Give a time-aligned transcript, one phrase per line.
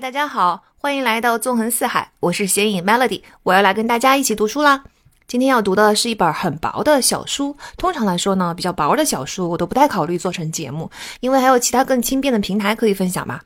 [0.00, 4.82] 大家好，欢迎来到纵横四海，我是显影 Melody，我要来跟大家一起读书啦。
[5.26, 10.90] 今天要读的是一本很薄的小书，通常来说呢，比较薄的小书我都不太考虑做成节目，
[11.20, 13.40] 因为还有其他更轻便的平台可以分享嘛。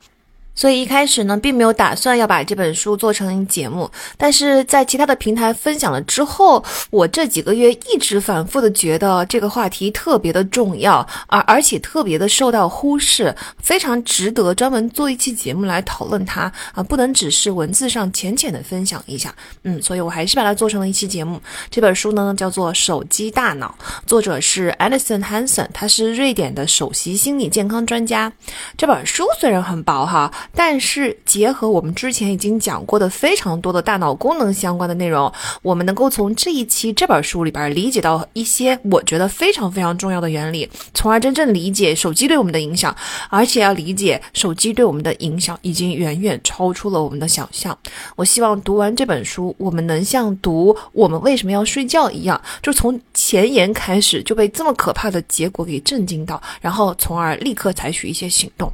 [0.55, 21.41] 所以一开始呢，并没有打算要把这本书做成节目，但是在其他的平台分享了之后，我这几个月一直反复的觉得这个话题特别的重要，而而且特别的受到忽视，非常值得专门做一期节目来讨论它啊，不能只是文字上浅浅的分享一下，嗯，所以我还是把它做成了一期节目。
[21.69, 23.75] 这本书呢叫做《手机大脑》，
[24.07, 28.31] 作者是 Alison Hansen，他是瑞典的首席心理健康专家。
[28.77, 30.31] 这本书虽然很薄哈。
[30.55, 35.31] 但是结合我们之前已经讲过的非常多的大脑功能相关的内容，
[35.61, 42.95] 我们能够从这一期这本书里边理解到一些我觉得非常非常重要的原理，从而真正理解手机对我们的影响，
[43.29, 47.77] 而且要理解手机对我们的影响已经远远超出了我们的想象。
[48.15, 58.71] 我希望读完这本书，我们能像读我们为什么要睡觉一样，就从前言开始就被这么可怕的结果给震惊到，然后从而立刻采取一些行动。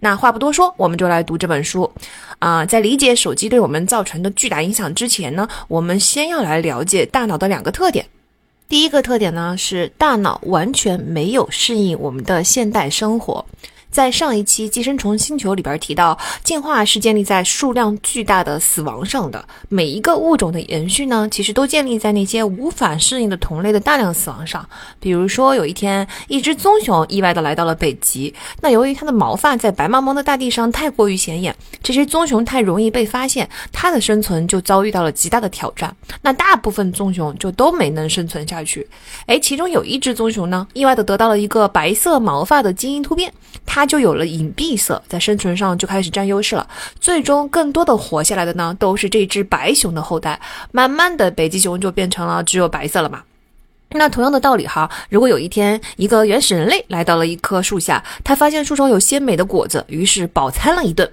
[0.00, 1.90] 那话不多说，我们就来读这本书。
[2.38, 8.06] 啊，在理解手机对我们造成的巨大影响之前呢，我们先要来了解大脑的两个特点。
[8.68, 13.44] 第一个特点呢，是大脑完全没有适应我们的现代生活。
[13.90, 19.44] 在上一期《寄生虫星球》里边提到，进化是建立在数量巨大的死亡上的。
[19.68, 24.66] 每一个物种的延续呢，其实都建立在那些无法适应的同类的大量死亡上。
[25.00, 28.32] 比如说，有一天，一只棕熊意外的来到了北极。
[28.60, 35.94] 那由于它的毛发在白茫茫的大地上太过于显眼，这只棕熊太容易被发现，它的生存就遭遇到了极大的挑战。
[36.20, 38.86] 那大部分棕熊就都没能生存下去。
[39.26, 43.32] 哎，其中有一只棕熊呢，意外的得到了一个白色毛发的基因突变。
[43.64, 46.66] 它它就有了隐蔽色，在生存上就开始占优势了。
[46.98, 50.40] 最终，更多的活下来的呢，都是这只白熊的后代。
[50.72, 53.22] 慢慢的，北极熊就变成了只有白色了嘛。
[53.90, 61.08] 那同样的道理哈，如果有一天一个原始人类来到了一棵树下，他发现树上有鲜美的果子，于是饱餐了一顿。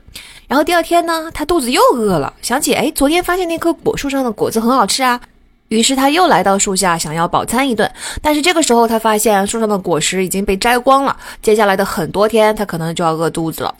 [0.47, 5.21] 然后第二天呢，他肚子又饿了，想起哎，昨天发现那棵果树上的果子很好吃啊。
[5.69, 7.89] 于是他又来到树下，想要饱餐一顿。
[8.21, 11.15] 但是这个时候，他发现树上的果实已经被摘光了。
[11.41, 13.73] 接下来的很多天，他可能就要饿肚子了。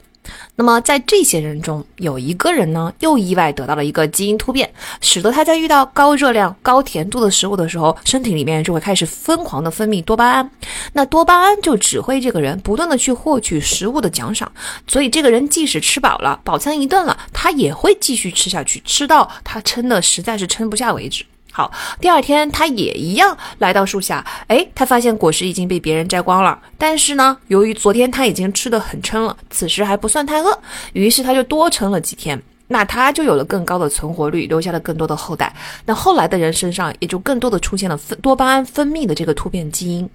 [0.56, 4.68] 那么在这些人中，有一个人呢，又意外得到了一个基因突变，
[5.00, 10.50] 使得他在遇到高热量、高甜度的食物的时候，身体里面就会开始疯狂的分泌多巴胺。
[10.94, 14.52] 那多巴胺就指挥这个人不断的去获取食物的奖赏。
[14.88, 21.24] 所以这个人即使吃饱了，饱餐一顿了，他也会继续吃下去，吃到他撑的实在是撑不下为止。
[21.56, 21.72] 好，
[22.02, 26.60] 第二天他也一样来到树下，哎，他发现果实已经被别人摘光了。
[26.78, 30.60] 但是呢，由于昨天他已经吃得很撑了，此时还不算太饿，
[30.92, 35.56] 于是他就多撑了几天，那他就有了更高的存活率，留下了更多的后代。
[35.86, 40.10] 那后来的人身上也就更多的出现了分多巴胺分泌的这个突变基因。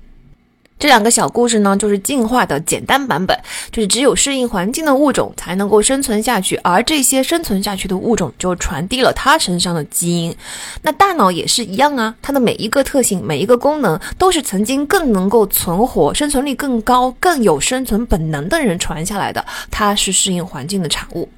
[0.80, 3.38] 这两个小故事呢，就是进化的简单版本，
[3.70, 10.34] 就是只有适应环境的物种才能够生存下去，而这些生存下去的物种就传递了它身上的基因。
[10.80, 21.28] 那大脑也是一样啊，它的每一个特性、每一个功能，都是曾经更能够存活、生存力更高、更有生存本能的人传下来的，它是适应环境的产物。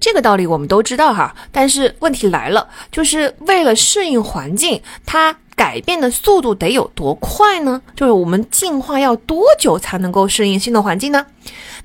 [0.00, 5.36] 这个道理我们都知道哈，但是问题来了，就是为了适应环境，它。
[5.58, 7.82] 改变的速度得有多快呢？
[7.96, 11.26] 就是我们进化要多久才能够适应新的环境呢？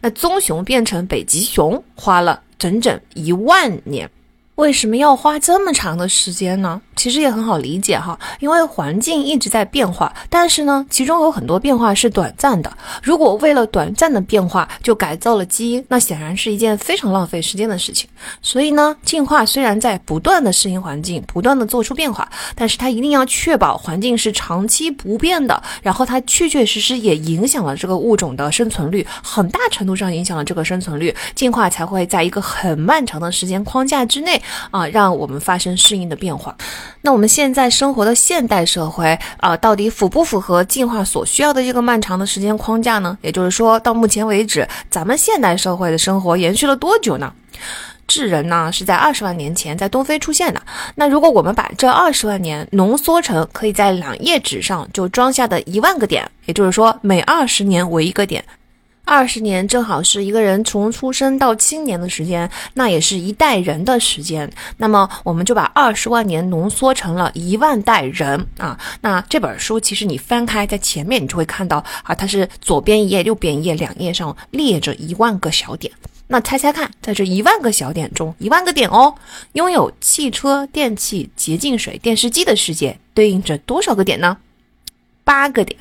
[0.02, 4.08] 那棕熊变成北极熊花了整整一万年。
[4.54, 6.80] 为什么要花这么长的时间呢？
[6.96, 12.72] 其实也很好理解哈，因为环境一直在变化，但是呢，其中有很多变化是短暂的。
[13.02, 18.10] 如果为了短暂的变化就改造了基因，那显然是一件非常浪费时间的事情。
[18.42, 34.42] 所以呢，进化虽然在不断的适应环境，不断的做出变化，但是它一定要确保环境是长期不变的，然后它确确实实也影响了这个物种的生存率，很大程度上影响了这个生存率，进化才会在一个很漫长的时间框架之内。
[34.72, 36.56] 啊，让我们发生适应的变化。
[37.02, 43.18] 那我们现在生活的现代社会啊，到底符不符合进化所需要的这个漫长的时间框架呢？
[43.22, 47.34] 也就是说，到目前为止，咱们现代社会的生活延续了多久呢？
[48.06, 50.62] 智人呢是在二十万年前在东非出现的。
[50.96, 58.44] 那如果我们把这二十万年浓缩成可以在两页纸上就装下的一万个点，也就是说，每二十年为一个点。
[59.06, 64.50] 二十年正好是一个人从出生到青年的时间，那也是一代人的时间。
[64.78, 68.80] 那么我们就把二十万年浓缩成了一万代人啊。
[69.02, 75.94] 那这本书其实你翻开在前面，你就会看到啊，它是左边一页、右边一页两页上列着一万个小点。
[76.28, 79.14] 那猜猜看，在这一万个小点中，一万个点哦，
[79.52, 84.38] 拥有汽车、电器、洁净水、电视机的世界对应着多少个点呢？
[85.26, 85.78] 八个点。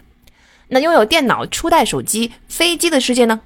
[0.75, 3.39] 那拥有电脑、初代手机、飞机的世界呢？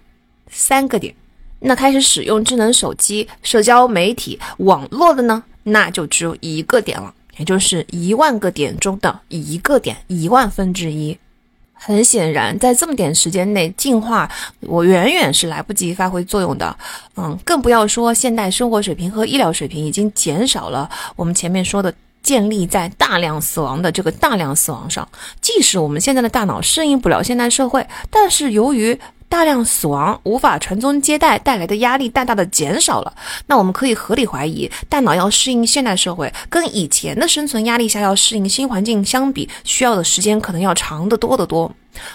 [0.49, 1.13] 三个点。
[1.59, 5.43] 那开始使用智能手机、社交媒体、网络的呢？
[5.65, 11.19] 那就只有一个点了，也就是一万个点中的一个点，一万分之一。
[11.73, 14.31] 很显然，在这么点时间内进化，
[14.61, 16.79] 我远远是来不及发挥作用的。
[17.17, 20.89] 嗯，更不要说现代生活水平和医疗水平已经减少了。
[21.17, 21.93] 我们前面说的。
[22.27, 25.09] 建立在大量死亡的这个大量死亡上，
[25.41, 33.15] 即使我们现在的大脑适应不了现代社会，但是由于大量死亡无法传宗接代带来的压力大大的减少了，
[33.47, 41.73] 那我们可以合理怀疑，大脑要适应现代社会，跟以前的生存压力下要适应新环境相比，需要的时间可能要长得多得多。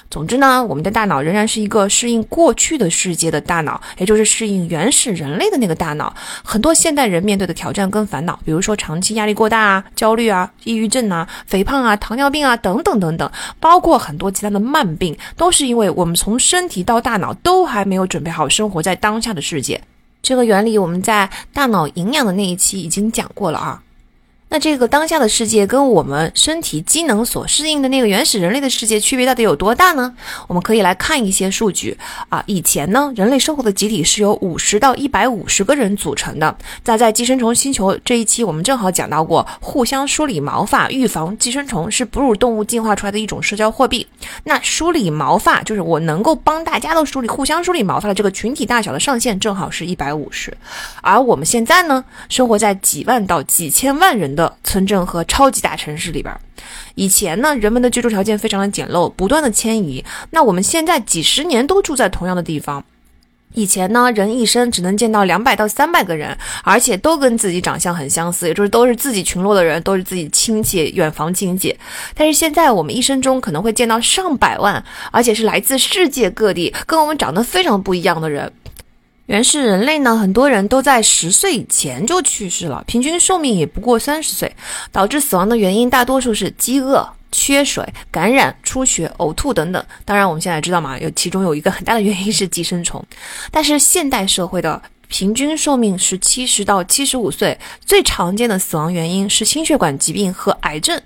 [0.09, 6.13] 总之呢，我们的大脑仍然是一个适应过去的世界的大脑，也就是适应原始人类的那个大脑。
[6.43, 19.81] 很多现代人面对的挑战跟烦恼，比如说长期压力过大啊、焦虑啊、抑郁症啊、肥胖啊、糖尿病啊等等等等，包括很多其他的慢病，都是因为我们从身体到大脑都还没有准备好生活在当下的世界。
[20.21, 23.81] 这个原理我们在大脑营养的那一期已经讲过了啊。
[24.51, 30.13] 那这个当下的世界跟我们身体机能所适应的那个原始人类的世界区别到底有多大呢？
[30.49, 32.43] 我们可以来看一些数据啊。
[32.47, 36.53] 以前呢，人类生活的集体是由五十到一百五十个人组成的。
[36.83, 44.05] 在在寄生虫星球这一期，我们正好讲到过互相梳理毛发，预防寄生虫是哺乳动物进化出来的一种社交货币。
[44.43, 50.53] 那梳理毛发就是我能够帮大家都梳理，互相梳理毛发的这个群体大小的上限正好是一百五十。
[51.01, 54.40] 而我们现在呢，生活在几万到几千万人的。
[54.41, 56.35] 的村镇和超级大城市里边，
[56.95, 60.03] 以前呢，人们的居住条件非常的简陋，不断的迁移。
[60.31, 62.83] 那我们现在几十年都住在同样的地方。
[63.53, 71.77] 以前呢，人一生只能见到两百到三百个人，而且都跟自己长相很相似，也就是都是自己群落的人，都是自己亲戚、远房亲戚。
[72.15, 78.51] 但是现在我们一生中可能会见到上百万，而且是来自世界各地，跟我们长得非常不一样的人。
[79.27, 84.53] 原始人类呢，很多人都在十岁以前就去世了，平均寿命也不过三十岁。
[84.91, 89.81] 导致死亡的原因大多数是饥饿、缺水、感染、出血、呕吐等等。
[90.03, 93.03] 当然，我们现在知道嘛，有其中有一个很大的原因是寄生虫。
[93.51, 100.99] 但是现代社会的平均寿命是七十到七十五岁，最常见的死亡原因是心血管疾病和癌症。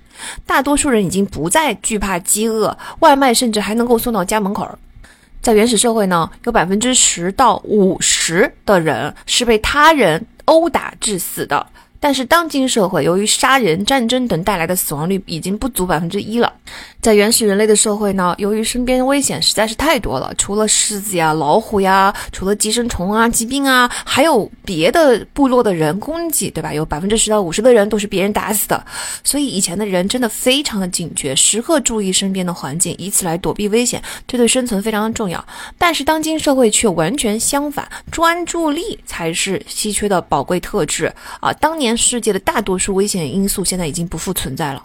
[0.44, 4.66] 大多数人已经不再惧怕饥饿，外卖甚至还能够送到家门口。
[5.40, 11.66] 在原始社会呢，有百分之十到五十的人是被他人殴打致死的。
[11.98, 16.52] 但是当今社会，由于杀人、战争等带来的死亡率已经不足百分之一了。
[17.00, 26.74] 在原始人类的社会呢，由于身边危险实在是太多了，除了狮子呀、老虎呀，除了寄生虫啊、疾病啊，还有别的部落的人攻击，对吧？
[26.74, 28.84] 有百分之十到五十的人都是别人打死的。
[29.22, 35.44] 所以以前的人真的非常的警觉，时刻注意身边的环境，以此来躲避危险，这对生存非常的重要。
[35.78, 41.52] 但是当今社会却完全相反，专注力才是稀缺的宝贵特质啊！
[41.54, 41.85] 当年。
[41.94, 44.82] 世界的大多数危险因素现在已经不复存在了。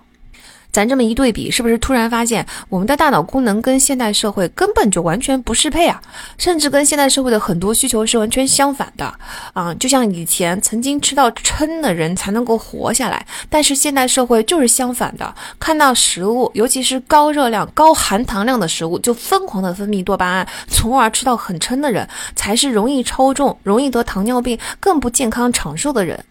[0.73, 6.01] 咱这么一对比，是不是突然发现我们的大脑功能跟现代社会根本就完全不适配啊？
[6.37, 9.13] 甚至跟现代社会的很多需求是完全相反的
[9.51, 9.73] 啊！
[9.73, 26.23] 就像以前曾经吃到撑的人才能够活下来，但是现代社会就是相反的，看到食物，尤其是高热量、高含糖量的食物，就疯狂的分泌多巴胺，从而吃到很撑的人才是容易超重、容易得糖尿病、更不健康长寿的人。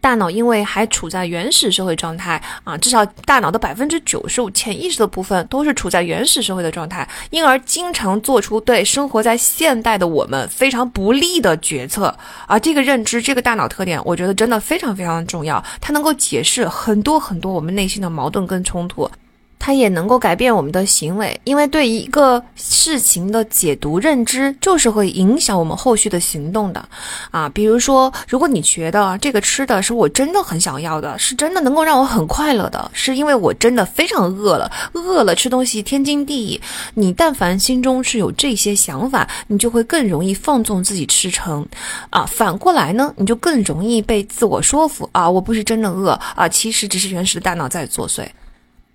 [0.00, 12.16] 大脑因为还处在原始社会状态啊，至少大脑的百分之九十五潜意识的部分都是处在原始社会的状态，因而经常做出对生活在现代的我们非常不利的决策。
[12.46, 19.10] 啊这个认知，这个大脑特点，我觉得真的非常非常重要，它能够解释很多很多我们内心的矛盾跟冲突。
[19.58, 26.88] 它也能够改变我们的行为，因为对一个事情的解读认知，就是会影响我们后续的行动的，
[27.30, 36.60] 啊，比如说，如果你觉得这个吃的是我真的很想要的，是真的能够让我很快乐的，是因为我真的非常饿了，饿了吃东西天经地义。
[36.94, 41.66] 你但凡心中是有这些想法，你就会更容易放纵自己吃撑，
[42.10, 48.26] 啊，反过来呢，你就更容易被自我说服，啊，我不是真的饿，啊，其实只是原始的大脑在作祟。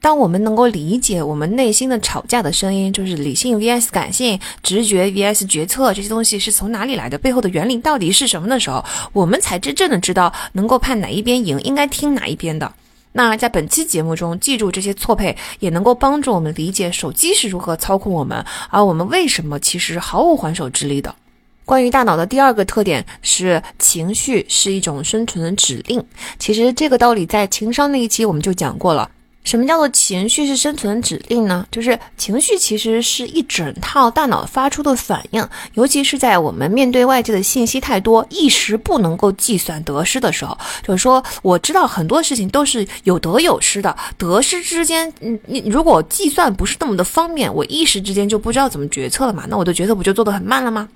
[0.04, 8.84] 当我们能够理解我们内心的吵架的声音，就是理性 vs 感性、直觉 vs 决策这些东西是从哪里来的，背后的原理到底是什么的时候，
[9.14, 12.70] 我们才真正的知道能够判哪一边赢，应该听哪一边的。
[13.14, 21.16] 那在本期节目中，记住这些错配，也能够帮助我们理解手机是如何操控我们，而我们为什么其实毫无还手之力的。
[21.64, 26.04] 关于大脑的第二个特点是，情绪是一种生存的指令。
[26.38, 29.10] 其实这个道理在情商那一期我们就讲过了。
[29.44, 31.66] 什么叫做情绪是生存指令呢？
[31.70, 40.58] 就是情绪其实是一整套大脑发出的反应，尤其是在我们面对外界的信息太多，一时不能够计算得失的时候。
[40.82, 49.44] 就是说，我知道很多事情都是有得有失的，得失之间，嗯，你如果计算不是那么的方便，我一时之间就不知道怎么决策了嘛？
[49.50, 50.88] 那我的决策不就做得很慢了吗？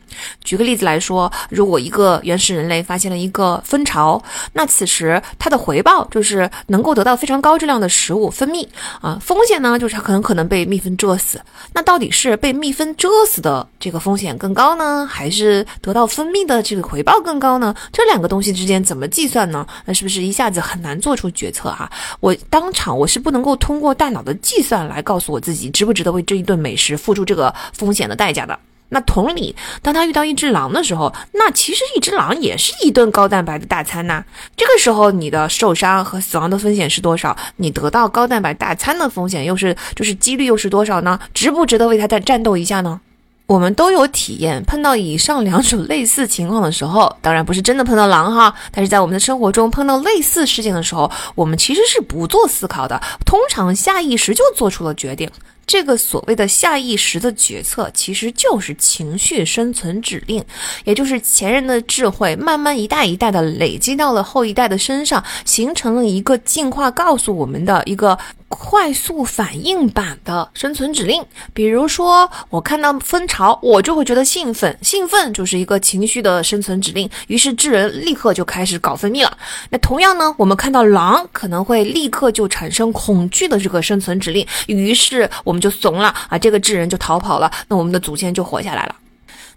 [0.43, 4.21] 举个例子来说，如果一个原始人类发现了一个蜂巢，
[4.53, 8.31] 那此时它的回报就是能够得到非常高质量的食物。
[8.37, 8.67] 分泌
[9.01, 11.41] 啊，风险呢就是它很可能被蜜蜂蛰死。
[11.73, 17.73] 那到底是被蜜蜂蛰死的这个风险更高呢，还是得到分泌的这个回报更高呢？
[17.91, 19.65] 这两个东西之间怎么计算呢？
[19.85, 21.91] 那是不是一下子很难做出决策哈？
[22.19, 28.59] 我当场我是不能够通过大脑的计算来告诉我自己值不值得为这一顿美食付出这个风险的代价的。
[28.89, 34.23] 那同理，当他遇到一只狼的时候，那其实一只狼也是一顿高蛋白的大餐呐。
[34.55, 37.35] 这个时候，你的受伤和死亡的风险是多少？
[37.57, 41.19] 你得到高蛋白大餐的风险又是就是几率又是多少呢？
[41.33, 43.01] 值不值得为他再战斗一下呢？
[43.45, 55.29] 我们都有体验，碰到以上两种类似情况的时候，当然不是真的碰到狼哈，但是在我们的生活中碰到类似事件的时候，我们其实是不做思考的，通常下意识就做出了决定。
[55.67, 60.41] 这个所谓的下意识的决策，其实就是情绪生存指令，
[60.85, 68.17] 也就是前人的智慧慢慢一代一代的累积到了后一代的身上，形成了一个进化告诉我们的一个。
[68.49, 71.23] 快速反应版的生存指令，
[71.53, 79.37] 比如说我看到蜂巢，我就会觉得兴奋，兴奋就是一个情绪的生存指令，于是智人立刻就开始搞分泌了。
[79.69, 88.95] 那同样呢，我们看到狼可能会立刻就产生恐惧的这个生存指令，于是我们就怂了啊，这个智人就逃跑了，那我们的祖先就活下来了。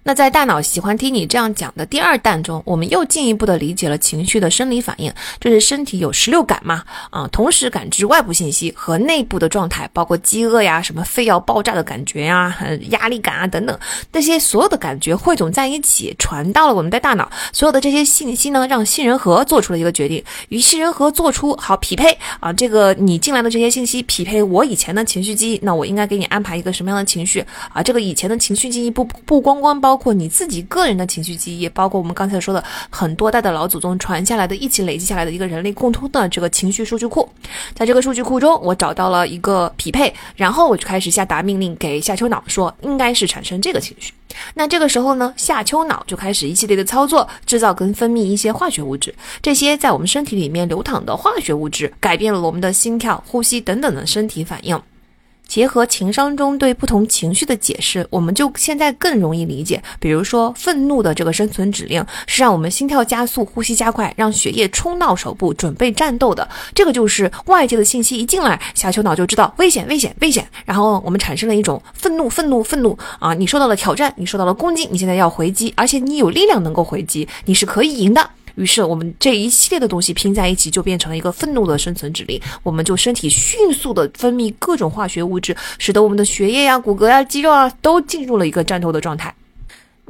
[0.02, 12.56] 那在大脑喜欢听你这样讲的第二弹中，我们又进一步的理解了情绪的生理反应，就是身体有十六感嘛，啊，同时感知外部信息和内部的状态，包括饥饿呀、什么肺要爆炸的感觉呀、
[12.88, 13.78] 压力感啊等等，
[14.10, 17.30] 这些所有的感觉汇总在一起，传到了我们的大脑。
[17.52, 27.82] 所有的这些信息呢，让杏仁核做出了一个决定，与杏仁核做出好匹配啊，这个你进来的这些信息匹配我以前的情绪记忆，那我应该给你安排一个什么样的情绪啊？
[27.82, 29.89] 这个以前的情绪记忆不不光光包。
[29.90, 37.28] 包括你自己个人的情绪记忆，包括我们刚才说的很多代的老祖宗传下来的一起累积下来的一个人类共通的这个情绪数据库，
[37.74, 44.12] 在这个数据库中，我找到了一个匹配，然后我就开始下达命令给下丘脑，说应该是产生这个情绪。
[44.54, 54.80] 那这个时候呢，下丘脑就开始一系列的操作，制造跟分泌一些化学物质，这些在我们身体里面流淌的化学物质，改变了我们的心跳、呼吸等等的身体反应。
[55.50, 59.82] 结合情商中对不同情绪的解释，我们就现在更容易理解。
[59.98, 66.48] 比如说，愤怒的这个生存指令是让我们心跳加速、呼吸加快，让血液冲到手部，准备战斗的。
[66.72, 70.46] 这个就是外界的信息一进来，下丘脑就知道危险、危险、危险。
[70.64, 73.34] 然后我们产生了一种愤怒、愤怒、愤怒啊！
[73.34, 78.30] 你受到了挑战，你受到了攻击，你现在要回击，而且你有力量能够回击，你是可以赢的。
[78.56, 82.40] 于是，我们这一系列的东西拼在一起，就变成了一个愤怒的生存指令。
[82.62, 89.34] 我们就身体迅速的分泌各种化学物质，使得我们的血液呀、骨骼呀、肌肉啊，都进入了一个战斗的状态。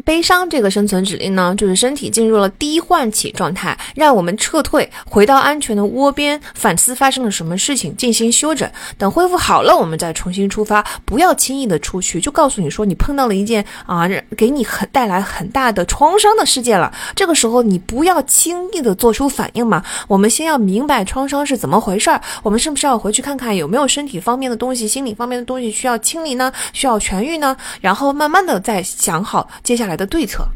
[0.05, 8.71] 悲伤这个生存指令呢，就是身体进入了低唤起状态，让我们撤退，回到安全的窝边，反思发生了什么事情，进行休整。
[8.97, 10.85] 等恢复好了，我们再重新出发。
[11.05, 16.93] 不要轻易的出去，就告诉你说你碰到了一件啊，给你很带来很大的创伤的事件了。
[17.15, 19.85] 这个时候你不要轻易的做出反应嘛。
[20.09, 22.21] 我们先要明白创伤是怎么回事儿。
[22.43, 26.51] 我们是不是要回去看看有没有身体方面的东西、心理方面的东西需要清理呢？
[26.73, 27.57] 需要痊愈呢？
[27.81, 29.90] 然后慢慢的再想好接下来。
[29.91, 30.47] 来的对策，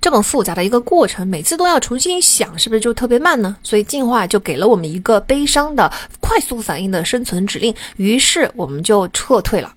[0.00, 3.56] 这么复杂的一个过程，每次都要重新想，是不是就特别慢呢？
[3.62, 5.90] 所以进化就给了我们一个悲伤的
[6.20, 9.72] 快速反应的生存指令，于是我们就撤退了。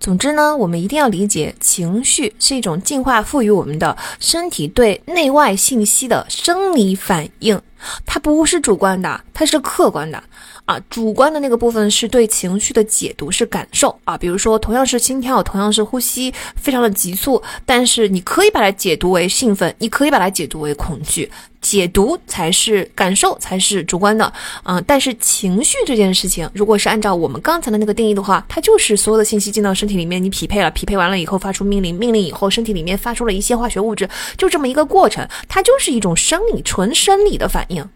[0.00, 7.60] 总之呢，我们一定要理解，情绪是一种进化赋予我们的身体对内外信息的生理反应，
[8.06, 10.22] 它不是主观的，它是客观的。
[10.66, 14.16] 啊，主观的那个部分是对情绪的解读，是感受啊。
[14.16, 21.30] 比如说，同样是心跳，同样是呼吸，非常的急促，但是你可以把它解读为兴奋，你可以把它解读为恐惧，
[21.60, 24.80] 解读才是感受，才是主观的啊。
[24.86, 37.86] 但是情绪这件事情，如果是按照我们刚才的那个定义的话，它就是所有的信息进到身体里面，你匹配了，匹配完了以后发出命令，命令以后身体里面发出了一些化学物质，就这么一个过程，它就是一种生理，纯生理的反应。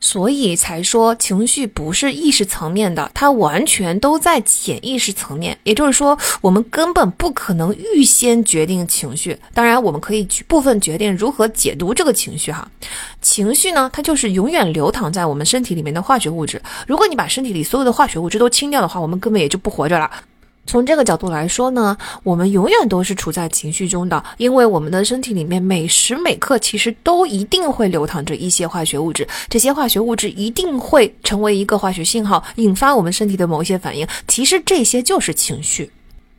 [0.00, 5.58] 所以才说情绪不是意识层面的，它完全都在潜意识层面。
[5.64, 9.36] 也就是说，我们根本不可能预先决定情绪。
[9.52, 12.68] 当然，我们可以部分决定如何解读这个情绪哈。
[13.20, 16.62] 情绪呢，它就是永远流淌在我们身体里面的化学物质。
[16.86, 20.10] 如果你把身体里所有的化学物质都清掉的话，我们根本也就不活着了。
[20.68, 34.06] 从这个角度来说呢，我们永远都是处在情绪中的，因为我们的身体里面每时每刻其实都一定会流淌着一些化学物质，这些化学物质一定会成为一个化学信号，引发我们身体的某一些反应。
[34.26, 35.90] 其实这些就是情绪，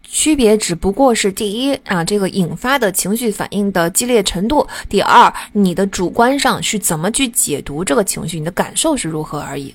[0.03, 9.73] 区别只不过是第一啊，这个引发的情绪反应的激烈程度；第二，你的主观上是怎么去解读这个情绪，你的感受是如何而已。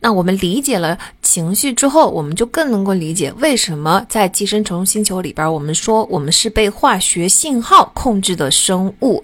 [0.00, 9.22] 那我们理解了情绪之后，我们就更能够理解为什么在寄生虫星球里边，我们说我们是被化学信号控制的生物。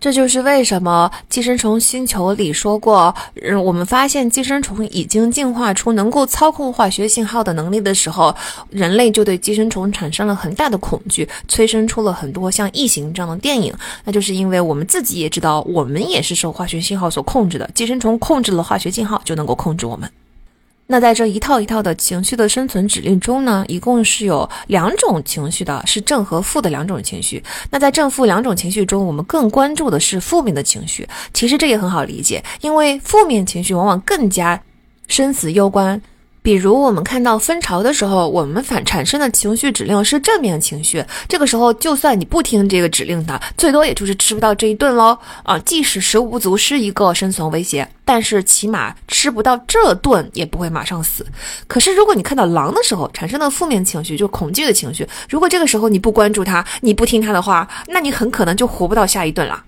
[0.00, 3.12] 这就是为什么寄生虫星球里说过，
[3.42, 8.32] 嗯，我们发现寄生虫已经进化出能够操控化学信号的能力的时候，
[8.70, 13.74] 人类就对寄生虫产生了很大的恐惧，催生出了很多像《异形》这样的电影。
[14.04, 20.08] 那就是因为我们自己也知道，我们也是受化学信号所控制的，寄生虫控制了化学信号，就能够控制我们。
[20.90, 27.42] 那在这一套一套的情绪的生存指令中呢，一共是有两种情绪的，是正和负的两种情绪。
[27.70, 31.06] 那在正负两种情绪中，我们更关注的是负面的情绪。
[31.34, 34.58] 其实这也很好理解，因为负面情绪往往更加
[35.08, 36.00] 生死攸关。
[36.48, 41.04] 比如我们看到蜂巢的时候，我们反产生的情绪指令是正面情绪。
[41.28, 45.18] 这个时候，就算你不听这个指令的，最多也就是吃不到这一顿喽。
[45.42, 51.26] 啊，即使食物不足是一个生存威胁，但是起码吃不到这顿也不会马上死。
[51.66, 59.64] 可是如果你看到狼的时候产生的负面情绪，就是恐惧的情绪，如果这个时候你不关注它，你不听它的话，那你很可能就活不到下一顿了。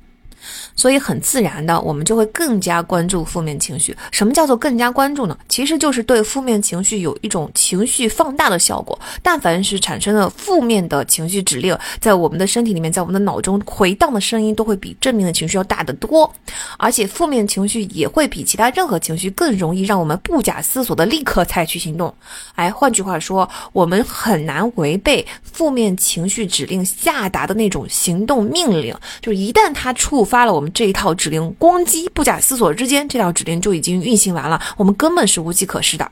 [0.81, 3.95] 所以很自然的，我们就会更加关注负面情绪。
[4.12, 5.37] 什么叫做更加关注呢？
[5.47, 8.99] 其实就是对负面情绪有一种情绪放大的效果。
[9.23, 16.33] 但凡是产生了负面的情绪指令，在我们的身体里面，在我们的脑中回荡的声音都会比正面的情绪要大得多。
[16.79, 22.14] 而且负面情绪也会比其他任何情绪更容易让我们不假思索的立刻采取行动。
[22.55, 28.97] 哎，换句话说，我们很难违背负面情绪指令下达的那种行动命令。
[29.21, 30.59] 就是一旦它触发了我。
[30.61, 36.11] 们这一套指令，咣叽，不假思索之间，这套指令就已经运行完了，我们根本是无计可施的。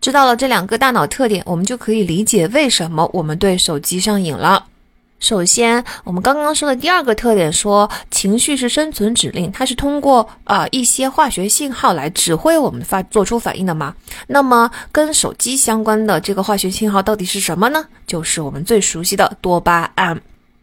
[0.00, 4.64] 知道了这两个大脑特点，我们就可以理解为什么我们对手机上瘾了。
[5.18, 13.94] 首先，我们刚刚说的第二个特点，说情绪是生存指令，它是通过啊一些化学信号来指挥我们发做出反应的嘛？
[14.28, 17.84] 那么跟手机相关的这个化学信号到底是什么呢？
[18.06, 20.18] 就是我们最熟悉的多巴胺。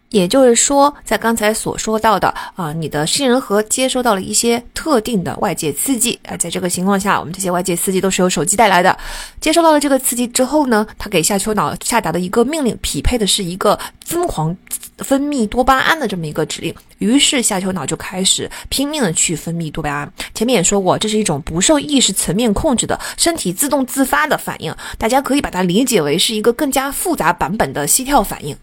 [0.09, 8.97] 也就是说，在刚才所说到的啊，你的杏仁核接收到了一些特定的外界刺激啊，在这个情况下，我们这些外界刺激都是由手机带来的。
[9.41, 14.55] 接收到了这个刺激之后呢，它给下丘脑下达的一个命令，匹配的是一个疯狂
[14.99, 16.73] 分泌多巴胺的这么一个指令。
[16.99, 20.13] 于是下丘脑就开始拼命的去分泌多巴胺。
[20.33, 28.55] 前面也说过，这是一种不受意识层面控制的身体自动自发的反应，大家可以把它理解为是一个更加复杂版本的膝跳反应。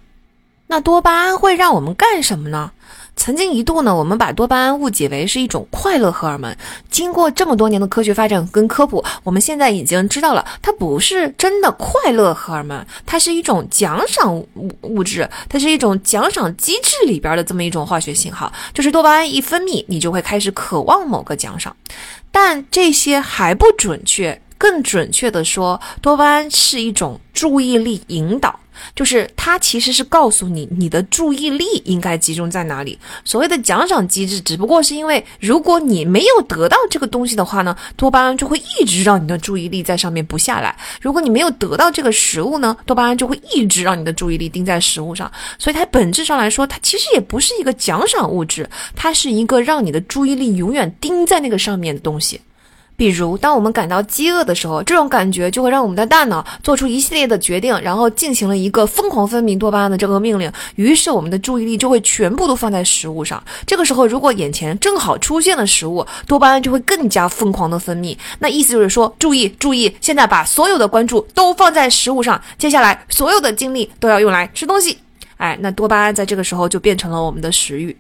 [0.66, 2.70] 那多巴胺会让我们干什么呢？
[3.16, 6.52] 曾经一度呢，我们把多巴胺误解为是一种快乐荷尔蒙。
[6.90, 14.46] 经过这么多年的科学发展跟科普，我们现在已经知道了，它不是真的快乐荷尔蒙，它是一种奖赏物
[14.82, 18.52] 物质，它是一种奖赏机制里边的这么一种化学信号。
[18.72, 21.76] 就是多巴胺一分泌，你就会开始渴望某个奖赏。
[22.32, 28.58] 但这些还不准确，更准确的说，多巴胺是一种注意力引导。
[28.94, 32.98] 就是它其实是告诉你，你的注意力应该集中在哪里。
[33.24, 40.74] 所谓的奖赏机制，只不过是因为如果你没有得到这个东西的话呢，多巴胺就会一直让你的注意力在上面不下来。
[41.00, 45.30] 如果你没有得到这个食物呢，多巴胺就会一直让你的注意力盯在食物上。
[45.58, 52.40] 所以它本质上来说，它其实也不是一个奖赏物质，它是一个让你的注意力永远盯在那个上面的东西。
[52.96, 60.52] 比如，当我们感到饥饿的时候，这种感觉就会让我们的大脑做出一系列的决定，然后进行了一个疯狂分泌多巴胺的这个命令。
[60.76, 63.42] 于是，我们的注意力就会全部都放在食物上。
[63.66, 68.16] 这个时候，如果眼前正好出现了食物，多巴胺就会更加疯狂的分泌。
[68.38, 74.96] 那意思就是说，注意，注意，现在把所有的关注都放在食物上，接下来所有的精力都要用来吃东西。
[75.36, 77.96] 哎，那多巴胺在这个时候就变成了我们的食欲。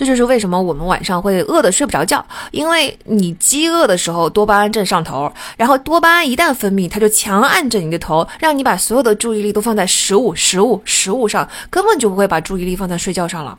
[0.00, 13.58] 这就是为什么我们晚上会饿的睡不着觉，因为你饥饿的时候多巴胺正上头，然后多巴胺一旦分泌，它就强按着你的头，让你把所有的注意力都放在食物、食物、食物上，根本就不会把注意力放在睡觉上了。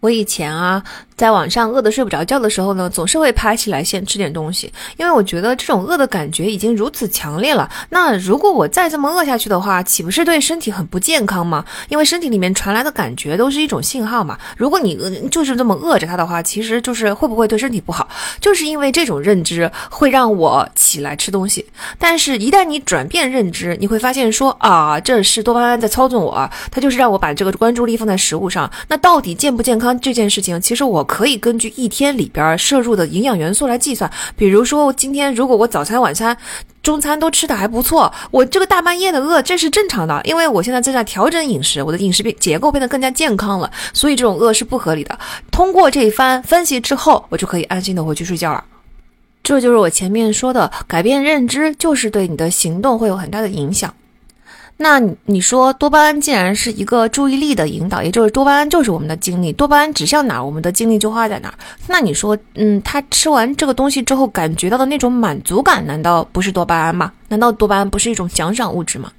[0.00, 0.80] 我以前啊，
[1.16, 7.68] 在晚上饿得睡不着觉的时候呢，总是会爬起来先吃点东西，因为我觉得这种饿的感觉已经如此强烈了。
[7.90, 11.64] 那如果我再这么饿下去的话，岂不是对身体很不健康吗？
[11.88, 14.38] 因为身体里面传来的感觉都是一种信号嘛。
[14.56, 18.08] 如果你饿就是这么饿着它的话，其实就是会不会对身体不好？
[18.40, 21.66] 就是因为这种认知会让我起来吃东西。
[21.98, 28.70] 但是，一旦你转变认知，你会发现说啊，这是多巴胺在操纵我，它就是让我把这个关注力放在食物上。
[28.86, 29.87] 那到底健不健康？
[30.00, 34.10] 这件事情，其实我可以根据一天里边摄入的营养元素来计算。
[34.36, 36.36] 比如说，今天如果我早餐、晚餐、
[36.82, 45.18] 中餐都吃的还不错，我这个大半夜的饿，这是正常的，因为我现在正在调整饮食，我的饮食变结构变得更加健康了，所以这种饿是不合理的。
[45.50, 48.64] 通过这一番分析之后，我就可以安心的回去睡觉了。
[49.42, 53.94] 这就是我前面说的，改变认知就是对你的行动会有很大的影响。
[54.80, 61.52] 那你说多巴胺既然是一个注意力的引导，也就是多巴胺就是我们的精力，多巴胺指向哪，我们的精力就花在哪。
[61.88, 67.12] 那你说，嗯，他吃完这个东西之后感觉到的那种满足感，难道不是多巴胺吗？
[67.28, 69.12] 难道多巴胺不是一种奖赏物质吗？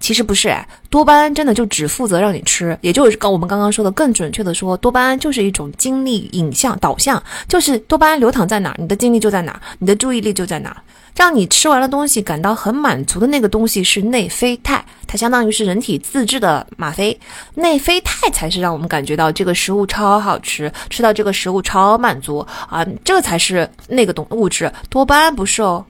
[0.00, 10.76] 其实不是，哎，多巴胺真的就只负责让你吃，也就是刚我们刚刚说的更准确的说，多巴胺就是一种精力影像导向，就是多巴胺流淌在哪，你的精力就在哪，你的注意力就在哪。
[11.16, 17.18] 让你吃完了东西感到很满足的那个东西是内啡肽，它相当于是人体自制的吗啡。
[17.54, 22.38] 内啡肽才是让我们感觉到这个食物超好吃，吃到这个食物超满足
[22.70, 24.72] 啊，这才是那个东物质。
[24.88, 25.84] 多巴胺不是哦。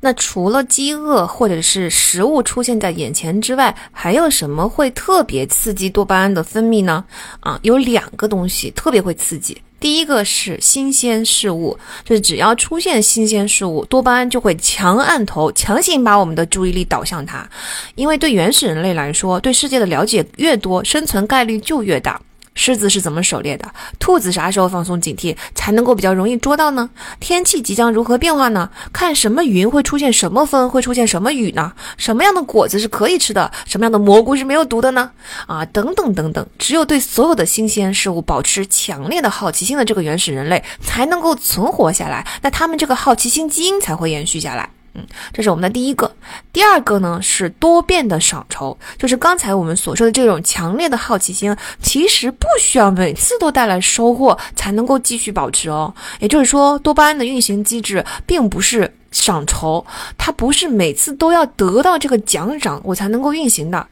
[0.00, 7.04] 那除了饥饿或者是食物出现在眼前之外，还有什么会特别刺激多巴胺的分泌呢？
[7.40, 9.60] 啊，有两个东西特别会刺激。
[9.78, 17.46] 第一个是新鲜事物，就是只要出现新鲜事物，多巴胺就会强按头，强行把我们的注意力导向它。
[17.94, 22.20] 因为对原始人类来说，对世界的了解越多，生存概率就越大。
[22.56, 23.70] 狮子是怎么狩猎的？
[24.00, 26.90] 兔子啥时候放松警惕才能够比较容易捉到呢？
[27.20, 28.68] 天气即将如何变化呢？
[28.92, 31.72] 看什么云会出现什么风，会出现什么雨呢？
[31.96, 33.52] 什么样的果子是可以吃的？
[33.66, 35.12] 什么样的蘑菇是没有毒的呢？
[35.46, 42.26] 啊，等等等等，只有对所有的新鲜事物保持强烈的好奇心的这个原始人类，才能够存活下来。
[42.40, 44.70] 那他们这个好奇心基因才会延续下来。
[44.96, 46.10] 嗯，这是我们的第一个。
[46.52, 55.92] 第二个呢是多变的赏酬，就是刚才我们所说的这种强烈的好奇心，其实不需要每次都带来收获才能够继续保持哦。
[56.18, 59.84] 也就是说，多巴胺的运行机制并不是赏酬，
[60.16, 63.86] 它不是每次都要得到这个奖赏我才能够运行的。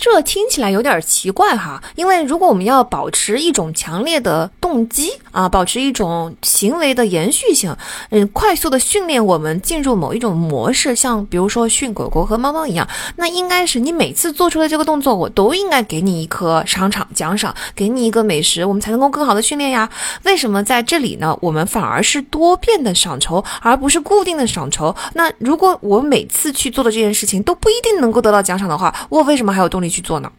[0.00, 7.76] 这听起来有点奇怪哈，因为如果我们要保持一种强烈的动机啊，保持一种行为的延续性，
[8.08, 19.86] 嗯，快速的训练我们进入某一种模式，像比如说训狗狗和猫猫一样，那应该是你每次做出的这个动作，我都应该给你一颗商场奖赏，给你一个美食，我们才能够更好的训练呀。
[20.22, 21.36] 为什么在这里呢？
[21.42, 24.96] 我们反而是多变的赏酬，而不是固定的赏酬？
[25.12, 29.89] 那如果我每次去做的这件事情都不一定能够得到奖赏的话，我为什么还有动力？
[29.90, 30.32] 去做呢？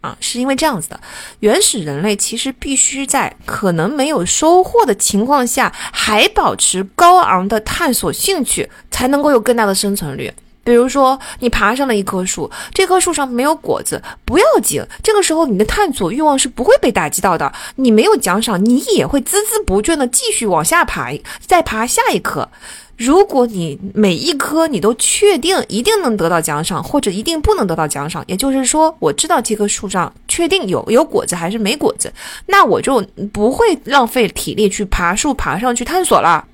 [0.00, 1.00] 啊，是因为这样子的，
[1.40, 10.32] 原始人类其实必须在可能没有收获的情况下，还保持高昂的探索兴趣，才能够有更大的生存率。
[10.62, 17.52] 比如说，你爬上了一棵树，这棵树上没有果子，不要紧，这个时候你的探索欲望是不会被打击到的。
[17.76, 21.10] 你没有奖赏，你也会孜孜不倦的继续往下爬，
[21.44, 22.48] 再爬下一棵。
[22.98, 32.12] 如果你每一颗你都确定一定能得到奖赏，或者一定不能得到奖赏，也就是说，我知道这棵树上确定有有果子还是没果子，
[32.46, 33.00] 那我就
[33.32, 36.44] 不会浪费体力去爬树爬上去探索了。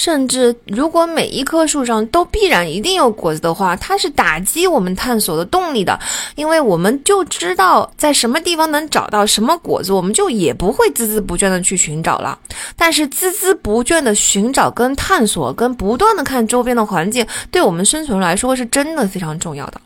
[0.00, 6.00] 甚至，如果每一棵树上都必然一定有果子的话，它是打击我们探索的动力的，
[6.36, 12.38] 因为我们就知道在什么地方能找到什么果子，我们就也不会孜孜不倦的去寻找了。
[12.76, 19.78] 但是，孜孜不倦的寻找、跟探索、跟不断的看周边的环境，对我们生存来说是真的非常重要的。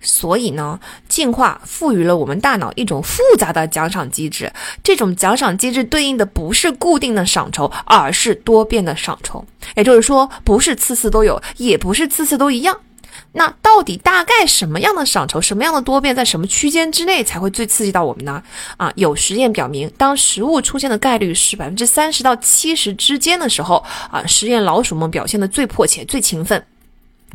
[0.00, 4.52] 所以呢，进化赋予了我们大脑一种复杂的奖赏机制。
[4.82, 9.44] 这种奖赏机制对应的不是固定的赏酬，而是多变的赏酬。
[9.74, 12.78] 也就是说，不是次次都有，也不是次次都一样。
[13.32, 18.42] 那到底大概什么样的赏酬，什么样的多变，在什么区间之内才会最刺激到我们呢？
[18.76, 26.64] 啊，有实验表明，当食物出现的概率是百分之三十到七十之间的时候，啊，实验老鼠们表现的最迫切、最勤奋。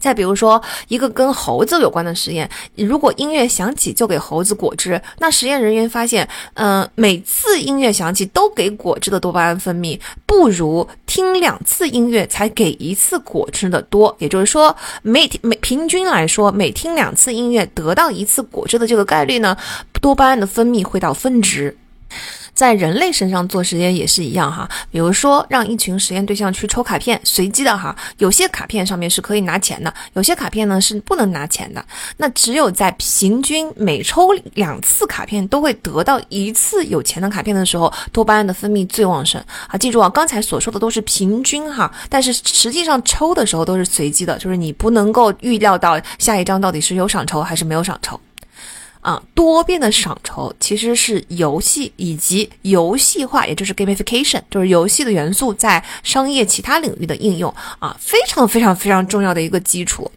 [0.03, 14.13] 再比如说一个跟猴子有关的实验，如果音乐响起就给猴子果汁，那实验人员发现，嗯，每次音乐响起都给果汁的多巴胺分泌，不如听两次音乐才给一次果汁的多。
[14.19, 19.55] 也就是说，每每平均来说，每听两次音乐得到一次果汁的这个概率呢，
[20.01, 21.77] 多巴胺的分泌会到分值。
[22.53, 31.83] 在人类身上做实验也是一样哈，比如说让一群实验对象去抽卡片，随机的哈，有些卡片上面是可以拿钱的，有些卡片呢是不能拿钱的。
[32.17, 39.77] 那只有在平均每抽两次卡片都会得到一次有钱的卡片的时候，多巴胺的分泌最旺盛啊！
[39.77, 48.19] 记住啊，刚才所说的都是平均哈，但是实际上抽的时候都是随机的，就是你不能够预料到下一张到底是有赏抽还是没有赏抽。
[49.03, 60.09] 啊，多变的赏筹其实是游戏以及游戏化，也就是 gamification，就是游戏的元素在商业其他领域的应用啊，非常非常非常重要的一个基础，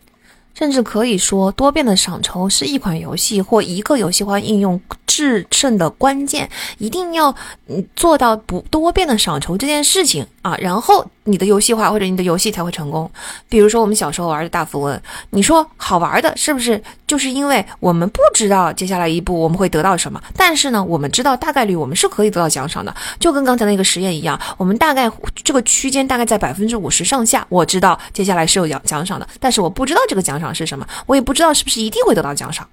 [0.55, 7.35] 甚至可以说，多变的赏筹是一款游戏或一个游戏化应用制胜的关键，一定要
[7.67, 11.11] 嗯做到不多变的赏筹这件事情啊，然后。
[11.27, 13.11] 你的游戏化或者你的游戏才会成功。
[13.49, 20.21] 比如说我们小时候玩的大富翁，你说好玩的，是不是就是因为我们不知道接下来一步我们会得到什么？
[20.37, 25.11] 但是呢，我们知道大概率我们是可以得到奖赏的，就跟刚才那个实验一样，我们大概
[25.45, 32.67] 这个区间大概在百分之五十上下，我知道接下来是有奖奖赏的，但是我不知道这个奖赏是什么，我也不知道是不是一定会得到奖赏。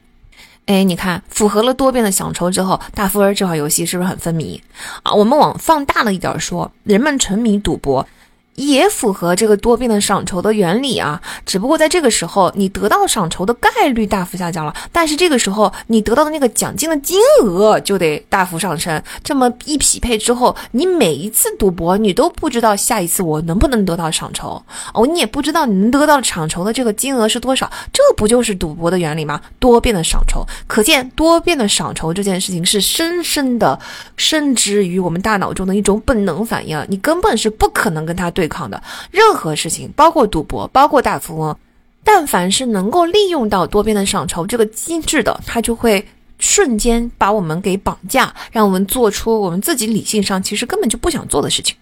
[0.66, 4.62] 哎，你看，符合了多变的享酬之后，大富翁这款游戏是不是很分迷
[5.04, 5.12] 啊？
[5.12, 8.08] 我们往放大了一点说，人们沉迷赌博。
[8.56, 19.02] 也符合这个多变的赏酬的原理啊，只不过在这个时候，你得到赏酬的概率大幅下降了，但是这个时候你得到的那个奖金的金额就得大幅上升。
[19.24, 24.64] 这么一匹配之后，你每一次赌博，你都不知道下一次我能不能得到赏筹
[24.94, 29.42] 哦，你也不知道你能得到赏筹的这个金额是多少，这不就是赌博的原理吗？
[29.58, 33.80] 多变的赏筹，可见多变的赏筹这件事情是深深的
[34.16, 38.43] 深植于我们大脑中的一种本能反应，你根本是不可能跟他对。
[38.44, 41.56] 对抗的任何事情，包括赌博，包括大富翁，
[42.04, 46.06] 但凡是能够利用到多边的赏筹这个机制的，它就会
[46.40, 51.74] 瞬间把我们给绑架，让我们做出我们自己理性上其实根本就不想做的事情。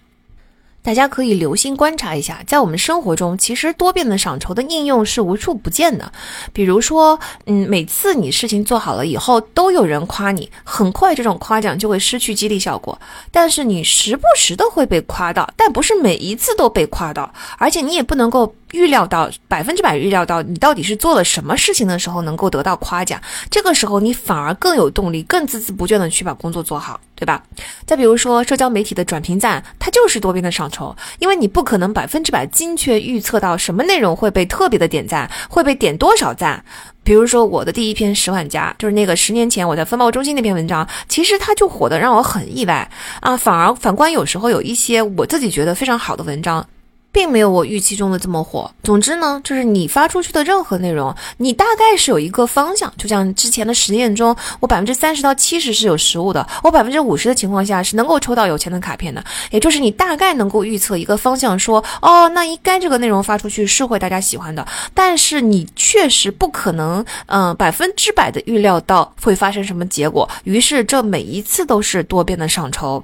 [0.83, 6.11] 大家可以留心观察一下，在我们生活中，其实多变的赏酬的应用是无处不见的。
[6.51, 12.99] 比如说，嗯，每次你事情做好了以后，都有人夸你，很快这种夸奖就会失去激励效果。
[13.31, 18.55] 但是你时不时的会被夸到，但不是每一次都被夸到，而且你也不能够。
[18.71, 27.43] 预料到百分之百预料到你到底是做了什么事情的时候能够得到夸奖，这个时候你反而更有动力，更孜孜不倦的去把工作做好，对吧？
[27.85, 36.63] 再比如说社交媒体的转评赞，它就是多边的赏筹，因为你不可能百分之百精确预测到什么内容会被特别的点赞，会被点多少赞。
[37.03, 42.89] 比如说我的第一篇十万加，就是那个十年前我在风暴中心那篇文章，其实它就火的让我很意外
[43.21, 43.35] 啊。
[43.35, 46.65] 反而反观有时候有一些我自己觉得非常好的文章。
[47.11, 48.71] 并没有我预期中的这么火。
[48.83, 52.91] 总之呢，就是你发出去的任何内容，你大概是有一个方向。
[52.97, 59.23] 就像之前的实验中，我百分之三十到七十是有实物的，我百分之五十的情况下是能够抽到有钱的卡片的。
[59.49, 64.65] 也就是你大概能够预测一个方向，说哦，那应该这个内容发出去是会大家喜欢的。
[64.93, 70.27] 但是你确实不可能，嗯，百分之百的预料到会发生什么结果。
[70.43, 73.03] 于是这每一次都是多变的上抽，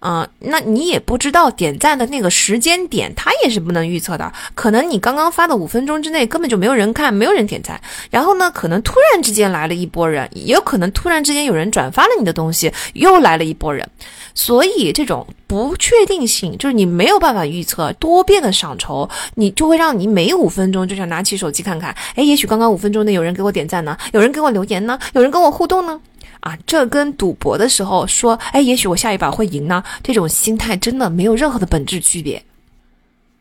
[0.00, 3.46] 嗯，那你也不知道点赞的那个时间点，它也。
[3.56, 13.88] 是不能预测的，可能你刚刚发的五分钟之内根本就没有人看，没有人点赞，然后呢，可能突然之间来了一波人，也有可能突然之间有人转发了你的东西，又来了一波人，
[14.34, 25.98] 所以这种不确定性就是你没有办法预测，多变的赏筹，你就会让你每五分钟就想拿起手机看看，哎，也许刚刚五分钟内有人给我点赞呢，有人给我留言呢，有人跟我互动呢，
[26.40, 32.42] 啊，这跟赌博的时候说，哎，也许我下一把会赢呢，这种心态真的没有任何的本质区别。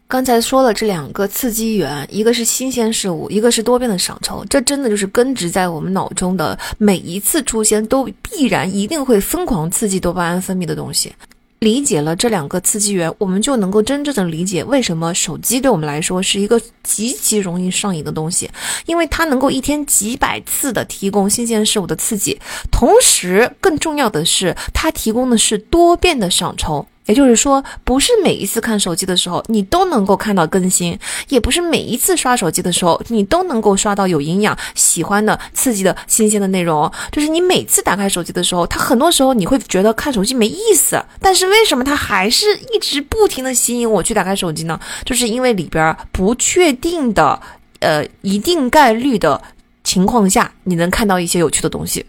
[0.08, 11.12] 刚才说了这两个刺激源，一个是新鲜事物，一个是多变的赏筹，这真的就是根植在我们脑中的，每一次出现都必然一定会疯狂刺激多巴胺分泌的东西。
[11.60, 18.50] 理解了这两个刺激源，我们就能够真正的理解为什么手机对我们来说是一个极其容易上瘾的东西，
[18.86, 22.40] 因为它能够一天几百次的提供新鲜事物的刺激，
[22.72, 26.86] 同时更重要的是，它提供的是多变的赏筹。
[27.06, 30.98] 也就是说，不是每一次看手机的时候你都能够看到更新，
[31.30, 36.92] 也不是每一次刷手机的时候你都能够刷到有营养、喜欢的、刺激的新鲜的内容。
[37.12, 44.80] 就是你每次打开手机的时候，它很多时候你会觉得看手机没意思，但是为什么它还是一直不停的吸引我去打开手机呢？
[45.04, 47.40] 就是因为里边不确定的，
[47.80, 49.42] 呃，一定概率的
[49.84, 52.06] 情况下，你能看到一些有趣的东西。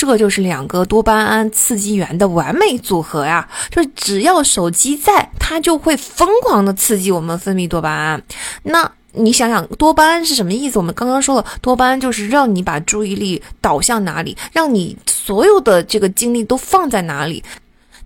[0.00, 3.46] 这就是两个多巴胺刺激源的完美组合呀！
[3.70, 8.22] 就是只要手机在，它就会疯狂的刺激我们分泌多巴胺。
[8.62, 10.78] 那你想想，多巴胺是什么意思？
[10.78, 17.44] 我们刚刚说了，多巴胺就是让你把注意力导向哪里，让你所有的这个精力都放在哪里。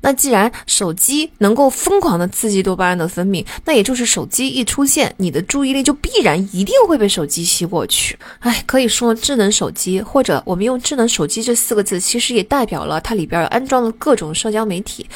[0.04, 8.18] 那既然手机能够疯狂的刺激多巴胺的分泌，那也就是手机一出现，你的注意力就必然一定会被手机吸过去。
[8.40, 15.08] 哎，可以说智能手机，或者我们用智能手机这四个字，其实也代表了它里边安装了各种社交媒体。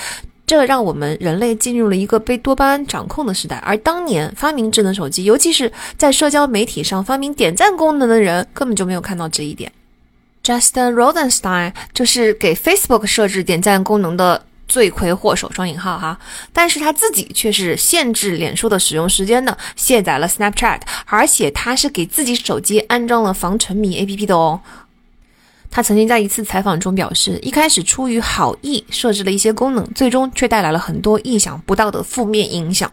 [0.46, 9.70] 这让我们人类进入了一个被多巴胺掌控的时代，而当年发明智能手机，尤其是在社交媒体上发明点赞功能的人，根本就没有看到这一点。
[10.42, 16.16] Justin Rosenstein 就是给 Facebook 设置点赞功能的罪魁祸首（双引号哈），
[16.52, 24.60] 但是他自己却是限制脸书的使用时间的，卸载了 Snapchat，而且他是给自己手机安装了防沉迷 APP 的哦。
[25.70, 32.90] 他曾经在一次采访中表示，一开始出于好意设置了一些功能，最终却带来了很多意想不到的负面影响。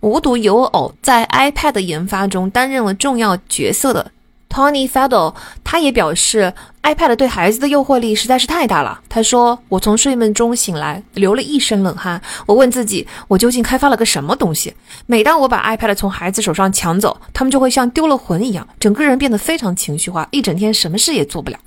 [0.00, 4.10] 无独有偶，在 iPad 研发中担任了重要角色的
[4.54, 9.00] Tony Fadell，他也表示，iPad 对孩子的诱惑力实在是太大了。
[9.08, 12.22] 他说：“我从睡梦中醒来，流了一身冷汗。
[12.46, 14.72] 我问自己，我究竟开发了个什么东西？
[15.06, 21.58] 每当我把 iPad 从孩子手上抢走，他们就会像丢了魂一样，整个人变得非常情绪化，一整天什么事也做不了。”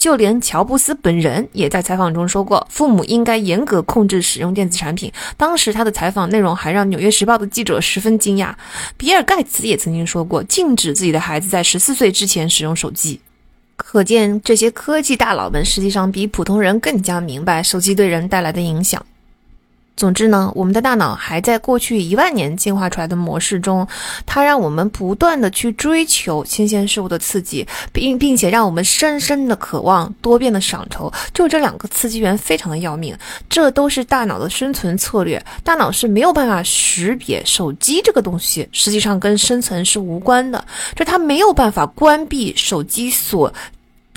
[0.00, 5.12] 就连乔布斯本人也在采访中说过，父母应该严格控制使用电子产品。
[5.36, 8.54] 当时他的采访内容还让《纽约时报》的记者十分惊讶。
[8.96, 13.20] 比尔·盖茨也曾经说过，禁止自己的孩子在十四岁之前使用手机。
[13.76, 19.04] 可见，这些科技大佬们实际上比普通人更加明白手机对人带来的影响。
[20.00, 23.86] 总之呢，我们的大脑还在过去一万年进化出来的模式中，
[24.24, 31.12] 它让我们不断的去追求新鲜事物的刺激，并并且让我们深深的渴望多变的赏酬。
[31.34, 33.14] 就这两个刺激源非常的要命，
[33.50, 35.44] 这都是大脑的生存策略。
[35.62, 40.64] 大脑是没有办法识别手机这个东西，实际上跟生存是无关的，
[40.96, 43.52] 就它没有办法关闭手机所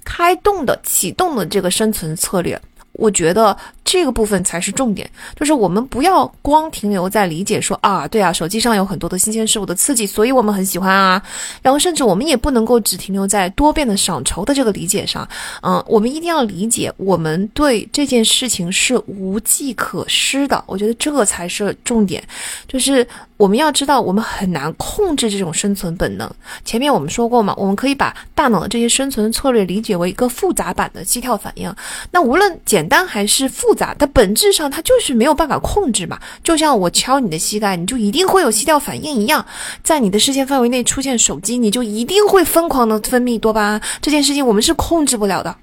[0.06, 2.58] 开动的启动的这个生存策略。
[2.94, 11.22] 我觉得这个部分才是重点，就是我们不要光停留在理解说啊，对啊，手机上有很多的新鲜事物的刺激，所以我们很喜欢啊。
[11.62, 15.28] 然后甚至我们也不能够只停留在多变的赏酬的这个理解上，
[15.62, 20.64] 嗯，我们一定要理解我们对这件事情是无计可施的。
[20.68, 22.24] 我觉得这个才是重点，
[22.68, 23.06] 就是
[23.38, 26.30] 我们要知道我们很难控制这种生存本能。
[26.64, 31.74] 前面我们说过嘛，我们可以把大脑的这些生存策略理解为一个复杂版的机跳反应。
[32.12, 36.20] 那无论简简单还是复杂，它本质上它就是没有办法控制嘛。
[36.44, 39.46] 就像我敲你的膝盖，你就一定会有膝跳反应一样。
[39.82, 43.82] 在你的视线范围内出现手机，你就一定会疯狂的分泌多巴胺。
[44.02, 45.56] 这件事情我们是控制不了的。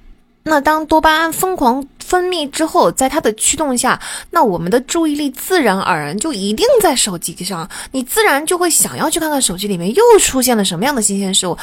[0.42, 11.54] 那当多巴胺疯狂分泌之后，在它的驱动下，那我们的注意力自然而然就一定在手机上，你自然就会想要去看看手机里面又出现了什么样的新鲜事物。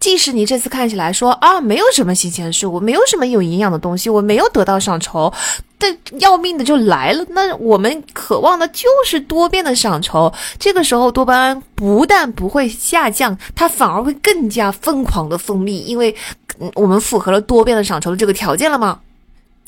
[0.00, 5.32] 即使你这次看起来说啊，没有什么新鲜事物，没有什么有营养的东西，我没有得到赏酬，
[5.76, 7.24] 但要命的就来了。
[7.30, 10.32] 那我们渴望的就是多变的赏酬。
[10.58, 16.14] 这个时候，多巴胺不但不会下降，它反而会更加疯狂的分泌，因为
[16.74, 19.00] 我们符合了多变的赏酬的这个条件了吗？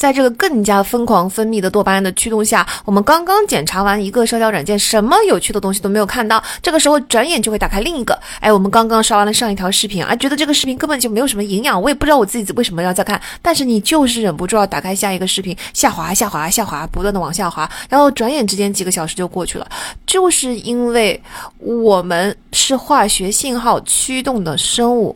[0.00, 6.42] 在这个更加疯狂分泌的多巴胺的驱动下，我们刚刚检查完一个社交软件，什么有趣的东西都没有看到。
[6.62, 8.18] 这个时候转眼就会打开另一个。
[8.40, 13.20] 哎，我们刚刚刷完了上一条视频，啊，觉得这个视频根本就没有什么营养，我也不知道我自己为什么要再看。
[13.42, 19.68] 但是你就是忍不住要打开下一个视频，下滑下滑下滑，不断的往下滑，然后转眼之间几个小时就过去了。
[20.06, 21.22] 就是因为
[21.58, 25.14] 我们是化学信号驱动的生物。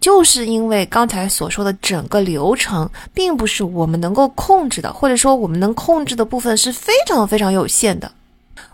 [0.00, 8.10] 就是因为刚才所说的整个流程，并不是我们能够控制的，或者说我们能控制的部分是非常非常有限的。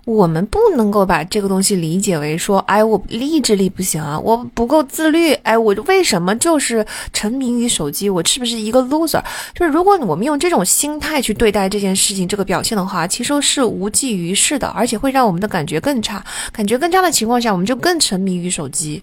[0.05, 8.09] 我们不能够把这个东西理解为说，哎，我意志力不行啊，我不够自律，哎，我为什么就是沉迷于手机？
[8.09, 9.23] 我是不是一个 loser？
[9.55, 16.25] 就是如果我们用这种心态去对待这件事情、这个表现的话，其实是无济于事的，而且会让我们的感觉更差。
[16.53, 19.03] 感觉更差的情况下，我们就更沉迷于手机。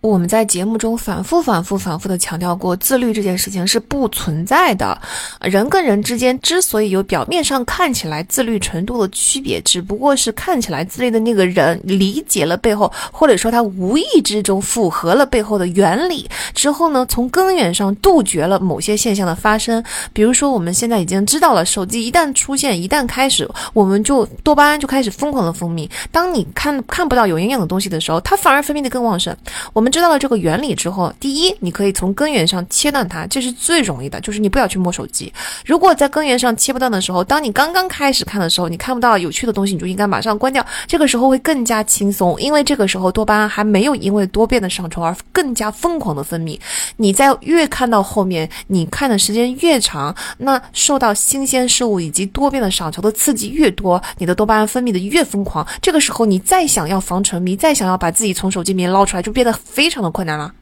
[0.00, 4.98] 我们在节目中反复、反复、反复的强调过，自律这件事情是不存在的。
[5.42, 19.84] 人跟人之间之所以有表面上看起来自律程度的区别，只不过是看起来自律的那个人理解了背后，或者说他无意之中符合了背后的原理之后呢，从根源上杜绝了某些现象的发生。
[20.14, 25.86] 比如说，我们现在已经知道了，手机一旦出现，一旦开始，我们就多巴胺就开始疯狂的分泌。
[26.10, 29.36] 当你看看不到有营养的东西的时候，它反而分泌的更旺盛。
[29.74, 29.89] 我们。
[29.90, 35.32] 知道了这个原理之后，第一，你可以从根源上切断它，这是最容易的，就是你不要去摸手机。
[35.66, 40.64] 如果在根源上切不断的时候，当你刚刚开始看的时候，你看不到有趣的东西，你就应该马上关掉。
[40.86, 46.58] 这个时候会更加轻松，因为这个时候多巴胺还没有因为多变的上抽而更加疯狂的分泌。
[46.96, 55.66] 你在越看到后面，你看的时间越长，那受到新鲜事物以及多变的上抽的刺激越多，你的多巴胺分泌的越疯狂。
[55.80, 60.52] 这个时候你再想要防沉迷，再想要把自己从手机里面捞出来，就变得非非常的困难了。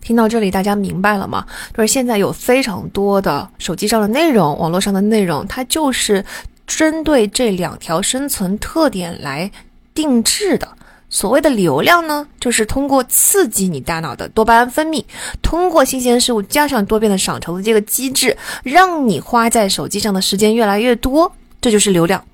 [0.00, 1.46] 听到这里，大家明白了吗？
[1.72, 6.24] 就是现在有非常多的手机上的内容、网络上的内容，它就是
[6.66, 9.48] 针对这两条生存特点来
[9.94, 10.66] 定制的。
[11.08, 15.04] 所谓的流量呢，就是通过刺激你大脑的多巴胺分泌，
[15.40, 22.24] 通过新鲜事物加上多变的赏酬的这个机制，让你花在手机上的时间越来越多，这就是流量。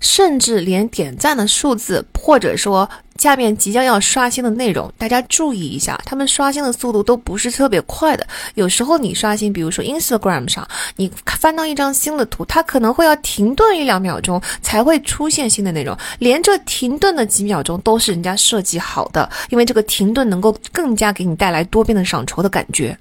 [0.00, 2.88] 甚至连点赞的数字，或者说
[3.18, 8.26] 下面即将要刷新的内容，大家注意一下，他们刷新的速度都不是特别快的。
[8.54, 10.66] 有时候你刷新，比如说 Instagram 上，
[10.96, 22.96] 你翻到一张新的图，它可能会要停顿一两秒钟才会出现新的内容，连这停顿的几秒钟都是人家设计好的，因为这个停顿能够更加给你带来多变的赏酬的感觉。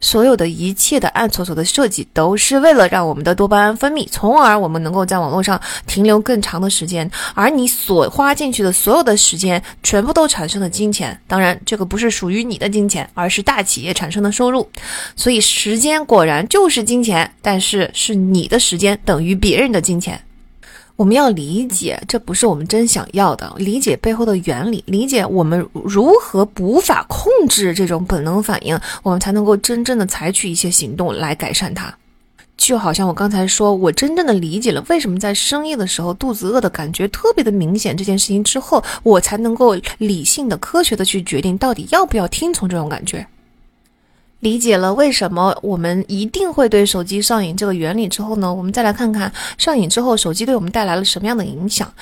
[0.00, 7.10] 所有的一切的暗搓搓的设计，都是为了让我们的多巴胺分泌，从而我们能够在网络上停留更长的时间。
[7.34, 11.18] 而你所花进去的所有的时间，全部都产生了金钱。
[11.26, 14.68] 当然，这个不是属于你的金钱，而是大企业产生的收入。
[15.16, 20.20] 所以，时间果然就是金钱，但是是你的时间等于别人的金钱。
[20.98, 23.54] 我们要理解，这不是我们真想要的。
[23.56, 31.94] 理解背后的原理，理解我们如何无法控制这种本能反应，我们才能够真正的采取一些行动来改善它。
[32.56, 43.24] 就好像我刚才说，我真正的理解了为什么在深夜的时候肚子饿的感觉特别的明显这件事情之后，我才能够理性的、科学的去决定到底要不要听从这种感觉。
[44.40, 51.92] 理解了为什么我们一定会对手机上瘾这个原理之后呢，我们再来看看上瘾之后手机对我们带来了什么样的影响。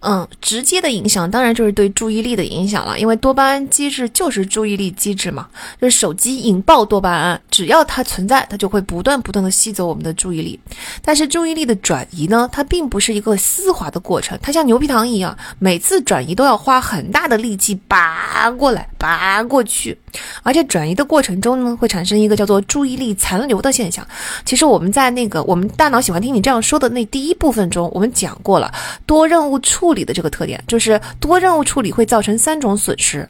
[0.00, 5.48] 嗯，直接的影响当然就是对注意力的影响了，因为多巴胺机制就是注意力机制嘛，
[5.80, 10.60] 就是手机引爆多巴胺，只要它存在，它就会不断不断的吸走我们的注意力。
[11.02, 19.98] 但是注意力的转移呢，它并不是一个丝滑的过程，它像牛皮糖一样，每次转移都要花很大的力气拔过来、拔过去，
[20.44, 24.06] 而且转移的过程中呢，会产生一个叫做注意力残留的现象。
[24.44, 28.72] 其实我们在那个我们大脑喜欢听你这样说的那第一部分中，我们讲过了，
[29.06, 29.96] 多任务处。
[29.96, 33.26] 理的这个特点，就是多任务处理会造成三种损失。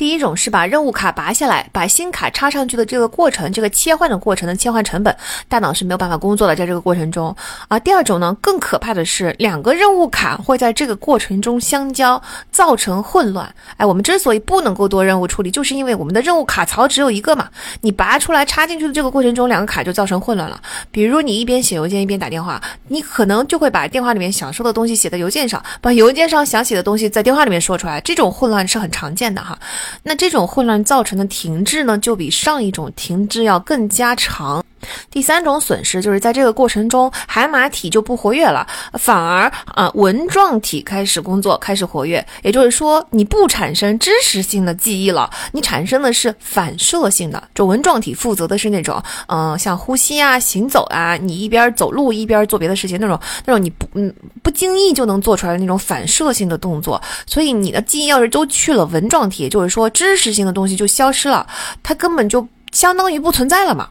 [0.00, 5.14] 第一种是把任务卡拔下来，把新卡插上去的这个过程，这个切换的过程的切换成本，
[5.46, 7.36] 大脑是没有办法工作的，在这个过程中。
[7.68, 13.54] 而第二种呢，更可怕的是，两个任务卡会在这个过程中相交，造成混乱。
[13.76, 17.50] 哎，我们之所以不能够多任务处理，就是因为我们的任务卡槽只有一个嘛。
[17.82, 20.58] 你拔出来插进去的这个过程中，两个卡就造成混乱了。
[20.90, 29.58] 比如你一边写邮件一边打电话，你可能就会把电话里面想说的东西写在邮件上，把邮件上想写的东西在电话里面说出来，这种混乱是很常见的哈。
[30.02, 34.64] 那这种混乱造成的停滞呢，就比上一种停滞要更加长。
[35.10, 42.24] 第三种损失就是在这个过程中，海马体就不活跃了，反而啊纹状体开始工作，开始活跃。
[42.42, 47.42] 也就是说，你不产生知识性的记忆了，你产生的是反射性的。
[47.54, 54.12] 就纹状体负责的是那种，嗯，像呼吸啊、行走啊，你一边走路一边做别的事情那种，那种你不嗯
[54.42, 57.00] 不经意就能做出来的那种反射性的动作。
[57.26, 61.46] 所以你的记忆要是都去了纹状体，就是说知识性的东西就消失了，
[61.82, 63.88] 它根本就相当于不存在了嘛。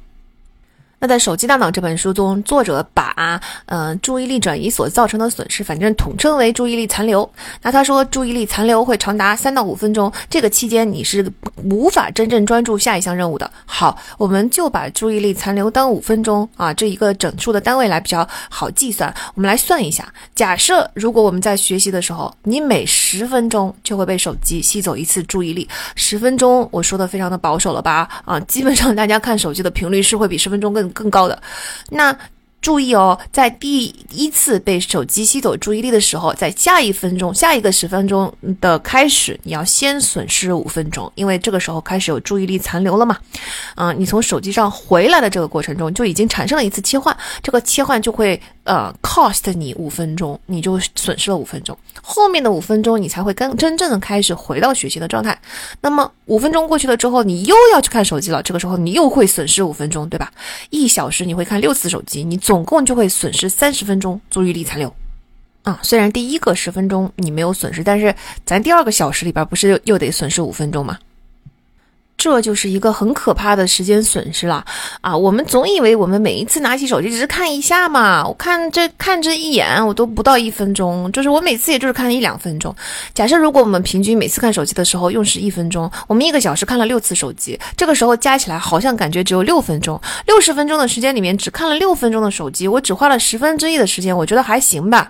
[1.01, 7.29] 那在《手机大脑》这本书中，作者把嗯注意力转移所造成的损失，反正统称为注意力残留。
[7.61, 11.31] 那他说，注意力残留会长达三到五分钟，这个期间你是
[11.63, 13.49] 无法真正专注下一项任务的。
[13.65, 19.13] 好，我们就把注意力残留当五分钟啊这一个整数的单位来比较好计算。
[19.35, 28.05] 我们来算一下，假设如果我们在学习的时候，你每十分钟就会被手机吸走一次注意力，十分钟我说的非常的保守了吧？
[28.25, 30.88] 啊，基本上大家看手机的频率是会比十分钟更。
[30.93, 31.41] 更高的，
[31.89, 32.17] 那。
[32.61, 43.17] 注意哦，在第一次被手机吸走注意力的时候，在下一分钟、下一个十分钟的开始，你要先损失五分钟，因为这个时候开始有注意力残留了嘛。
[43.75, 51.77] 嗯，你从手机上回来的这个过程中，就已经产生了一次切换，这个切换就会呃 cost 你五分钟，你就损失了五分钟。
[52.01, 55.39] 后面的五分钟，你才会跟真正的开始回到学习的状态。
[55.79, 60.29] 那么五分钟过去了之后，你又要去看手机了，这个时候你又会损失五分钟，对吧？
[60.71, 62.37] 一小时你会看六次手机，你。
[62.49, 64.91] 总共就会损失三十分钟注意力残留，
[65.61, 70.97] 啊，虽然第一个十分钟你没有损失，但是咱第二个小时里边不是又又得损失五分钟吗？
[72.19, 74.63] 这就是一个很可怕的时间损失了
[74.99, 75.15] 啊！
[75.15, 82.75] 我们总以为我们每一次拿起手机只是看一下嘛，我看这看这一眼，我都不到一分钟，就是我每次也就是看一两分钟。
[83.13, 89.99] 假设如果我们平均每次看手机的时候用时一分钟，我们一个小时看了六次手机，这个时候加起来好像感觉只有六分钟。
[90.25, 95.09] 六十分钟的时间里面只看了六分钟的手机，我只花了十分之一的时间，我觉得还行吧。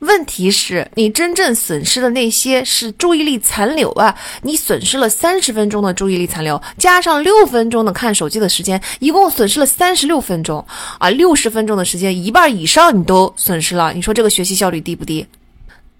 [0.00, 4.14] 问题是，你真正损失的那些是注意力残留啊！
[4.42, 6.49] 你损失了三十分钟的注意力残留。
[6.78, 10.64] 加上六分钟的看手机的时间，一共损失了三十六分钟
[10.98, 11.10] 啊！
[11.10, 13.92] 六十分钟的时间，一半以上你都损失了。
[13.92, 15.26] 你说这个学习效率低不低？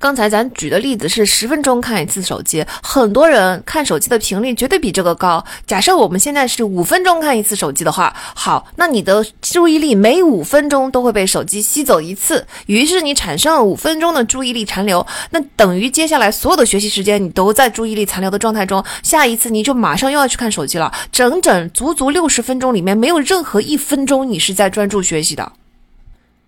[0.01, 5.45] 刚才咱举的例子是十分钟看一次手机，很多人看手机的频率绝对比这个高。
[5.67, 25.53] 假设我们现在是五分钟看一次手机的话，好，那你的注意力每五分钟都会被手机吸走一次，于是你产生了五分钟的注意力残留，那等于接下来所有的学习时间你都在注意力残留的状态中，下一次你就马上又要去看手机了，整整足足六十分钟里面没有任何一分钟你是在专注学习的。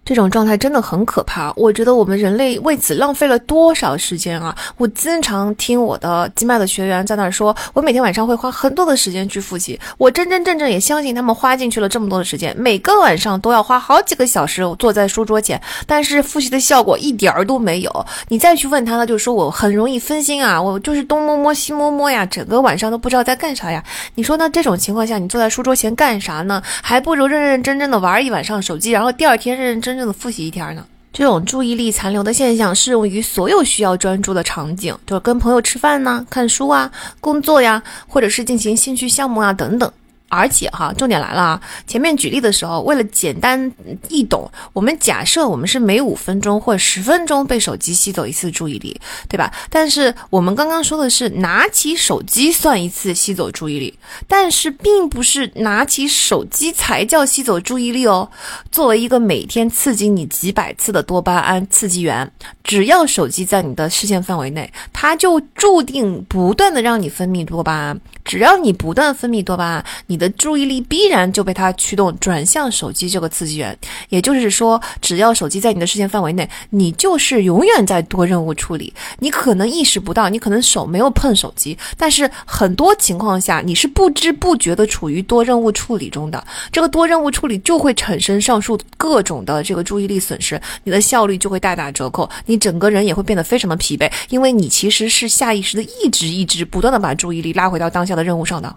[0.04, 4.54] 这种状态真的很可怕，我觉得我们人类为此浪费了多少时间啊！
[4.76, 18.06] 我经常听我的机麦的学员在那儿说，我每天晚上会花很多的时间去复习，我真真正正也相信他们花进去了这么多的时间，每个晚上都要花好几个小时坐在书桌前，但是复习的效果一点儿都没有。
[18.26, 23.80] 你再去问他，他就说我很容易分心啊，我就是东摸摸西摸摸呀，整个晚上都不知道在干啥呀。
[24.16, 26.60] 你说那这种情况下，你坐在书桌前干啥呢？
[26.82, 29.91] 还不如认认真真的玩一晚上手机，然后第二天认认真。
[29.92, 30.82] 真正的复习一天呢？
[31.12, 36.90] 这种注意力残留的现象适用于所有需要专注的场景，就是跟朋友吃饭呢、看书啊、
[37.20, 39.92] 工作呀，或者是进行兴趣项目啊等等。
[40.32, 41.60] 而且哈，重点来了啊！
[41.86, 43.70] 前面举例的时候，为了简单
[44.08, 49.52] 易懂，我们假设我们是每五分钟或十分钟被手机吸走一次注意力，对吧？
[49.68, 58.30] 但是我们刚刚说的是拿起手机算一次吸走注意力，但是并不是拿起手机才叫吸走注意力哦。
[58.70, 62.32] 作为一个每天刺激你几百次的多巴胺刺激源，
[62.64, 68.00] 只要手机在你的视线范围内，它就注定不断的让你分泌多巴胺。
[68.24, 73.76] 只要你不断分泌多巴胺，你的注意力必然就被它驱动转向手机这个刺激源。
[74.08, 78.94] 也就是说，只要手机在你的视线范围内，你就是永远在多任务处理。
[79.18, 86.42] 你可能意识不到，你可能手没有碰手机，但是很多情况下你是不知不觉的处于多任务处理中的。
[86.70, 98.12] 这个多任务处理就会产生上述各种的这个注意力损失，你的效率就会大打折扣，你整个人也会变得非常的疲惫，因为你其实是下意识的一直一直不断的把注意力拉回到当下。
[98.12, 98.76] 的任务上的，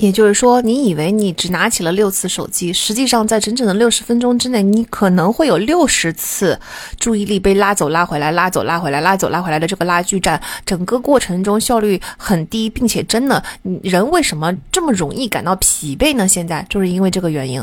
[0.00, 6.58] 也就是说，你以为你只拿起了六次手机，实际上在整整的六十分钟之内，你可能会有六十次
[7.00, 13.42] 注意力被拉走、拉回来、拉走、拉回来、拉走、拉回来的这个拉锯战，整个过程中效率很低，并且真的，
[13.82, 16.28] 人为什么这么容易感到疲惫呢？
[16.28, 17.60] 现在就是因为这个原因，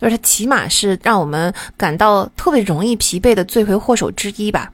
[0.00, 4.70] 就是它起码是让我们感到特别容易疲惫的罪魁祸首之一吧。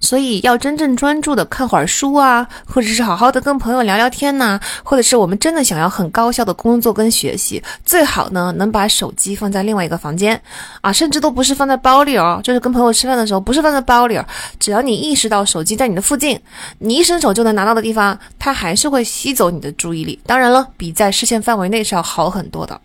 [0.00, 10.40] 所以要真正专注的看会儿书啊，或者是好好的跟朋友聊聊天呐，或者是我们真的想要很高效的工作跟学习，最好呢能把手机放在另外一个房间
[10.80, 14.20] 啊，甚至都不是放在包里哦，就是跟朋友吃饭的时候不是放在包里，
[14.58, 16.38] 只要你意识到手机在你的附近，
[16.78, 20.18] 你一伸手就能拿到的地方，它还是会吸走你的注意力。
[20.26, 22.80] 当然了，比在视线范围内是要好很多的。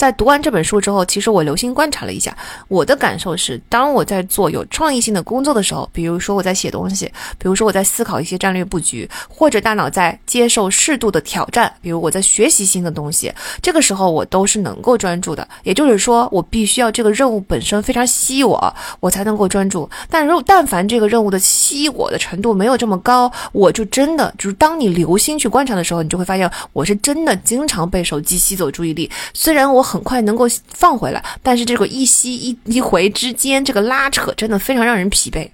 [0.00, 2.34] 在读完这本书之后，其实我留心观察了一下，
[2.68, 7.04] 我的感受是，当我在做有创意性的工作的时候，比如说我在写东西，
[7.36, 13.30] 比如说我在思考一些战略布局，或者大脑在接受适度的挑战，比如我在学习新的东西，
[13.60, 15.46] 这个时候我都是能够专注的。
[15.64, 19.86] 也就是说，我必须要这个任务本身非常吸引我，我才能够专注。
[20.08, 29.10] 但如但凡这个任务的吸引我的程度没有这么高，我就真的就是当你留心去观察的时候，你就会发现我是真的经常被手机吸走注意力。
[29.34, 29.84] 虽然我。
[29.90, 35.48] 很快能够放回来，但是这个一吸一一回之间，这个拉扯真的非常让人疲惫。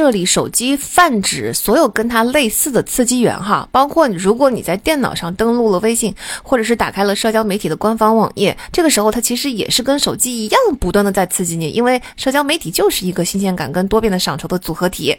[0.00, 15.14] 这里手机泛指所有跟它类似的刺激源哈，包括如果你在电脑上登录了微信，或者是打开了社交媒体的官方网页，这个时候它其实也是跟手机一样，不断的在刺激你，因为社交媒体就是一个新鲜感跟多变的赏酬的组合体。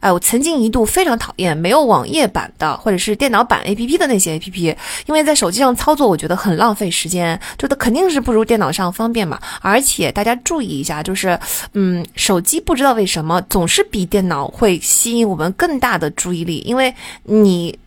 [0.00, 4.76] 哎，我曾经一度非常讨厌没有网页版的或者是电脑版 APP 的那些 APP，
[5.06, 9.40] 因为在手机上操作，我觉得很浪费时间，就它肯定是不如电脑上方便嘛。
[9.60, 11.36] 而且大家注意一下，就是，
[11.72, 16.92] 嗯，手机不知道为什么总是比电电脑会吸引我们更大的注意力，因为
[17.22, 17.78] 你。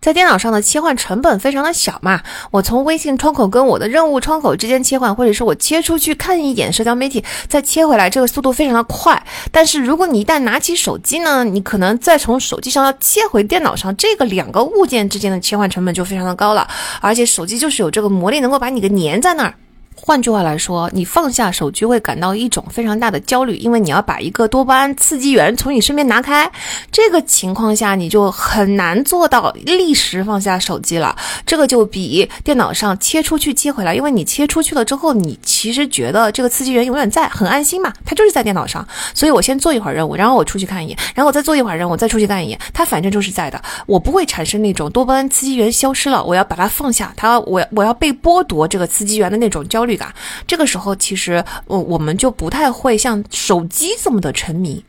[0.00, 2.20] 在电脑上的切换成本非常的小嘛，
[2.50, 9.24] 我从微信窗口跟我的任务窗口之间切换，或者是我切出去看一眼社交媒体，再切回来，这个速度非常的快。
[9.52, 16.66] 但是如果你一旦拿起手机呢，你可能再从手机上要切回电脑上，这个两个物件之间的切换成本就非常的高了，
[17.00, 19.54] 而且手机就是有这个魔力，能够把你给粘在那儿。
[19.94, 26.50] 换句话来说，你放下手机会感到一种非常大的焦虑，因为你要把一个多巴胺刺激源从你身边拿开。
[26.90, 31.16] 这个情况下，你就很难做到立时放下手机了。
[31.46, 37.92] 这个就比电脑上切出去切回来，因为你切出去了之后，你其实觉得这个刺激源永远在，很安心嘛。
[38.04, 43.60] 它就是在电脑上，所以我先做一会儿任务，然后我出去看一眼，然后我再做一会儿任务，再出去看一眼，它反正就是在的。
[43.86, 49.96] 我不会产生那种多巴胺刺激源消失了，我要把它放下，它我我要被剥夺这个刺激源的那种焦焦虑。
[49.96, 50.12] 感，
[50.46, 54.82] 这个时候其实，我，我们就不太会像手机这么的沉迷，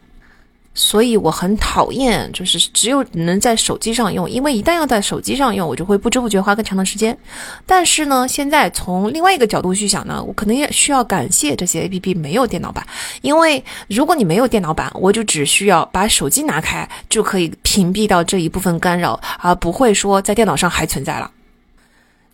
[0.74, 7.18] 所以我很讨厌，就是只有能在手机上用，因为一旦要在手机上用，我就会不知不觉花更长的时间。
[7.66, 12.86] 但是呢，现在从另外一个角度去想呢，我可能也需要感谢这些 APP 没有电脑版，
[13.22, 21.30] 因为如果你没有电脑版，我就只需要把手机拿开，就可以屏蔽到这一部分干扰，而不会说在电脑上还存在了。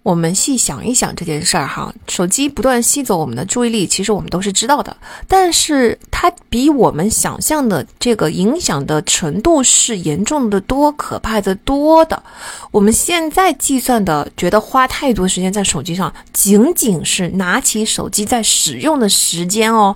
[0.10, 4.97] 我们细想一想这件事儿哈，手机不断吸走我们的注意力，其实我们都是知道的，
[5.28, 12.24] 但是它比我们想象的这个影响的程度是严重的多、可怕的多的。
[12.72, 19.95] 我们现在计算的，觉得花太多时间在手机上，仅仅是拿起手机在使用的时间哦。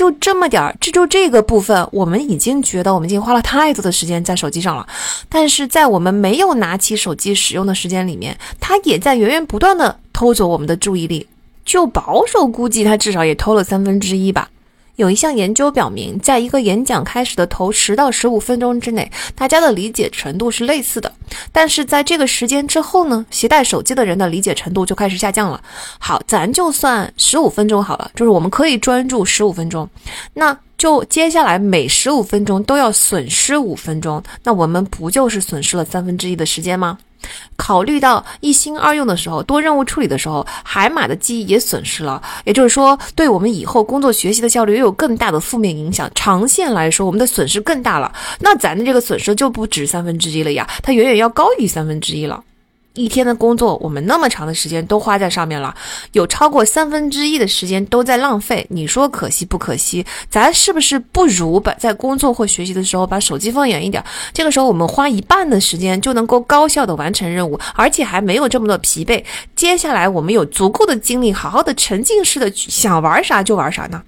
[0.00, 4.88] 就这么点儿，这就这个部分，我们已经觉得我们已经花了太多的时间在手机上了。
[5.28, 11.26] 但是在我们没有拿起手机使用的时间里面，它也在源源不断的偷走我们的注意力。
[11.66, 14.48] 就保守估计，它至少也偷了三分之一吧。
[14.96, 21.10] 有一项研究表明，在一个演讲开始的头十到十五分钟之内，大家的理解程度是类似的。
[21.52, 25.62] 但是在这个时间之后呢，携带手机的人的理解程度就开始下降了。
[25.98, 29.88] 好，咱就算十五分钟好了，就是我们可以专注十五分钟，
[30.34, 36.98] 那就接下来每十五分钟都要损失五分钟，那我们不就是损失了三分之一的时间吗？
[37.56, 46.10] 考虑到一心二用的时候，多任务处理的时候，海马的记忆也损失了，也就是说，对我们以后工作学习的效率又有更大的负面影响。
[46.14, 48.12] 长线来说，我们的损失更大了。
[48.38, 52.42] 那咱的这个损失就不止三分之一了呀，它远远要高于三分之一了。
[52.94, 55.74] 一天的工作，我们那么长的时间都花在上面了，
[56.12, 58.66] 有超过三分之一的时间都在浪费。
[58.70, 60.04] 你说可惜不可惜？
[60.28, 64.04] 咱是不是不如把在工作或学习的时候把手机放远一点？
[64.32, 69.24] 这个时候我们花一半的时间就能够高效的完成任务，而且还没有这么多疲惫。
[69.54, 74.02] 接下来我们有足够的精力，好好的沉浸式的想玩啥就玩啥呢？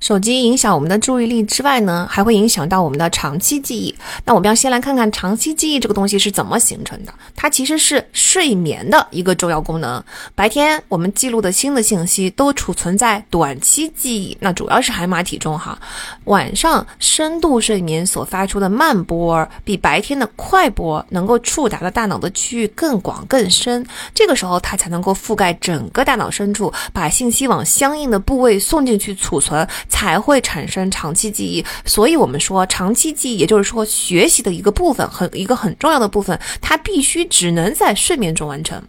[0.00, 3.94] 手机影响我们的注意力之外呢，还会影响到我们的长期记忆。
[4.24, 7.12] 那我们要先来看看长期记忆这个东西是怎么形成的。
[7.36, 10.02] 它其实是睡眠的一个重要功能。
[10.34, 15.78] 白天我们记录的新的信息都储存在短期记忆，那主要是海马体中哈。
[16.24, 29.68] 晚上深度睡眠所发出的慢波比白天的快波能够触达的大脑的区域更广更深，这个时候它才能够覆盖整个大脑深处，把信息往相应的部位送进去储存。
[29.90, 38.82] 才会产生长期记忆，所以我们说长期记忆，也就是说学习的一个部分，很一个很重要的部分，它必须只能在睡眠中完成。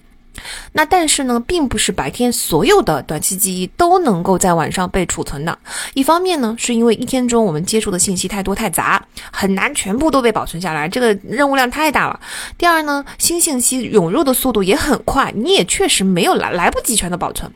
[0.73, 5.57] 那但是呢，并不是白天所有的短期记忆都能够在晚上被储存的。
[5.93, 12.19] 一方面呢，是因为一天中我们接触的信息太多太杂，很难全部都被保存下来，这个任务量太大了。
[12.57, 17.51] 第二呢，新信息涌入的速度也很快，你也确实没有来来不及全的保存。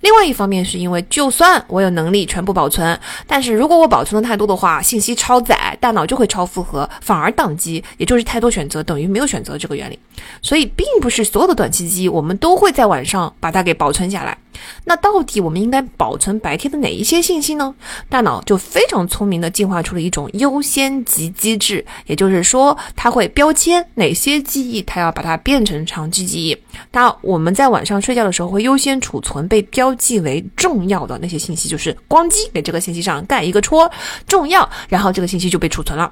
[0.00, 9.98] 另外一方面是因为，就算我有能力全部保存，但是如果我保存的太多的话，信息超载，大脑就会超负荷，反而宕机，也就是太多选择等于没有选择这个原理。
[10.42, 12.30] 所以，并不是所有的短期记忆我们。
[12.40, 14.36] 都会在晚上把它给保存下来。
[14.84, 17.74] 那到底我们应该保存白天的哪一些信息呢？
[18.08, 26.56] 大脑就非常聪明的进化出了一种优先级机制，也就是说，它会标签哪些记忆，它要把它变成长期记忆。
[26.92, 33.90] 那我们在晚上睡觉的时候会优先储存被标记为重要的那些信息，就是咣叽给这个信息上盖一个戳，
[34.26, 36.10] 重要，然后这个信息就被储存了。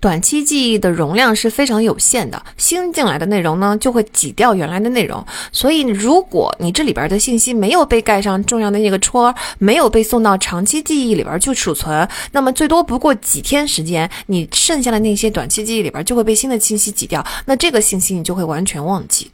[0.00, 5.24] 短期记忆的容量是非常有限的，新进来的内容呢就会挤掉原来的内容。
[5.50, 19.28] 所以，如果你这里边的信息没有被盖上重要的那个戳，没有被送到长期记忆里边去储存，那么最多不过几天时间，你剩下的那些短期记忆里边就会被新的信息挤掉，那这个信息你就会完全忘记。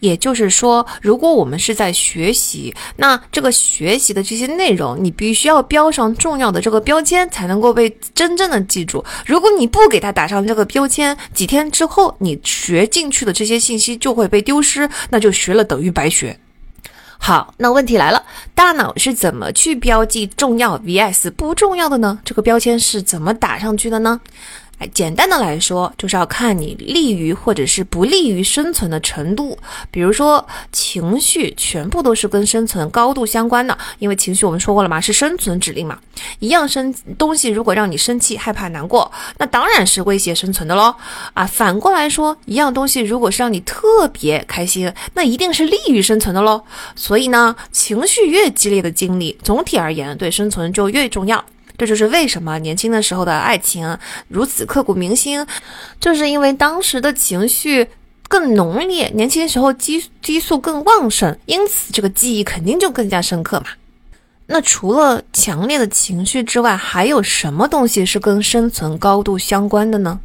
[0.00, 9.04] 也就是说，如果我们是在学习，那这个学习的这些内容，你必须要标上重要的这个标签，才能够被真正的记住。
[9.26, 16.38] 如果你不给它打上这个标签，几天之后你学进去的这些信息就会被丢失，那就学了等于白学。
[17.18, 18.20] 好，那问题来了，
[18.52, 22.18] 大脑是怎么去标记重要 vs 不重要的呢？
[22.24, 24.20] 这个标签是怎么打上去的呢？
[24.88, 29.58] 简单的来说，就是要看你利于或者是不利于生存的程度。
[29.90, 35.98] 比如说，情绪全部都是跟生存高度相关的，因为情绪我们说过了嘛，是生存指令嘛。
[36.38, 40.94] 一样生东西如果让你生气、害怕、难过，那当然是威胁生存的喽。
[41.34, 46.62] 啊，反过来说，一样东西如果是让你特别开心，那一定是利于生存的喽。
[46.94, 51.44] 所以呢，情绪越激烈的经历，总体而言对生存就越重要。
[51.82, 55.44] 这就是为什么年轻的时候的爱情如此刻骨铭心，
[55.98, 57.88] 就是因为当时的情绪
[58.28, 63.66] 更浓烈，年轻时候激激素更旺盛，因此这个记忆肯定就更加深刻嘛。
[64.46, 70.20] 那除了强烈的情绪之外，还有什么东西是跟生存高度相关的呢？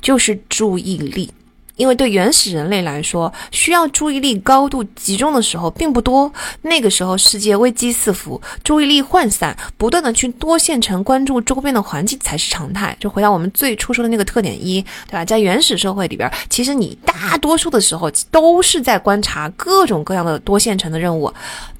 [0.00, 1.32] 就是注意力。
[1.76, 6.32] 因为对原始人类来说，需要注意力高度集中的时候并不多。
[6.62, 12.96] 那个时候世界危机四伏，注意力涣散，不断的去多线程关注周边的环境才是常态。
[13.00, 15.24] 就回到我们最初说的那个特点一，对吧？
[15.24, 21.32] 在原始社会里边，其实你大多数的时候都是在观察各种各样的多线程的任务。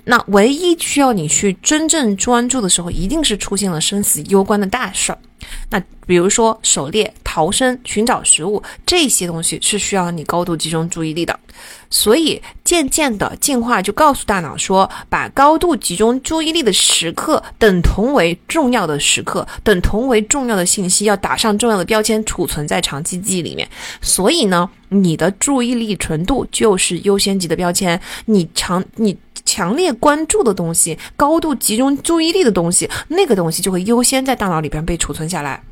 [0.07, 5.19] 那唯一需要你去真正专注的时候，一定是出现了生死攸关的大事儿。
[5.71, 11.37] 那比如说狩猎、逃生、寻找食物这些东西是需要你高度集中注意力的。
[11.91, 23.69] 所以渐渐的进化就告诉大脑说，把高度集中注意力的时刻等同为重要的时刻，等同为重要的信息，要打上重要的标签，储存在长期记忆里面。
[24.01, 29.19] 所以呢，你的注意力纯度就是优先级的标签，你长你。
[29.47, 35.63] 强烈关注的东西，高度集中注意力的东西，那个东西就会优先在大脑里边被储存下来。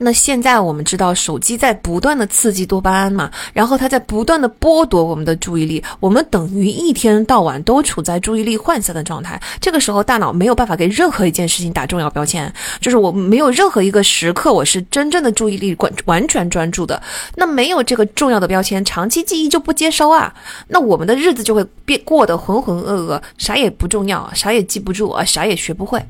[0.00, 9.40] 那现在我们知道，手机在不断的刺激多巴胺嘛，然后它在不断的剥夺我们的注意力，我们等于一天到晚都处在注意力涣散的状态。
[9.60, 17.02] 这个时候，大脑没有办法给任何一件事情打重要标签，就是我没有任何一个时刻我是真正的注意力完完全专注的。
[17.34, 20.32] 那没有这个重要的标签，长期记忆就不接收啊，
[20.68, 26.00] 那我们的日子就会变过得浑浑噩噩，啥也不重要，啥也记不住啊，啥也学不会。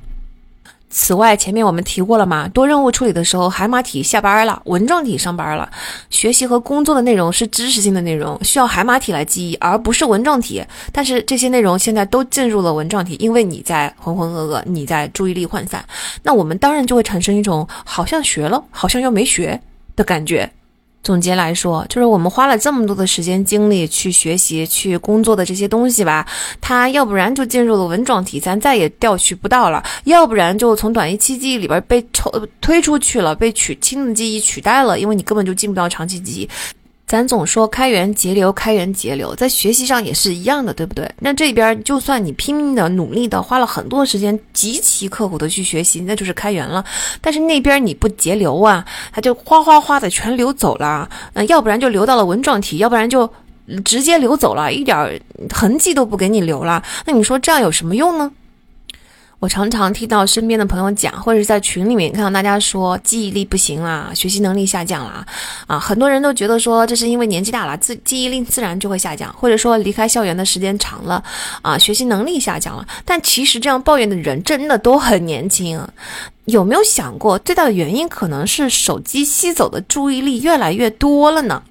[0.90, 5.68] 此外，前面我们提过了嘛，多任务处理的时候，海马体下班了，纹状体上班了。
[6.10, 10.64] 学习和工作的内容是知识性的内容，需要海马体来记忆，而不是纹状体。
[10.92, 15.84] 但是这些内容现在都进入了纹状体，因为你在浑浑噩噩，你在注意力涣散，
[16.22, 19.60] 那我们当然就会产生一种好像学了，好像又没学
[19.94, 20.50] 的感觉。
[21.02, 26.26] 总结来说，就是我们花了这么多的时间精力去学习、去工作的这些东西吧，
[26.60, 32.30] 它要不然就进入了文状体，咱再也调取不到了；要不然就从短一期记忆里边被抽
[32.60, 36.48] 推出去了，被取轻的记忆取代了，因为你根本就进不到长期记忆。
[37.08, 41.10] 咱总说开源节流，开源节流，在学习上也是一样的，对不对？
[41.20, 46.84] 那这边就算你拼命的、努力的，花了很多时间，极其刻苦的去学习，那就是开源了。
[47.22, 51.08] 但是那边你不节流啊，它就哗哗哗的全流走了。
[51.32, 53.28] 嗯，要不然就流到了纹状体，要不然就
[53.86, 55.18] 直接流走了，一点
[55.50, 56.82] 痕迹都不给你留了。
[57.06, 58.30] 那你说这样有什么用呢？
[59.40, 65.24] 我常常听到身边的朋友讲，或者是在群里面看到大家说记忆力不行啦，学习能力下降啦，
[65.68, 71.22] 啊，很多人都觉得说这是因为年纪大了，自记忆力自然就会下降，或者说离开校园的时间长了，
[71.62, 72.84] 啊，学习能力下降了。
[73.04, 75.80] 但其实这样抱怨的人真的都很年轻，
[76.46, 81.62] 有没有想过最大的原因可能是手机吸走的注意力越来越多了呢？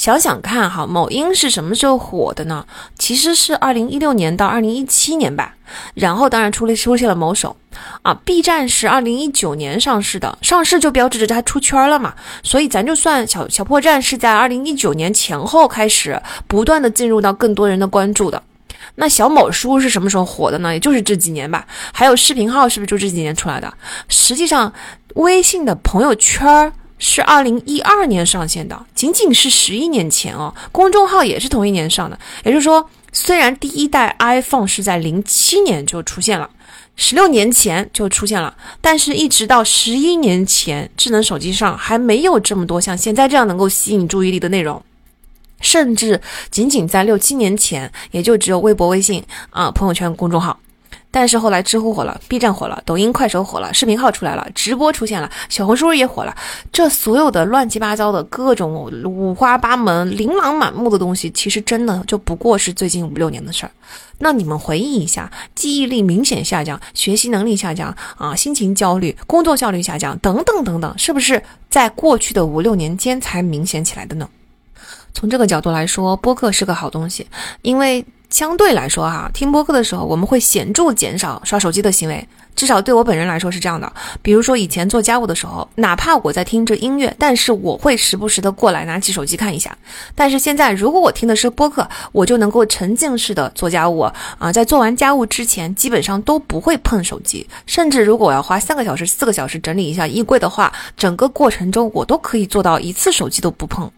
[0.00, 2.64] 想想看哈，某音是什么时候火的呢？
[2.98, 5.56] 其实是二零一六年到二零一七年吧。
[5.92, 7.54] 然后当然出了出现了某手，
[8.00, 12.14] 啊，B 站是二零一九年上市的，上市就标志着它出圈了嘛。
[12.42, 18.42] 所以咱就算小小破站是在二零一九年前后开始不断的进入到更多人的关注的。
[18.94, 20.72] 那小某书是什么时候火的呢？
[20.72, 21.66] 也就是这几年吧。
[21.92, 23.70] 还有视频号是不是就这几年出来的？
[24.08, 24.72] 实际上，
[25.16, 26.72] 微信的朋友圈儿。
[27.00, 30.54] 是二零一二年上线的，仅仅是十一年前哦。
[30.70, 36.48] 公众号也是同一年上的，也就是说，虽然第一代 iPhone 是在零七年就出现了，
[36.96, 44.80] 十六年前就出现了，但是一直到十一年前，智能手机上还没有这么多像现在这样能够吸引注意力的内容，
[45.60, 46.20] 甚至
[46.50, 50.60] 仅仅在六七年前，也就只有微博、微信啊、朋友圈、公众号。
[51.12, 56.36] 但是后来知乎火了，B 站火了，抖音、快手火了，视频号出来了，直播出现了，小红书也火了。
[56.70, 63.72] 这所有的乱七八糟的各种五花八门、琳琅满目的东西，其实真的就不过是最近五六年的事儿。
[64.18, 74.28] 那你们回忆一下，记忆力明显下降，学习能力下降啊，心情焦虑，工作效率下降，等等等等，是不是在过去的五六年间才明显起来的呢？
[75.12, 77.26] 从这个角度来说，播客是个好东西，
[77.62, 78.06] 因为。
[78.30, 83.92] 相对来说，哈，听播客的时候，我们会显著减少刷手机的行为，至少对我本人来说是这样的。
[84.22, 89.76] 比如说，以前做家务的时候，哪怕我在听着音乐，但是我会时不时的过来拿起手机看一下。
[90.14, 94.00] 但是现在，如果我听的是播客，我就能够沉浸式的做家务
[94.38, 97.44] 啊，在做完家务之前，基本上都不会碰手机。
[97.66, 103.90] 甚至如果我要花三个小时、四个小时整理一下衣柜的话，整个过程中我都可以做到一次手机都不碰。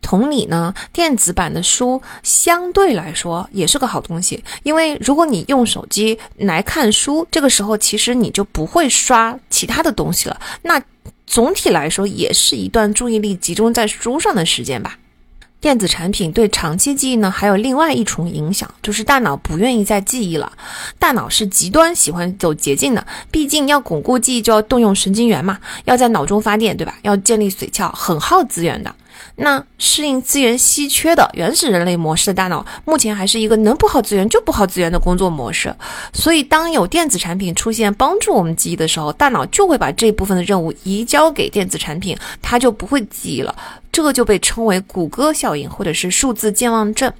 [0.00, 10.40] 同理呢，电子版的书相对来说也是个好东西，因为如果你用手机来看书，这个时候其实你就不会刷其他的东西了。
[10.62, 10.82] 那
[11.26, 14.98] 总体来说也是一段注意力集中在书上的时间吧。
[15.60, 20.52] 电子产品对长期记忆呢，还有另外一重影响，就是大脑不愿意再记忆了。
[20.98, 26.98] 大脑是极端喜欢走捷径的，毕竟要巩固记忆就要动用神经元嘛，要在脑中发电，对吧？
[27.02, 28.92] 要建立髓鞘，很耗资源的。
[29.36, 35.74] 那适应资源稀缺的原始人类模式的大脑，目前还是一个能不耗资源就不耗资源的工作模式。
[36.12, 43.54] 所以，当有电子产品出现帮助我们记忆的时候，大脑就会把这部分的任务移交给电子产品，它就不会记忆了。
[43.90, 47.12] 这个就被称为谷歌效应，或者是数字健忘症。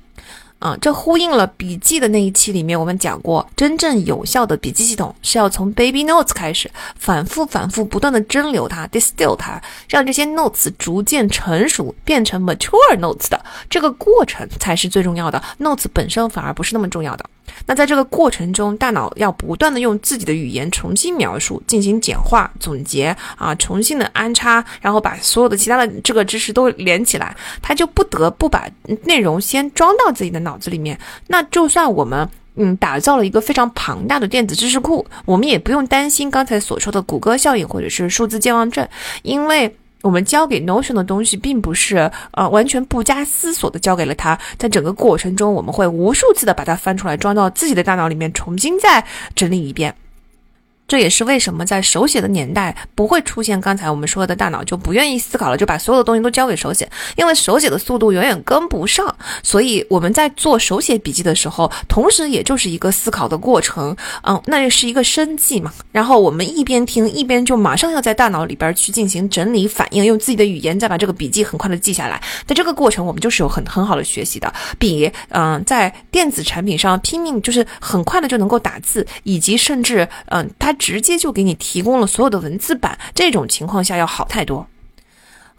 [0.63, 17.25] 啊，这呼应了笔记的那一期里面，我们讲过，真正有效的笔记系统是要从 baby notes 开始，反复、反复、不断的蒸馏它，distill 它，让这些 notes 逐渐成熟，变成 mature notes 的这个过程才是最重要的，notes 本身反而不是那么重要的。
[17.67, 28.69] 那在这个过程中，大脑要不断的用自己的语言重新描述，进行简化、总结啊，重新的安插，然后把所有的其他的这个知识都连起来，它就不得不把
[29.05, 30.99] 内容先装到自己的脑子里面。
[31.27, 38.89] 那就算我们嗯打造了一个非常庞大的电子知识库，我们也不用担心刚才所说的谷歌效应或者是数字健忘症，
[39.23, 39.77] 因为。
[40.03, 49.95] 我们交给 Notion 的东西，并不是呃完全不加思索的交给了他，在整个过程中，我们会无数次的把它翻出来，装到自己的大脑里面，重新再整理一遍。
[50.89, 59.15] 这也是为什么在手写的年代不会出现刚才我们说的大脑就不愿意思考了，就把所有的东西都交给手写，因为手写的速度远远跟不上。
[59.43, 65.73] 所以我们在做手写笔记的时候，同时也就是一个思考的过程，嗯，那也是一个生计嘛。
[65.93, 72.21] 然后我们一边听一边就马上要在大脑里边去进行整理反应，用自己的语言再把这个笔记很快的记下来。
[72.47, 80.72] 在这个过程，我们就是有很很好的学习的，比嗯在电子产品上拼命就是很快的就能够打字，以及甚至嗯它。
[80.73, 84.67] 直接就给你提供了所有的文字版，这种情况下要好太多。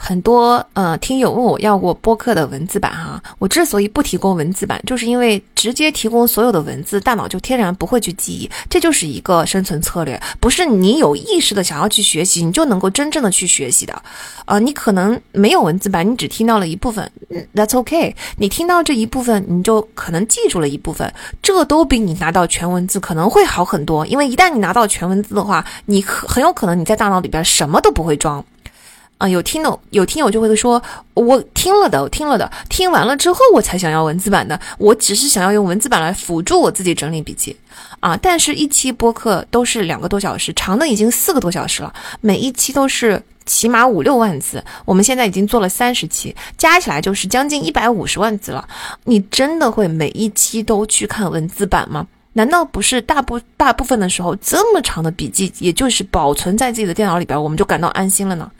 [0.06, 14.04] 很多呃听友问我要过播客的文字版哈，我之所以不提供文字版，就是因为直接提供所有的文字，大脑就天然不会去记忆，这就是一个生存策略，不是你有意识的想要去学习，你就能够真正的去学习的。
[14.44, 17.10] 呃，你可能没有文字版，你只听到了一部分
[17.56, 18.14] ，That's OK。
[18.36, 24.06] 你听到这一部分，你就可能记住了一部分，这都比你拿到全文字可能会好很多。
[24.06, 28.44] 因为一旦你拿到全文字的话，你很有可能你在大脑里边什么都不会装。
[29.24, 37.56] 啊，有听的有听友就会说，我听了的，我听了的，听完了之后我才想要文字版的，我只是想要用文字版来辅助我自己整理笔记
[38.02, 38.18] 啊。
[38.22, 44.62] 但是，一期播客都是两个多小时，长的已经四个多小时了，每一期都是起码五六万字。
[44.84, 48.68] 我们现在已经做了三十期，加起来就是将近一百五十万字了。
[49.06, 52.06] 你真的会每一期都去看文字版吗？
[52.34, 58.52] 难道不是大部大部分的时候，这么长的笔记，也就是保存在自己的电脑里边，我们就感到安心了呢？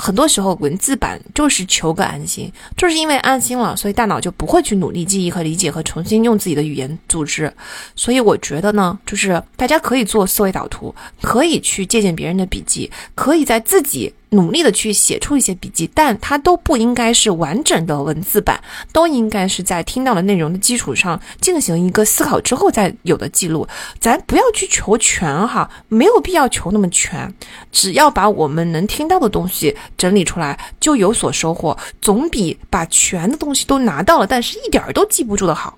[0.00, 7.52] 很多时候，文字版就是求个安心，就是因为安心了，所以大脑就不会去努力记忆和理解和重新用自己的语言组织。
[7.94, 14.12] 所以我觉得呢，就是大家可以做思维导图，可以去借鉴别人的笔记，可以在自己。
[14.30, 18.60] 努力的去写出一些笔记，但它都不应该是完整的文字版，
[18.92, 23.66] 都应该是在听到的内容的基础上进行一个思考之后再有的记录。
[23.98, 27.32] 咱不要去求全哈，没有必要求那么全，
[27.72, 35.76] 只要把我们能听到的东西整理出来，就有所收获，总比把全的东西都拿到了，但是一点儿都记不住的好。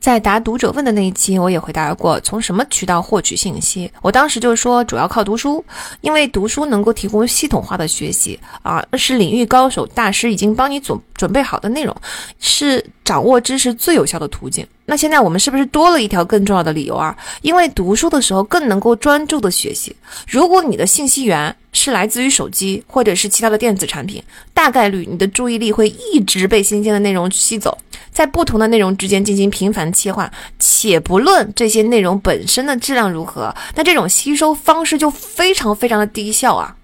[0.00, 3.92] 在答读者问的那一期，我也回答过，从什么渠道获取信息？
[4.00, 5.62] 我当时就说，主要靠读书，
[6.00, 11.94] 因为读书能够提供系统化的学习啊，是领域高手大师已经帮你准准备好的内容，
[12.38, 12.84] 是。
[13.10, 14.64] 掌握知识最有效的途径。
[14.86, 17.16] 那现在我们是不是多了一条更重要的理由啊？
[17.42, 19.96] 因为读书的时候更能够专注的学习。
[20.28, 24.22] 如果你的信息源是来自于手机或者是其他的电子产品，
[24.54, 27.76] 大概率你的注意力会一直被新鲜的内容吸走，
[28.12, 30.30] 在不同的内容之间进行频繁切换。
[30.60, 36.76] 且不论这些内容本身的质量如何，那这种吸收方式就非常非常的低效啊！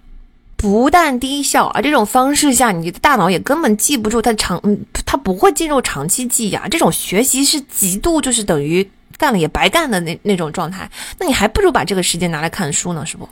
[0.57, 6.67] 不但低效，而这种方式下，你的大脑也根本记不住，它长，嗯，它不会进入长期记忆啊。
[6.69, 8.89] 这种学习是极度就是等于
[9.19, 10.91] 干了也白干的那那种状态。
[11.19, 13.29] 那你还不如把这个时间拿来看书呢，是不？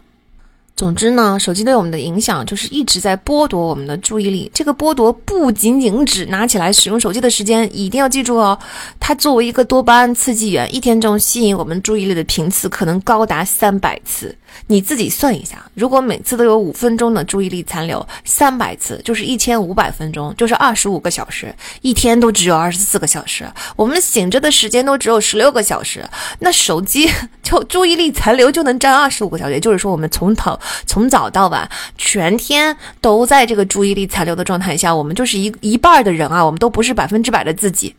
[0.77, 4.51] 总之呢，手机对我们的影响就是一直在剥夺我们的注意力。
[4.53, 8.59] 这个剥夺不仅仅指拿起来使用手机的时间，一定要记住哦。
[8.99, 14.37] 它作为一个多巴胺刺激源，一天中吸引我们注意力的频次可能高达三百次。
[14.67, 23.47] 你自己算一下，如果每次都有五分钟的注意力残留，三百次就是一千五百分钟，就是二十五个小时，一天都只有二十四个小时，
[23.77, 26.05] 我们醒着的时间都只有十六个小时，
[26.39, 27.11] 那手机
[27.43, 37.95] 就注意力残留就能占二十五个小时，也就是说，我们从早从早到晚，全天都在这个注意力残留的状态下，我们就是一一半的人啊，我们都不是百分之百的自己。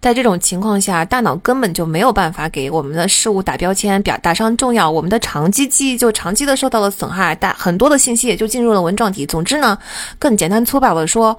[0.00, 9.26] 在这种情况下，大脑根本就没有办法给我们的事物打标签，表打上重要，我们的长期记忆就长期的受到了损害，大很多的信息也就进入了纹状体。
[9.26, 9.76] 总之呢，
[10.18, 11.36] 更简单粗暴的说，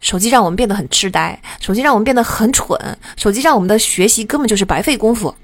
[0.00, 2.78] 手机让我们变得很痴呆，手机让我们变得很蠢，
[3.16, 5.34] 手机让我们的学习根本就是白费功夫。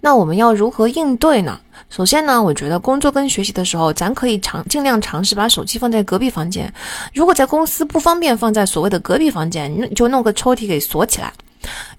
[0.00, 1.60] 那我们要如何应对呢？
[1.88, 6.70] 首先呢，我觉得工作跟学习的时候，咱可以尝尽量尝试把手机放在隔壁房间。
[7.14, 11.32] 如果在公司不方便放在所谓的隔壁房间，那就弄个抽屉给锁起来。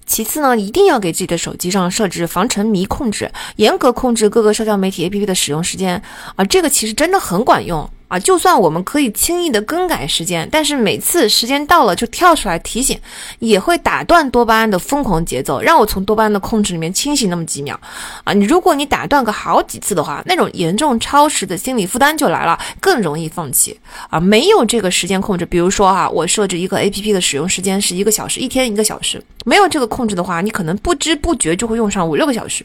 [0.06, 6.00] 其次呢，一定要给自己的手机上设置防沉迷控制，严格控制各个社交媒体 APP 的使用时间
[6.36, 7.88] 啊，这个其实真的很管用。
[8.08, 13.00] 啊，就算我们可以轻易的更改时间，但是每次时间到了就跳出来提醒，
[13.38, 17.80] 也会打断多巴胺的疯狂节奏，让我从多巴胺的控制里面清醒那么几秒。
[18.22, 23.80] 啊，你如果你打断个好几次的话，那种严重超时的心理负担就来了，更容易放弃。
[24.10, 32.64] 啊，没有这个时间控制，比如说哈，我设置一个 APP 的使用时间是一个小时，一天一个小时，没有这个控制的话，你可能不知不觉就会用上五六个小时。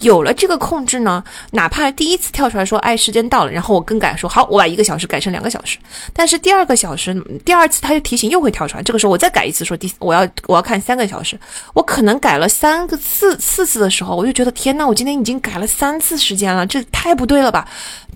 [0.00, 5.78] 有了这个控制呢，哪怕第一次跳出来说，哎，时间到了，然后我更改说，好，我把一个小时改成两个小时，
[6.12, 7.14] 但是第二个小时，
[7.46, 11.38] 第二次他就提醒又会跳出来，这个时候我再改一次说第我要我要看三个小时，
[11.72, 17.66] 我可能改了三个四四次的时候，我就觉得天呐，我今天已经改了三次时间了，这太不对了吧？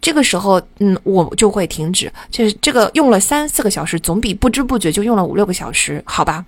[0.03, 6.45] 这个时候，嗯，我就会停止，就是这个用了三四个小时，总比不知不觉就用了五六个小时好吧？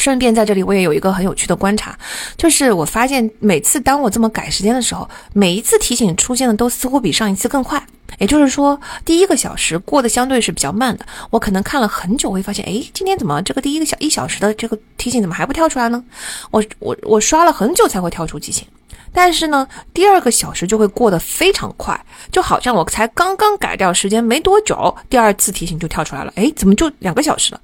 [0.00, 1.94] 顺便在这里，我也有一个很有趣的观察，
[2.38, 7.86] 就是我发现每次当我这么改时间的时候，每一次提醒出现的都似乎比上一次更快。
[8.18, 11.04] 也就是说，第一个小时过得相对是比较慢的。
[11.28, 16.02] 我可能看了很久，会发现，哎，今天怎么这个第一个小一小时的这个提醒怎么还不跳出来呢？
[16.50, 18.66] 我我我刷了很久才会跳出提醒，
[19.12, 21.98] 但是呢，第二个小时就会过得非常快，
[22.32, 26.32] 就好像我才刚刚改掉时间没多久，第二次提醒就跳出来了。
[26.36, 27.60] 哎，怎么就两个小时了？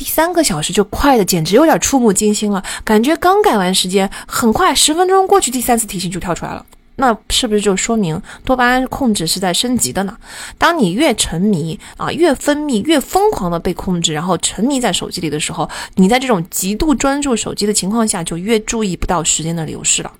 [0.00, 6.64] 第三个小时就快的简直有点触目惊心了，感觉刚改完时间，很快十分钟过去，第三次提醒就跳出来了。
[6.96, 10.16] 那是不是就说明多巴胺控制是在升级的呢？
[10.56, 20.10] 当你越沉迷啊，越分泌，越疯狂的被控制，然后沉迷在手机里的时候，你在这种极度专注手机的情况下，就越注意不到时间的流逝了。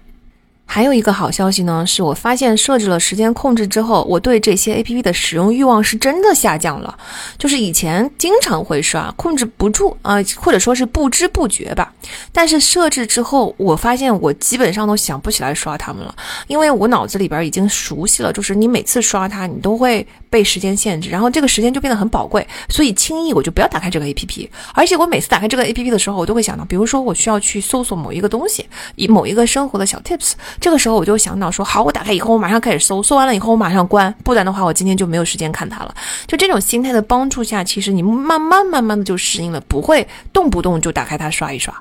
[0.72, 6.96] 还有一个好消息呢，是我发现设置了时间控制之后，我对这些 A P P 的使用欲望是真的下降了。
[7.36, 11.92] 就是以前经常会刷，控制不住啊，或者说是不知不觉吧。
[12.32, 16.14] 但是设置之后，我发现我基本上都想不起来刷它们了，
[16.46, 24.48] 因为我脑子里边已经熟悉了，就是你每次刷它，你都会被时间限制，然后这个时间就变得很宝贵，所以轻易我就不要打开这个 A P P。
[24.72, 28.64] 而且我每次打开这个 A P P 的时候，我都会想到，比如说我需要去搜索某一个东西，
[28.94, 30.34] 以某一个生活的小 tips。
[30.60, 35.94] 这个时候我就想到说，好，我打开以后，我马上开始搜，搜完了以后我马上关，不然的话我今天就没有时间看它了。
[36.26, 41.74] 就这种心态的帮助下，其实你慢慢慢慢的就适应了，不会动不动就打开它刷一刷。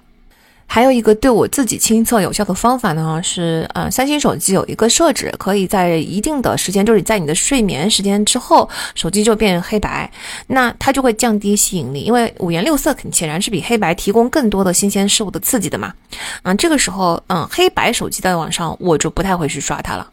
[0.72, 10.10] 还有一个对我自己亲测有效的方法呢，是呃，三星手机有一个设置，可以在一定的时间，就是在你的睡眠时间之后，手机就变黑白，
[10.46, 15.92] 那它就会降低吸引力，因为五颜六色肯显然是比黑白提供更多的新鲜事物的刺激的嘛。
[16.44, 20.08] 嗯，这个时候，嗯，黑白手机在网上我就不太会去刷它了。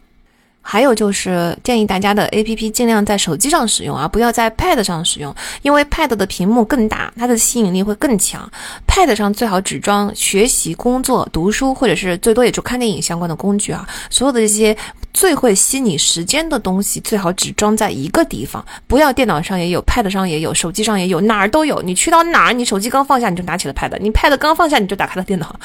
[0.69, 8.51] 还有就是建议大家的 A P P 尽量在手机上使用啊，不要在 Pad 上使用，因为 Pad 的屏幕更大，它的吸引力会更强。
[8.85, 13.87] Pad 上最好只装学习、工作、读书，或者是最多也就看电影相关的工具啊。
[14.09, 14.75] 所有的这些
[15.17, 21.81] 最会吸你时间的东西，最好只装在一个地方，不要电脑上也有，pad 上也有，手机上也有，哪儿都有。
[21.81, 25.59] 你去到哪儿，你手机刚放下你就拿起了 pad，你 pad 刚放下你就打开了电脑，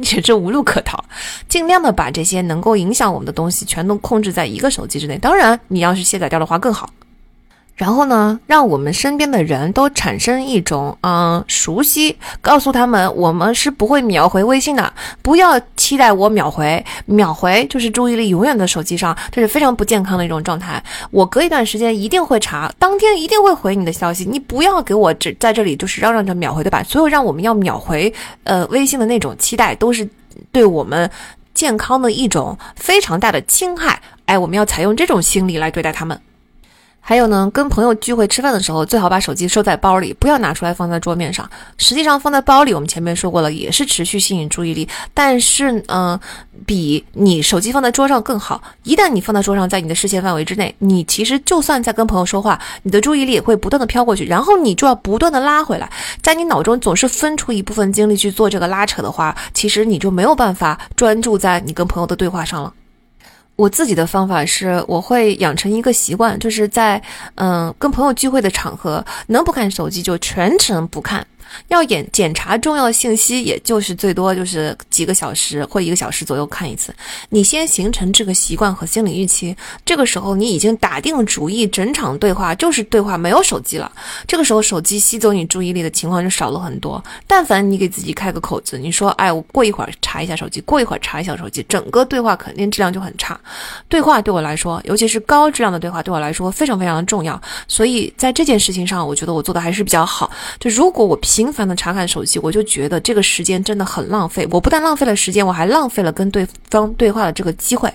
[0.00, 1.04] 简直无路可逃。
[1.48, 5.18] 尽量的把这些能够影响我们的东西全都控制在一个手机之内。
[5.18, 6.88] 当然，你要是卸载掉的话更好。
[7.76, 20.82] 然后呢，让我们身边的人都产生一种嗯熟悉，告诉他们我们是不会秒回微信的，不要期待我秒回，秒回就是注意力永远在手机上，这是非常不健康的一种状态。
[21.10, 26.82] 我隔一段时间一定会查，当天一定会回你的消息，你不要给我这在这里就是嚷嚷着秒回，对吧？
[26.84, 28.12] 所有让我们要秒回
[28.44, 30.08] 呃微信的那种期待，都是
[30.52, 31.10] 对我们
[31.54, 34.00] 健康的一种非常大的侵害。
[34.26, 36.16] 哎，我们要采用这种心理来对待他们。
[37.06, 41.48] 还有呢，跟朋友聚会吃饭的时候，最好把手机收在包里，不要拿出来放在桌面上。
[41.76, 46.18] 实际上，放在包里，我们前面说过了，也是持续吸引注意力，但是，嗯，
[46.64, 48.62] 比你手机放在桌上更好。
[48.84, 55.92] 一旦你放在桌上，在你的视线范围之内，你其实就算在跟朋友说话，你的注意力也会不断的飘过去，然后你就要不断的拉回来。
[56.22, 62.72] 在你脑中总是分出一部分精力去做这个拉扯的话，其实你就没有办法专注在你跟朋友的对话上了。
[63.56, 67.00] 我自己的方法是，我会养成一个习惯，就是在
[67.36, 71.24] 嗯跟朋友聚会的场合，能不看手机就全程不看。
[71.68, 76.94] 要检检查重要信息，也就是最多就是几个小时或一个小时左右看一次。
[77.30, 83.90] 你先形成这个习惯和心理预期，这个时候你已经打定主意，整场对话就是对话，没有手机了。
[84.26, 87.02] 这个时候手机吸走你注意力的情况就少了很多。
[87.26, 93.38] 但凡你给自己开个口子，你说，哎，我过一会儿查一下手机，过一会儿查一下手机，整个对话肯定质量就很差。
[93.88, 97.40] 对话对我来说，尤其是高质量的对话，对我来说非常非常的重要。
[97.68, 100.30] 所以在这件事情上，我觉得我做的还是比较好。
[100.58, 104.48] 就如果我频繁的查看手机，我就觉得这个时间真的很浪费。
[104.50, 107.92] 我不但浪费了时间，我还浪费了跟对方对话的这个机会。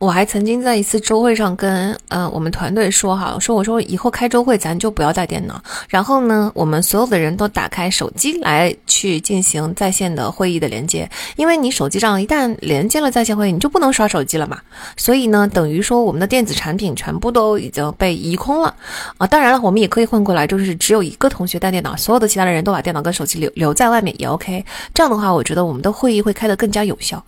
[0.00, 14.58] 我还曾经在一次周会上跟呃我们团队说哈，说我说以后开周会咱就不要带电脑，然后呢，我们所有的人都打开手机来去进行在线的会议的连接，因为你手机上一旦连接了在线会议，你就不能刷手机了嘛。
[14.96, 18.74] 所以呢，等于说我们的电子产品全部都已经被移空了
[19.18, 19.26] 啊。
[19.26, 24.64] 当然了，我们也可以换过来，就是只有一个同学带电脑，所有的其他的人都把电脑跟手机留留在外面也 OK。
[24.94, 27.22] 这样的话，我觉得我们的会议会开得更加有效。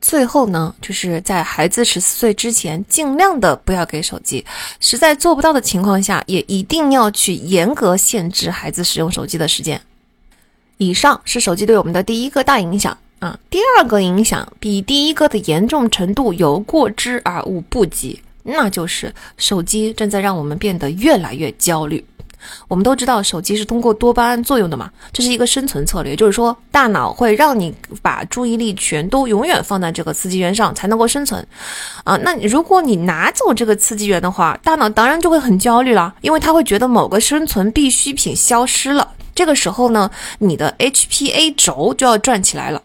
[0.00, 4.44] 最后呢，就是在孩子十四岁之前，尽量的不要给手机。
[4.78, 9.80] 实在做不到的情况下，也一定要去严格限制孩子使用手机的时间。
[10.76, 13.36] 以上是手机对我们的第一个大影响啊。
[13.50, 22.04] 第二个影响比第一个的严重程度有过之而无不及，那就是手机正在让我们变得越来越焦虑。
[22.68, 31.46] 我们都知道，手机是通过多巴胺作用的嘛，这是一个生存策略，就是说大脑会让你把注意力全都永远放在这个刺激源上才能够生存，
[32.04, 42.82] 啊，那如果你拿走这个刺激源的话，大脑当然就会很焦虑了，因为它会觉得某个生存必需品消失了，这个时候呢，你的 HPA 轴就要转起来了。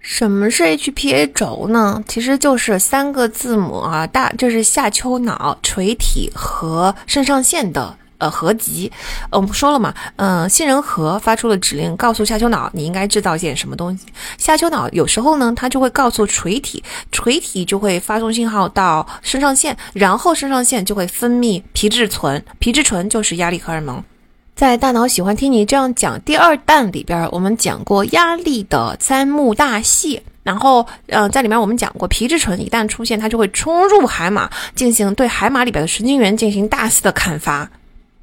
[0.00, 2.02] 什么是 HPA 轴呢？
[2.08, 7.94] 其实就是三个字母啊，大就是下丘脑、垂体和肾上腺的。
[8.18, 8.90] 呃，合集，
[9.30, 14.06] 我们说了嘛，嗯，杏仁核发出了指令，告诉下丘脑你应该制造一件什么东西。
[14.36, 24.02] 下丘脑有时候呢，它就会告诉垂体，垂体就会发送信号到肾上腺，然后肾上腺就会分泌皮质醇，皮质醇就是压力荷尔蒙。
[24.56, 37.70] 在大脑喜欢听你这样讲第二弹里边，我们讲过压力的三幕大戏，然后，呃，在里面我们讲过，皮质醇一旦出现，它就会冲入海马，进行对海马里边的神经元进行大肆的砍伐。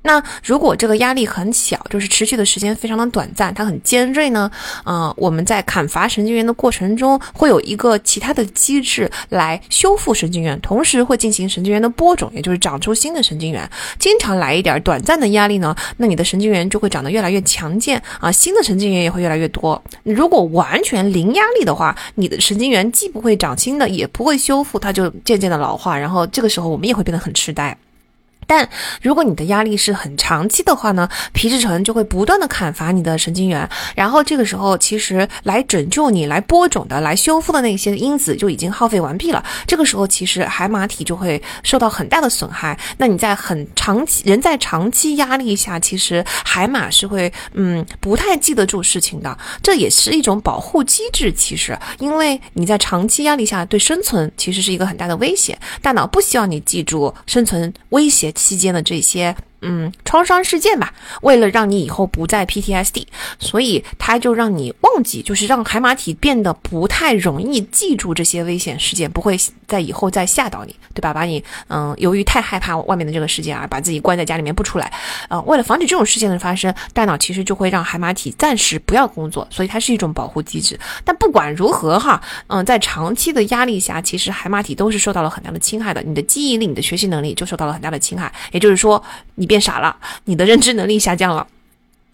[0.06, 4.50] 那如果这个压力很小，就是持续的时间非常的短暂，它很尖锐呢？
[4.84, 13.68] 啊，我们在砍伐神经元的过程中，会有一个其他的机制来修复神经元，同时会进行神经元的播种，也就是长出新的神经元。
[13.98, 19.82] 经常来一点短暂的压力呢，那你的神经元就会长得越来越强健啊，新的神经元也会越来越多。
[20.04, 27.76] 如果完全零压力的话，你的神经元既不会长新的，也不会修复，它就渐渐的老化，然后这个时候我们也会变得很痴呆。
[28.48, 28.68] 但
[29.02, 39.44] 如果你的压力是很长期的话呢，皮质醇就会不断的砍伐你的神经元，然后这个时候其实来拯救你、来播种的、来修复的那些因子就已经耗费完毕了。
[39.66, 42.78] 这个时候其实海马体就会受到很大的损害。
[42.98, 51.32] 那你在很长期人在长期压力下，其实海马是会嗯不太记得住事情的，这也是一种保护机制。
[51.34, 58.32] 其实因为你在长期压力下对生存其实是一个很大的威胁，大脑不希望你记住生存威胁。
[58.36, 59.36] 期间的这些
[59.66, 63.06] 嗯创伤事件吧，为了让你以后不再 PTSD，
[63.40, 69.38] 所以它就让你忘记，就是让海马体变得不太容易记住这些危险事件，不会
[69.68, 71.14] 在以后再吓到你，对吧？
[71.14, 74.92] 把你嗯，由于太害怕外面的这个世界而把自己关在家里面不出来，
[75.30, 80.80] 呃，为了防止这种事件的发生，大脑其实就会让海马体暂时不要工作，所以它是一种保护机制。
[81.04, 89.02] 但不管如何哈，嗯，在长期的压力下，其实海马体都是受到了很大的侵害的，你的记忆力、你的学习能力就受到了很大的侵害，也就是说，
[89.36, 91.48] 你变傻了，你的认知能力下降了。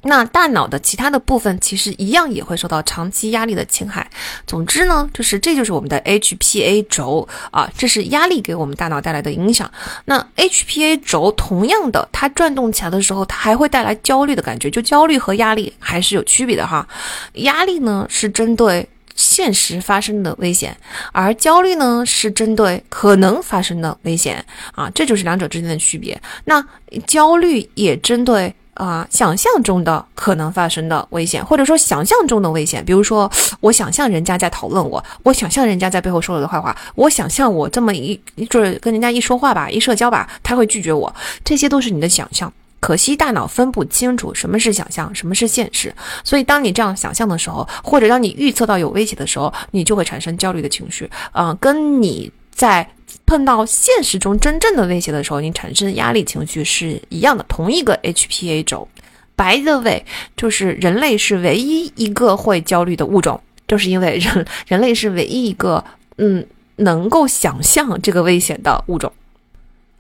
[0.04, 4.10] 那大脑的其他的部分其实一样也会受到长期压力的侵害。
[4.48, 9.72] 总之呢，就是这就是我们的 HPA 轴啊，这是压力给我们大脑带来的影响。
[10.06, 14.72] 那 HPA 轴同样的，它转动起来的时候，它还会带来焦虑的感觉。
[14.72, 16.88] 就焦虑和压力还是有区别的哈。
[17.34, 20.76] 压力呢是针对现实发生的危险，
[21.12, 24.44] 而焦虑呢是针对可能发生的危险
[24.74, 26.20] 啊，这就是两者之间的区别。
[26.46, 26.64] 那
[27.06, 28.54] 焦虑也针对。
[28.74, 33.30] 啊，想象中的可能发生的危险，或者说想象中的危险，比如说，
[33.60, 38.20] 我想象人家在讨论我，我想象人家在背后说我的坏话，我想象我这么一
[38.50, 41.14] 就是跟人家一说话吧，一社交吧，他会拒绝我，
[41.44, 42.52] 这些都是你的想象。
[42.82, 45.96] 可惜大脑分不清楚什么是想象，什么是现实，
[46.26, 51.10] 所以当你这样想象的时候，或者当你预测到有威胁的时候，你就会产生焦虑的情绪。
[51.32, 52.86] 啊，跟你在。
[53.26, 58.88] 碰到现实中真正的威胁的时候，你产生压力情绪是一样的，同一个 HPA 轴。
[59.36, 60.04] By the way，
[60.36, 65.84] 就是人类是唯一一个会焦虑的物种，就是因为人人类是唯一一个
[66.18, 66.46] 嗯
[66.78, 69.12] 能够想象这个危险的物种。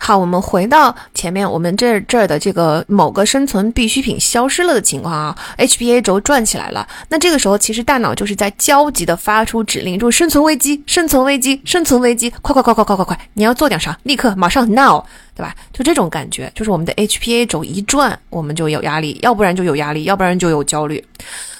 [0.03, 6.87] 好，我们回到前面，我们这这儿的这个某个生存必需品消失了的情况啊，HPA 轴转起来了。
[7.07, 13.95] 那这个时候，其实大脑就是在焦急的发出指令，就是生存危机，生存危机，生存危机，快快快快快快快，你要做点啥？
[14.01, 15.03] 立刻马上 now，
[15.35, 15.55] 对吧？
[15.71, 21.05] 就这种感觉，就是我们的 HPA 轴一转，我们就有压力，要不然就有压力，要不然就有焦虑。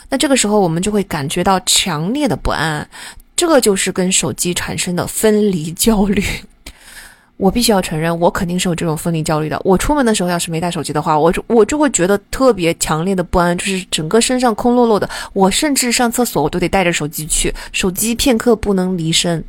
[0.09, 2.89] 那这个时候，我们就会感觉到强烈的不安，
[3.35, 6.23] 这就是跟手机产生的分离焦虑。
[7.41, 9.59] 我必须要承认，我肯定是有这种分离焦虑的。
[9.65, 15.09] 我出门的时候要是没带手机的话，我就我就会觉得特别强烈的不安，就是整个身上空落落的。
[15.33, 19.43] 我甚至上厕所我都得带着手机去，手机片刻不能离身。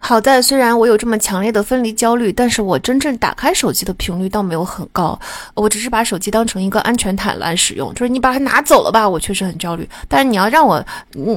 [0.00, 5.16] 好在虽然我有这么强烈的分离焦虑，但是我真正打开手机的频率倒没有很高。
[5.54, 10.84] 我只是把手机当成一个安全毯来使用，就是你把它拿走了吧，我确实很焦虑；但是你要让我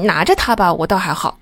[0.04, 1.38] 拿着它吧，我倒还好。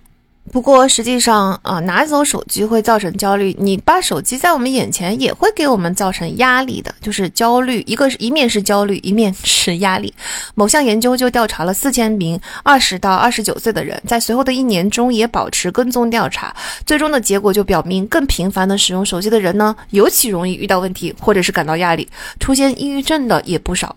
[0.51, 3.55] 不过实际上啊，拿走手机会造成焦虑。
[3.59, 7.83] 你把手机在我们眼前，也会给我们造成压力的，就是焦虑。
[7.85, 10.13] 一个是一面是焦虑，一面是压力。
[10.55, 16.55] 某项研究就调查了四千名二十到二十九岁的人，在随后的一年中也保持跟踪调查。
[16.85, 22.07] 最终的结果就表明，更频繁的使用手机的人呢，尤其容易遇到问题，或者是感到压力，
[22.39, 23.95] 出现抑郁症的也不少。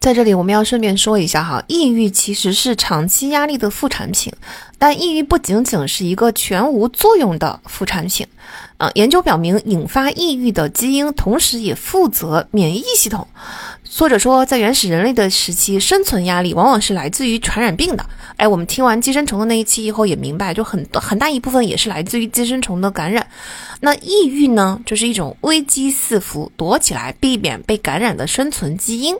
[0.00, 4.30] 在这里，我们要顺便说一下哈，抑郁其实是长期压力的副产品，
[4.76, 8.26] 但抑郁不仅仅是一个全无作用的副产品。
[8.76, 13.26] 啊，研究表明，引发抑郁的基因同时也负责免疫系统。
[13.96, 18.04] 作者说，在原始人类的时期，生存压力往往是来自于传染病的。
[18.36, 23.24] 哎，我们听完寄生虫的那一期以后也明白，就很很大一部分也是来自于寄生虫的感染。
[23.78, 29.14] 那抑郁呢，就是一种危机四伏、躲起来避免被感染的生存基因。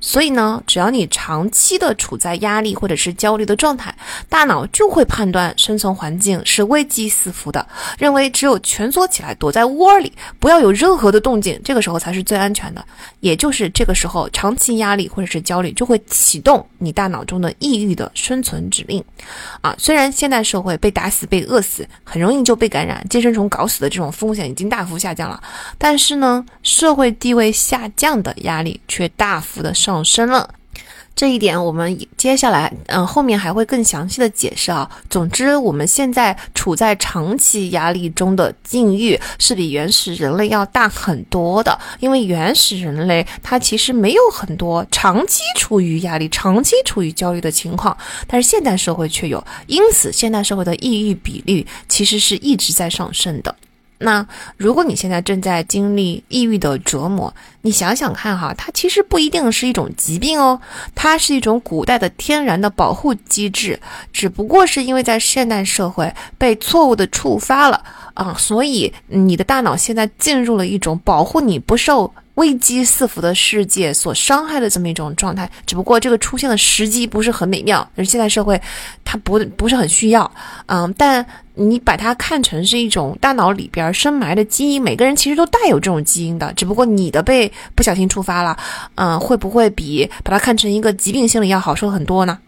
[0.00, 3.94] 所以呢，只要你长期的处在压力或者是焦虑的状态，
[4.28, 7.64] 大脑就会判断生存环境是危机四伏的，
[7.98, 12.84] 认为只有蜷缩起来躲在窝里，不要有任何的动静，这个时候才是最安全的。
[13.20, 14.07] 也就是这个时候。
[14.08, 19.04] 后长期压力或者是焦虑就会启动你大脑中的抑郁的生存指令，
[19.60, 25.40] 啊，虽然现代社会被打死、被饿死很容易就被感染、寄生虫搞死的这种风险已经大幅下降了，
[25.76, 30.48] 但是呢，社会地位下降的压力却大幅的上升了。
[31.18, 34.88] 这一点我们接下来，嗯，后面还会更详细的解释啊。
[35.10, 53.52] 总之，我们现在处在长期压力中的境遇是比原始人类要大很多的，因为原始人类他其实没有很多长期处于压力、长期处于焦虑的情况，但是现代社会却有，因此现代社会的抑郁比率其实是一直在上升的。
[53.98, 54.26] 那
[54.56, 60.60] 如果你现在正在经历抑郁的折磨，你想想看哈，它其实不一定是一种疾病哦，
[60.94, 63.78] 它是一种古代的天然的保护机制，
[64.12, 67.82] 只不过是因为在现代社会被错误的触发了
[68.14, 75.50] 啊，所以你的大脑现在进入了一种保护你不受危机四伏的世界所伤害的这么一种状态。
[75.66, 78.60] 只不过这个出现的时机不是很美妙，而现在社会
[79.04, 80.30] 它不不是很需要，
[80.66, 81.24] 嗯，但
[81.54, 88.56] 你把它看成是一种大脑里边深埋的基因，每个人其实都带有这种基因的，只不过你的被不小心触发了，
[88.94, 92.38] 嗯，会不会比把它看成一个疾病心理要好受很多呢？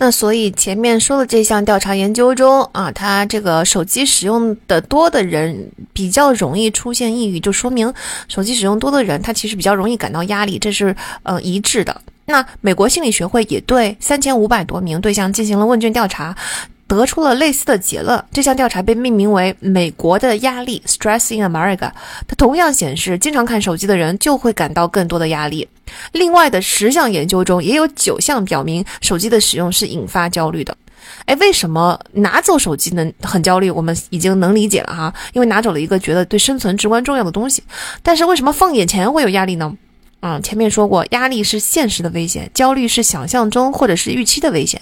[0.00, 7.92] 那所以前面说的这项调查研究中啊，他这个手机使用的多的人比较容易出现抑郁，就说明
[8.26, 12.00] 手机使用多的人他其实比较容易感到压力，这是呃一致的。
[12.24, 16.34] 那美国心理学会也对三千五百多名对象进行了问卷调查。
[16.90, 18.20] 得出了类似的结论。
[18.32, 21.92] 这项调查被命名为“美国的压力 ”（Stress in America）。
[22.26, 25.68] 它同样显示，经常看手机的人就会感到更多的压力。
[26.12, 30.76] 另外的十项研究中，也有九项表明手机的使用是引发焦虑的。
[31.24, 33.70] 哎，为什么拿走手机能很焦虑？
[33.70, 37.62] 我们已经能理解了哈，因为拿走了一个觉得对生存至关重要的东西。
[38.02, 39.76] 但是为什么放眼前会有压力呢？
[40.22, 44.80] 嗯，前面说过，压力是现实的危险，焦虑是想象中或者是预期的危险。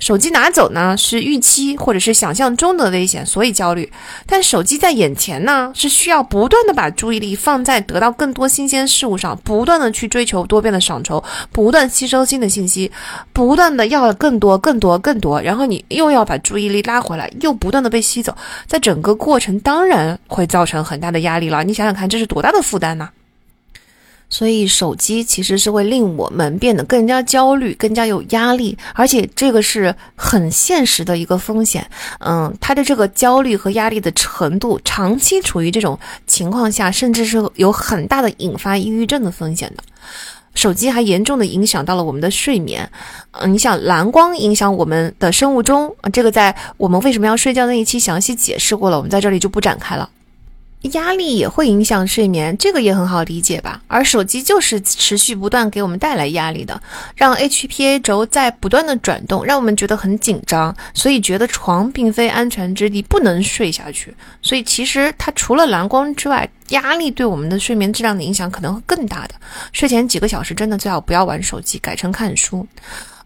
[0.00, 3.92] 手机拿走呢，是预期或者是想象中的危险，所以焦虑。
[4.26, 11.22] 但手机在眼前呢，是需要不断的把注意力放在得到更多新鲜事物上，不断的去追求多变的赏酬，
[11.52, 12.90] 不断吸收新的信息，
[13.32, 18.36] 不断的要更多、更多、更多，然后你又要把注意力拉回来，又不断的被吸走，
[18.66, 21.62] 在整个过程当然会造成很大的压力了。
[21.62, 23.08] 你想想看，这是多大的负担呢？
[24.30, 31.84] 所以，手机其实是会令我们变得更加焦虑、更加有压力，而且这个是很现实的一个风险。
[32.20, 35.98] 嗯，它的这个焦虑和压力的程度，长期处于这种
[36.28, 39.82] 情况下，甚至是有很大的引发抑郁症的风险的。
[40.54, 42.88] 手机还严重的影响到了我们的睡眠。
[43.32, 50.08] 嗯，你想蓝光影响我们的生物钟，这个在我们为什么要睡觉那一期详细解释过了，我们在这里就不展开了。
[50.82, 53.80] 压力也会影响睡眠，这个也很好理解吧？
[53.86, 56.80] 而手机就是持续不断给我们带来压力的，
[57.14, 64.14] 让 HPA 轴在不断的转动，让我们觉得很紧张，所以觉得床并非安全之地，不能睡下去。
[64.40, 69.34] 所以其实它除了蓝光之外，压力对我们的睡眠质量的影响可能会更大的。
[69.72, 72.66] 睡前几个小时真的最好不要玩手机，改成看书。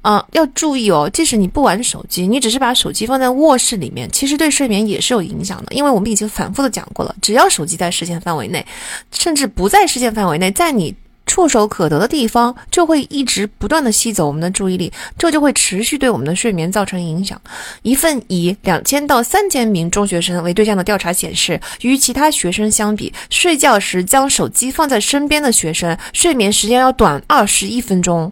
[0.04, 1.08] 啊，要注意哦！
[1.14, 5.74] 即使你不玩手机，你只是把手机放在卧室里面，其实对睡眠也是有影响的。
[5.74, 8.64] 因为我们已经反复的讲过了，只要手机在视线范围内，
[9.12, 10.94] 甚至不在视线范围内，在你
[11.24, 17.40] 触手可得的地方，就会一直不断的吸走我们的注意力，这就会持续对我们的睡眠造成影响。
[17.80, 28.30] 一份以两千到三千名中学生为对象的调查显示，与其他学生相比，睡觉时将手机放在身边的学生，睡眠时间要短二十一分钟。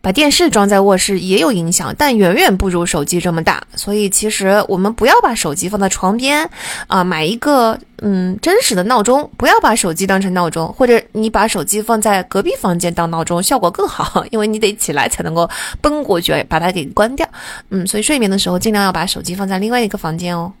[0.00, 3.62] 把电视装在卧室也有影响，但远远不如手机这么大。
[3.74, 6.48] 所以其实我们不要把手机放在床边，
[6.86, 15.48] 啊，买一个嗯真实的闹钟，不要把手机当成闹钟，或者你把手机放在隔壁房间当闹钟，效果更好，因为你得起来才能够
[15.80, 17.28] 奔过去把它给关掉。
[17.70, 20.52] 嗯，所以睡眠的时候尽量要把手机放在另外一个房间哦。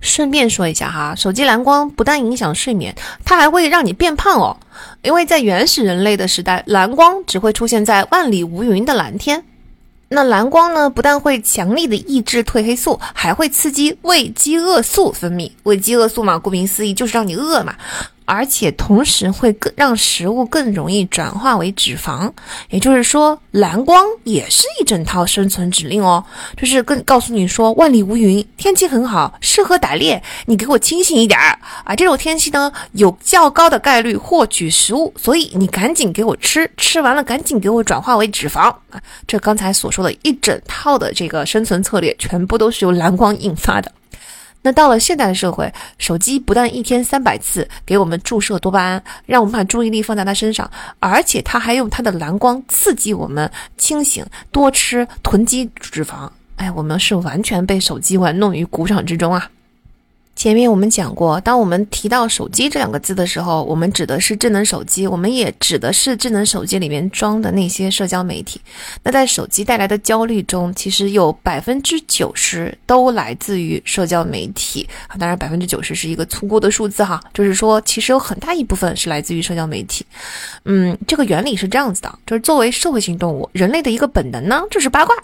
[0.00, 2.94] 顺便说一下哈，手机蓝光不但影响睡眠，
[3.24, 4.56] 它还会让你变胖哦。
[5.02, 9.44] 因为在原始人类的时代，蓝光只会出现在万里无云的蓝天。
[10.10, 15.50] 那蓝光呢，不但会强力的抑制褪黑素，还会刺激胃饥饿素分泌。
[15.64, 17.74] 胃饥饿素嘛，顾名思义就是让你饿嘛。
[18.28, 22.30] 而且同时会更让食物更容易转化为脂肪，
[22.68, 26.22] 也就是说，蓝光也是一整套生存指令哦，
[26.54, 31.96] 就是更告诉你说，万里无云，天气很好，适合打猎，你给我清醒一点儿啊！
[31.96, 39.00] 这种天气呢，有较高的概率获取食物，所以你赶紧给我吃，吃完了赶紧给我转化为脂肪啊！
[39.26, 43.90] 这刚才所说的一整套的这个生存策略，全部都是由蓝光引发的。
[44.62, 50.68] 那到了现代的社会，手机不但一天三百次给我们注射多巴胺，让我们把注意力放在它身上，
[50.98, 56.28] 而且它还用它的蓝光刺激我们清醒、多吃、囤积脂肪。
[56.56, 59.48] 哎，我们是完全被手机玩弄于股掌之中啊！
[60.38, 68.60] 前面我们讲过，当我们提到手机这两个字的时候，我们指的是智能手机，我们也指的是智能手机里面装的那些社交媒体。
[69.02, 75.16] 那在手机带来的焦虑中，其实有百分之九十都来自于社交媒体啊。
[75.18, 80.06] 当然，百分之九十是一个粗估的数字哈，就是说，其实有很大一部分是来自于社交媒体。
[80.66, 85.16] 嗯，这个原理是这样子的，就是作为社会性动物，人类的一个本能呢，就是八卦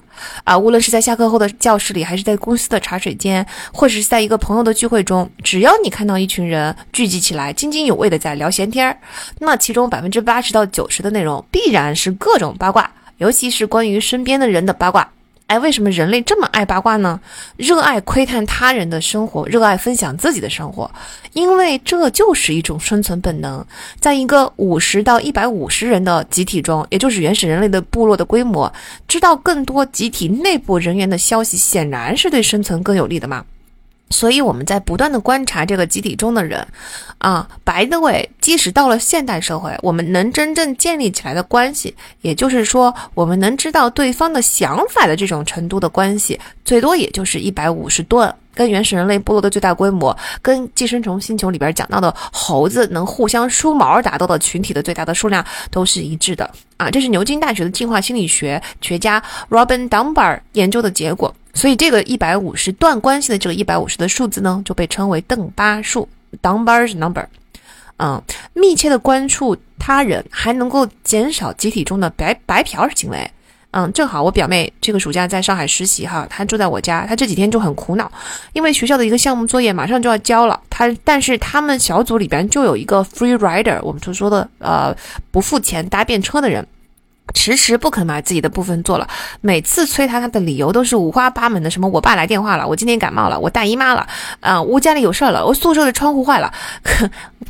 [0.42, 0.58] 啊。
[0.58, 5.03] 无论是在下课后的教室里，还是在公司的茶水间，或者是在一个朋友的聚会。
[5.04, 8.96] 中，只要你看到一群人聚集起来，津津有味的在聊闲天儿，
[9.38, 15.08] 那其中百分之八十到九十的内容必然是各种八卦，尤其是关于身边的人的八卦。
[15.46, 17.20] 哎，为什么人类这么爱八卦呢？
[17.58, 20.90] 热爱窥探他人的生活，热爱分享自己的生活，
[21.34, 23.64] 因为这就是一种生存本能。
[24.00, 28.72] 在一个五十到一百五十人的集体中，也就是原始人类的部落的规模，
[29.06, 33.44] 知道更多集体内部人员的消息，显然是对生存更有利的嘛。
[34.10, 36.64] 所以我们在不断的观察这个集体中的人，
[37.18, 56.88] 啊，by the way，即使到了现代社会，我们能真正建立起来的关系，也就是说，我们能知道对方的想法的这种程度的关系，最多也就是一百五十吨，跟原始人类部落的最大规模，跟寄生虫星球里边讲到的猴子能互相梳毛达到的群体的最大的数量都是一致的啊！
[56.88, 59.20] 这是牛津大学的进化心理学学家
[59.50, 61.34] Robin Dunbar 研究的结果。
[61.54, 66.08] 所以这个一百五十段关系的这个一百五十的数字呢，就被称为邓巴数
[66.42, 67.24] （Dunbar's number）。
[67.96, 68.20] 嗯，
[68.52, 73.30] 密切的关注他人，还能够减少集体中的白白嫖行为。
[73.70, 78.10] 嗯，正好我表妹这个暑假在上海实习哈，她住在我家，她这几天就很苦恼，
[78.52, 84.96] 因为学校的一个项目作业马上就要交了，她但是他们小组里边就有一个 free rider，我们所说的呃
[85.30, 86.66] 不付钱搭便车的人。
[87.32, 89.08] 迟迟不肯把自己的部分做了，
[89.40, 94.06] 每次催他，他的理由都是五花八门的，什么我爸来电话了，我今天感冒了，我大姨妈了，
[94.40, 96.52] 啊，我家里有事儿了，我宿舍的窗户坏了，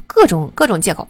[0.07, 1.07] 各种各种借口，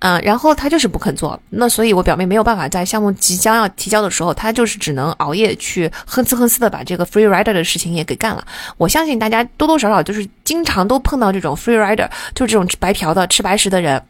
[0.00, 8.46] 嗯，然后他就是不肯做，那所以我表妹没有办法在项目即将要提交的时候，他就是只能熬夜去哼哧哼哧的把这个 free rider 的事情也给干了。
[8.76, 14.00] 我相信大家多多少少就是经常都碰到这种 free rider，就是这种白嫖的吃白食的人。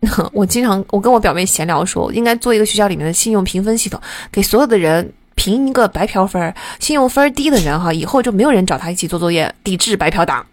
[0.32, 3.98] 我经常，我跟我表妹闲聊说，应该做一个学校里面的信用评分系统，
[4.30, 10.44] 给所有的人评一个白嫖分，信用分低的人哈，以后就没有人找他一起做作业，抵制白嫖党。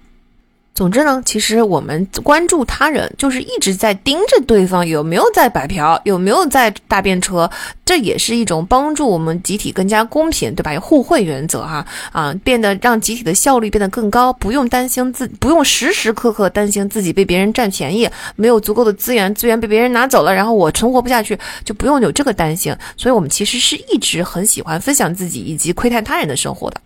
[0.78, 7.49] 总之呢，其实我们关注他人，就是一直在盯着对方有没有在白嫖，有没有在搭便车，
[7.84, 10.72] 这也是一种帮助我们集体更加公平，对吧？
[10.72, 21.36] 有互惠原则哈啊，变得让集体的效率变得更高，不用担心自，不用时时刻刻担心自己被别人占便宜，没有足够的资源，资源被别人拿走了，然后我存活不下去，
[21.66, 22.72] 就不用有这个担心。
[22.95, 26.80] 所以，我们其实是一直很喜欢分享自己以及窥探他人的生活的。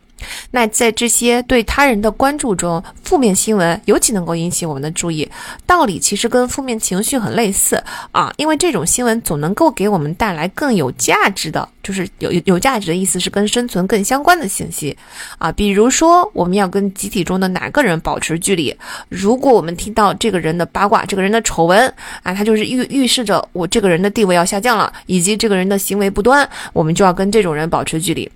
[0.51, 5.29] 那在这些对他人的关注中，负面新闻尤其能够引起我们的注意。
[5.65, 7.81] 道理其实跟负面情绪很类似
[8.11, 14.95] 啊，因为这种新闻总能够给我们带来更有价值的，就是有有价值的意思是跟生存更相关的信息
[15.37, 15.51] 啊。
[15.51, 18.75] 比如说，我们要跟集体中的哪个人保持距离？
[19.09, 21.87] 如果我们听到这个人的八卦、这个人的丑闻
[22.23, 28.29] 啊，他就是预预示着我这个人的地位要下降了，以及这个人的行为不端，我们就要跟这种人保持距离。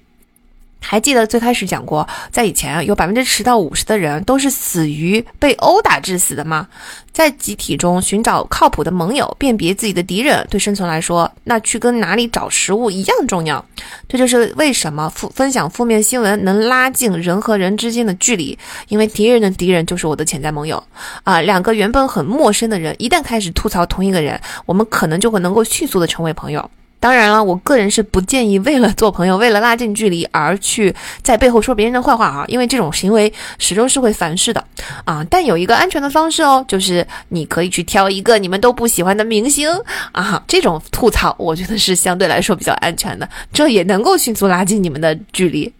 [0.79, 6.67] 还记得最开始讲过，在以前有百分之十到五十的人都是死于被殴打致死的吗？
[7.11, 13.65] 在集体中寻找靠谱的盟友，辨别自己的敌人，对生存来说，那去跟哪里找食物一样重要。
[14.07, 18.55] 这就是为什么负分享负面新闻能拉近人和人之间的距离，
[18.89, 20.81] 因为敌人的敌人就是我的潜在盟友
[21.23, 21.41] 啊。
[21.41, 26.69] 两个原本很陌生的人，一旦开始吐槽同一个人，我们可能就会能够迅速的成为朋友。
[27.05, 30.91] 当然了，我个人是不建议为了做朋友、为了拉近距离而去
[31.21, 34.65] 在背后说别人的坏话啊，因为这种行为始终是会反噬的
[35.03, 35.23] 啊。
[35.29, 39.69] 但有一个安全的方式哦，就是你可以去挑一个你们都不喜欢的明星
[40.13, 45.71] 啊，这种吐槽我觉得是相对来说比较安全的，这也能够迅速拉近你们的距离。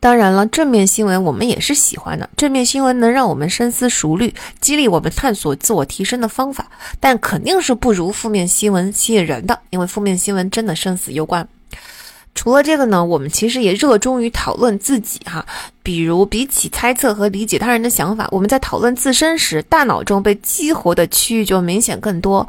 [0.00, 2.28] 当然了，正面新闻我们也是喜欢的。
[2.36, 6.70] 正面新闻能让我们深思熟虑，激励我们探索自我提升的方法，
[7.00, 11.48] 但肯定是不如负面新闻吸引人的，因为负面新闻真的生死攸关。
[12.38, 15.44] 除了这个呢，我们其实也热衷于讨论自己哈，
[15.82, 22.46] 比如比起猜测和理解他人的想法，我们在讨论自身时，大脑中被激活的区域就明显更多。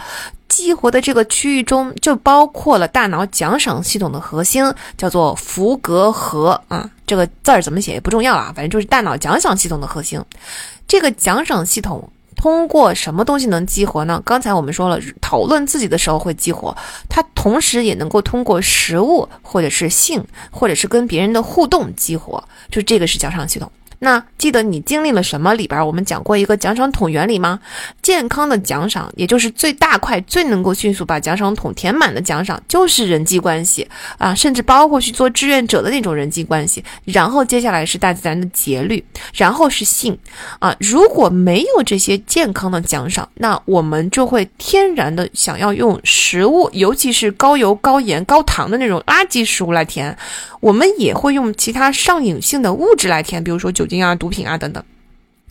[0.48, 4.64] 激活的这个区域中就包括了大脑奖赏系统的核心，
[4.96, 10.22] 叫做福格核啊，这个字儿怎么写也不重要啊，反正就是大脑奖赏系统的核心。
[10.88, 12.08] 这个奖赏系统
[12.40, 14.22] 通过什么东西能激活呢？
[14.24, 16.74] 刚才我们说了，讨论自己的时候会激活，
[17.10, 22.42] 它同时也能够通过食物或者是性或者是跟别人的互动激活，
[22.72, 23.70] 就这个是奖赏系统。
[24.00, 25.54] 那记得你经历了什么？
[25.54, 27.60] 里边我们讲过一个奖赏桶原理吗？
[28.02, 36.84] 健康的奖赏，也就是最大块、最能够迅速把奖赏桶填满的奖赏，就是人际关系啊，甚至包括去做志愿者的那种人际关系。
[37.04, 39.04] 然后接下来是大自然的节律，
[39.34, 40.18] 然后是性
[40.60, 40.74] 啊。
[40.80, 50.18] 如果没有这些健康的奖赏，那我们就会天然的想要用食物，尤其是高油、高盐、高糖的那种垃圾食物来填。
[50.60, 54.84] 我们也会用其他上瘾性的物质来填，比如说酒精啊、毒品啊等等。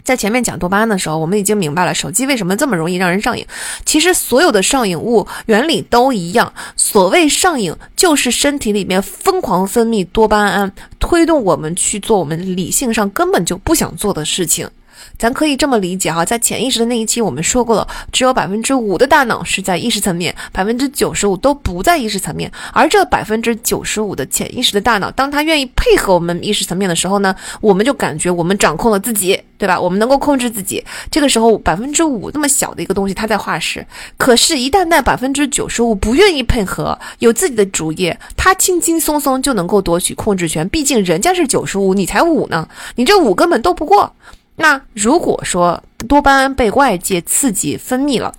[0.05, 3.47] 在前面讲多巴胺的时候，我们已经明白了手机为什么这么容易让人上瘾。
[3.85, 14.71] 其实所有的上瘾物原理都一样，所谓上瘾就是身体里面疯狂分泌多巴胺，推动我们去做我们理性上根本就不想做的事情。
[15.19, 22.51] 咱可以这么理解哈，在潜意识的那一期我们说过了，只有百分之五的大脑是在意识层面，百分之九十五都不在意识层面。
[22.73, 29.81] 而这百分之九十五的潜意识的大脑，当它愿意配合我们意识层面的时候呢，我们就感觉我们掌控了自己，对吧？
[29.81, 30.85] 我们能够控制自己。
[31.11, 33.87] 这个时候百分之五那么小的一个东西，它在画石。
[34.17, 40.69] 可是，一旦那百分之九十五不愿意配合，有自己的主业，它轻轻松松就能够夺取控制权。
[40.69, 44.15] 毕竟人家是九十五，你才五呢，你这五根本斗不过。
[44.59, 48.35] 那如果说多巴胺被外界刺激分泌了，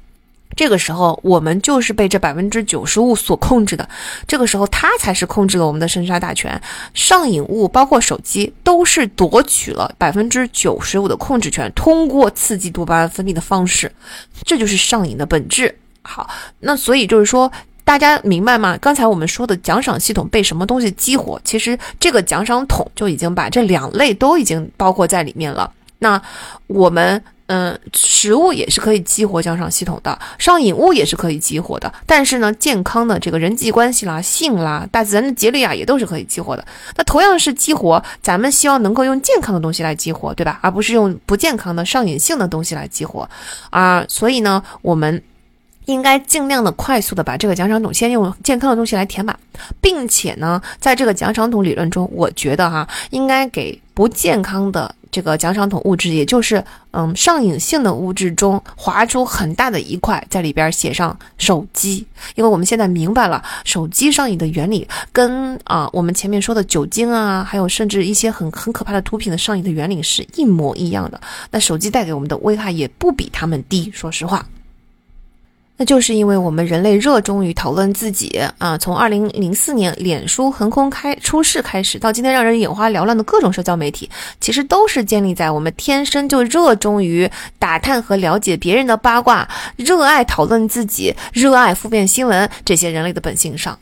[0.55, 3.87] 这个时候我们就是被这百分之九十五所控制的。
[4.27, 6.61] 这个时候它才是控制了我们的生杀大权。
[6.93, 13.89] 上瘾物包括手机都是夺取了百分之九十五的控制权，通过刺激多巴胺分泌的方式，
[14.43, 15.73] 这就是上瘾的本质。
[16.01, 16.29] 好，
[16.59, 17.49] 那所以就是说，
[17.85, 18.77] 大家明白吗？
[18.81, 21.39] 刚才我们说的奖赏系统被什么东西激活？
[21.45, 25.71] 其实这个奖赏桶就已经把这两类都已经包括在里面了。
[25.99, 26.21] 那
[26.67, 31.91] 我们嗯，食物也是可以激活奖赏系统的，上瘾物也是可以激活的。
[32.05, 36.63] 但是呢，健康的这个人际关系啦、性啦、大自然的节律啊，也都是可以激活的。
[36.95, 40.59] 那同样是激活，咱们希望能够用健康的东西来激活，对吧？
[40.61, 43.27] 而不是用不健康的上瘾性的东西来激活
[43.71, 44.05] 啊。
[44.07, 45.19] 所以呢，我们
[45.89, 49.37] 应该尽量的快速的把这个奖赏桶先用健康的东西来填满，
[49.81, 54.93] 并且呢，在这个奖赏桶理论中，我觉得哈，应该给不健康的。
[55.11, 62.05] 这个奖赏桶物质，也就是嗯上瘾性的物质中划出很大的一块，在里边写上手机，
[62.35, 71.19] 因为我们现在明白了手机上瘾的原理，跟啊我们前面说的酒精啊，还有甚至一些很很可怕的毒品的上瘾的原理是一模一样的。
[71.49, 74.45] 那手机带给我们的危害也不比他们低，说实话。
[75.79, 84.09] 那就是因为我们人类热衷于讨论自己啊，从二零零四年脸书横空开出世开始，到今天让人眼花缭乱的各种社交媒体，
[84.41, 89.47] 其实都是建立在我们天生就热衷于打探和了解别人的八卦，
[89.77, 93.79] 热爱讨论自己，热爱负面新闻这些人类的本性上。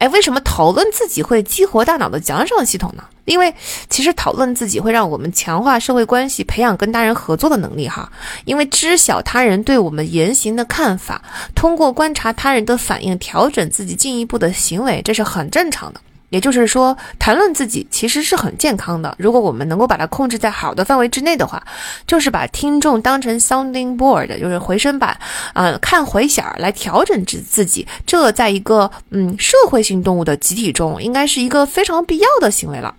[0.00, 3.04] 哎，为什么讨论自己会激活大脑的奖赏系统呢？
[3.26, 3.54] 因为
[3.90, 8.10] 其实讨论自己会让我们强化社会关系，培养跟他人合作的能力哈。
[8.46, 11.22] 因为知晓他人对我们言行的看法，
[11.54, 16.00] 通过观察他人的反应，调整自己进一步的行为，这是很正常的。
[16.30, 19.14] 也就是说，谈论自己其实是很健康的。
[19.18, 21.62] 如果我们能够把它控制在好的范围之内的话，
[22.06, 25.16] 就是把听众当成 sounding board，就是回声板，
[25.52, 27.86] 啊，看回响来调整自自己。
[28.06, 32.94] 这在一个嗯社会性动物的集体中，应该是一个非常必要的行为了。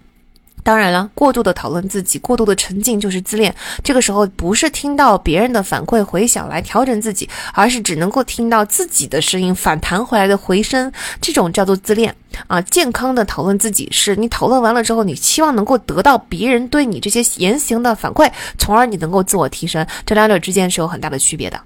[0.63, 3.53] 当然了，过度的讨论自己，过度的沉浸就是自恋。
[3.83, 12.15] 这个时候不是听到别人的反馈回响来调整自己，而是只能够听到自己的声音反弹回来的回声，这种叫做自恋
[12.47, 12.61] 啊。
[12.61, 19.85] 健康的讨论自己，是你讨论完了之后，你希望能够得到别人对你这些言行的反馈，从而你能够自我提升。
[20.05, 21.59] 这两者之间是有很大的区别的。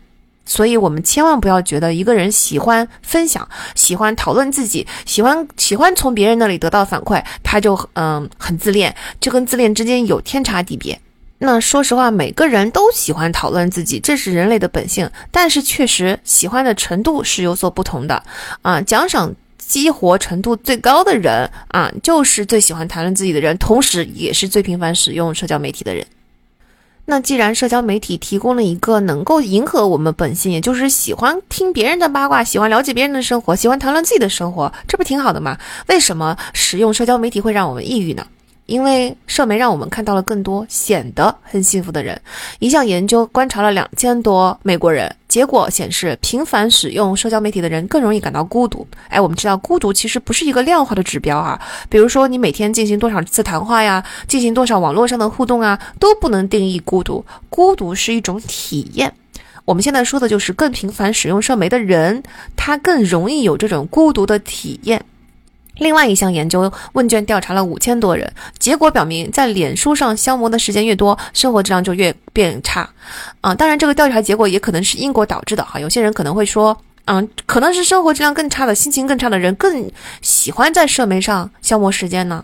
[0.45, 10.99] 所以，我们千万不要觉得一个人喜欢分享、喜欢讨论自己、喜欢喜欢从别人那里得到反馈，他就嗯很自恋，这跟自恋之间有天差地别。
[11.39, 15.09] 那说实话，每个人都喜欢讨论自己，这是人类的本性。
[15.31, 18.23] 但是确实，喜欢的程度是有所不同的
[18.61, 18.79] 啊。
[18.81, 26.05] 奖赏激活程度最高的人啊，就是最喜欢谈论自己的人，同时也是最频繁使用社交媒体的人。
[27.07, 35.57] 那既然社交媒体提供了一个能够迎合我们本性，也就是喜欢听别人的八卦，喜欢了解别人的生活，喜欢谈论自己的生活，这不挺好的吗？
[35.87, 38.25] 为什么使用社交媒体会让我们抑郁呢？
[38.65, 42.19] 因为社媒让我们看到了更多显得很幸福的人。
[42.59, 48.87] 一项研究观察了两千多美国人，结果显示，频繁使用社交媒体的人更容易感到孤独。
[49.09, 51.59] 哎，我们知道孤独其实不是一个量化的指标啊。
[51.89, 57.23] 比如说，你每天进行多少次谈话呀，进行多少网络上的互动啊，都不能定义孤独。
[57.49, 59.13] 孤独是一种体验。
[59.63, 62.21] 我们现在说的就是更频繁使用社媒的人，
[62.55, 65.03] 他更容易有这种孤独的体验。
[65.77, 72.89] 另外一项研究问卷调查了五千多人，结果表明，在脸书上消磨的时间越多，生活质量就越变差。
[73.41, 75.79] 啊，当然这个调查结果也可能是因果导致的哈。
[75.79, 79.91] 有些人可能会说，嗯，可能是生活质量更差的、心情更差的人更
[80.21, 82.43] 喜欢在社媒上消磨时间呢。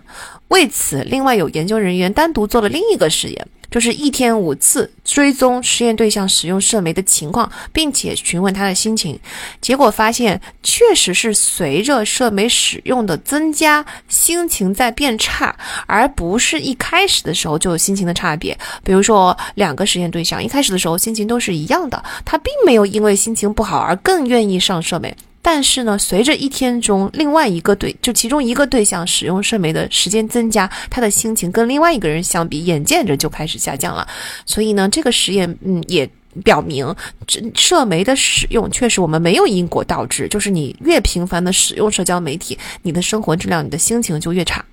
[0.49, 3.47] 为此，另外有研究人员单独做了另一个实验。
[3.71, 9.17] 就是一天五次追踪实验对象使用社媒的情况，并且询问他的心情。
[9.61, 15.55] 结果发现，确实是随着社媒使用的增加，心情在变差，
[15.87, 18.55] 而不是一开始的时候就有心情的差别。
[18.83, 25.15] 比如说，两个实验对象一开始的时候心情都是一样的，他并没有因为心情不好而更愿意上社媒。
[25.41, 34.07] 但是呢，随着一天中另外一个对就其中一个对象使用社媒的时间增加，他的心情跟另外一个人相比，眼见着就开始下降了。
[34.45, 36.07] 所以呢，这个实验嗯也
[36.43, 36.95] 表明，
[37.25, 44.63] 这社媒的使用确实我们没有因果倒置，就是你越频繁的使用社交媒体，你的生活质量、你的心情就越差。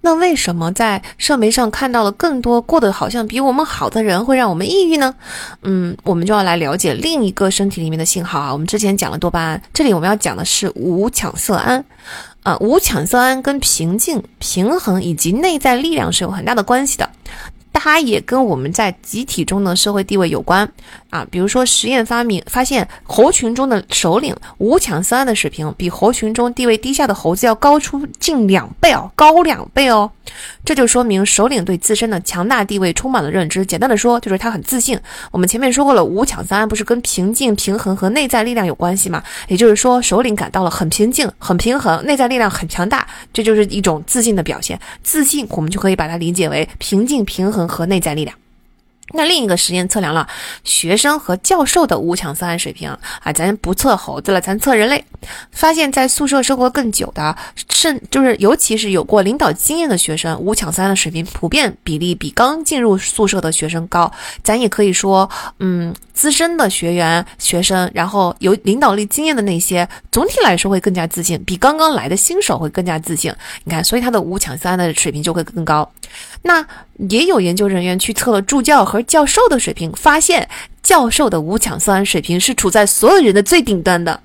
[0.00, 5.14] 那为什么在社媒上看到了更多过得好像比我们好的人，会让我们抑郁呢？
[5.62, 8.52] 嗯，我们就要来了解另一个身体里面的信号啊。
[8.52, 11.84] 我们之前讲了多巴胺，这里我们要讲的是五羟色胺。
[12.44, 17.10] 啊，五羟色胺跟平静、平衡以及内在力量是有很大的关系的。
[17.78, 20.68] 它也跟我们在集体中的社会地位有关。
[21.10, 21.26] 啊。
[21.30, 30.10] 比如说，实验发明发现，猴群中的首领五羟色胺的水平比猴群中地位低下的猴子要高出近两倍哦，高两倍哦。
[30.64, 33.64] 这就说明首领对自身的强大地位充满了认知。
[33.64, 34.98] 简单的说，就是他很自信。
[35.30, 39.22] 我们前面说过了，五羟色胺不是跟平静、平衡和内在力量有关系吗？
[39.48, 44.78] 也就是说，首领感到了很平静、很平衡，内在力量很强大，这就是一种自信的表现。
[45.02, 48.34] 自信，我们就可以把它理解为平静、平衡和内在力量。
[49.14, 50.28] 那另一个实验测量了
[50.64, 52.90] 学生和教授的五羟色胺水平
[53.22, 55.02] 啊，咱不测猴子了，咱测人类。
[55.50, 57.34] 发现，在宿舍生活更久的，
[57.70, 64.12] 甚就是尤其是有过领导经验的学生，五羟色胺的水平普遍比例比刚进入宿舍的学生高。
[64.44, 65.26] 咱也可以说，
[65.58, 73.34] 嗯，资深的学员、学生，然后有领导力经验的那些，总体来说会更加自信，比刚刚来的新手会更加自信。
[73.64, 75.90] 你看，所以他的五羟色胺的水平就会更高。
[76.42, 76.64] 那
[77.08, 80.48] 也有研究人员去测了助教和教授的水平，发现
[80.82, 84.20] 教授的五羟色胺水平是处在所有人的最顶端的。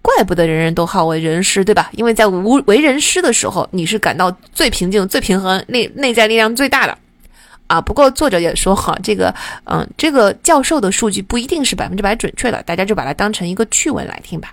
[0.00, 1.88] 怪不得人人都好为人师，对吧？
[1.92, 6.98] 因为在无为人师的时候，你是感到最平静、最平衡、内内在力量最大的
[7.68, 7.80] 啊。
[7.80, 9.32] 不过作者也说，哈，这个，
[9.62, 14.52] 嗯，这个教授的数据不一定是百分之百准确的，大家就把它当成一个趣闻来听吧。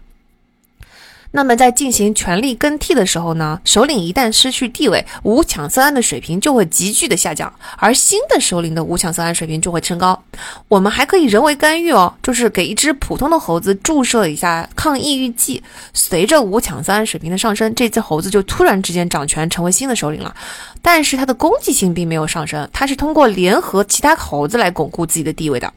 [1.32, 10.20] 那么在进行权力更替的时候呢，首领一旦失去地位，五羟色胺的水平就会急剧的下降，而新的首领的五羟色胺水平就会升高。
[10.68, 15.62] 我们还可以人为干预哦，就是给一只普通的猴子注射一下抗抑郁剂，
[15.94, 20.36] 随着五羟色胺水平的上升，这只猴子就突然之间掌权，成为新的首领了。
[20.82, 25.72] 但是它的攻击性并没有上升，它是通过联合其他猴子来巩固自己的地位的。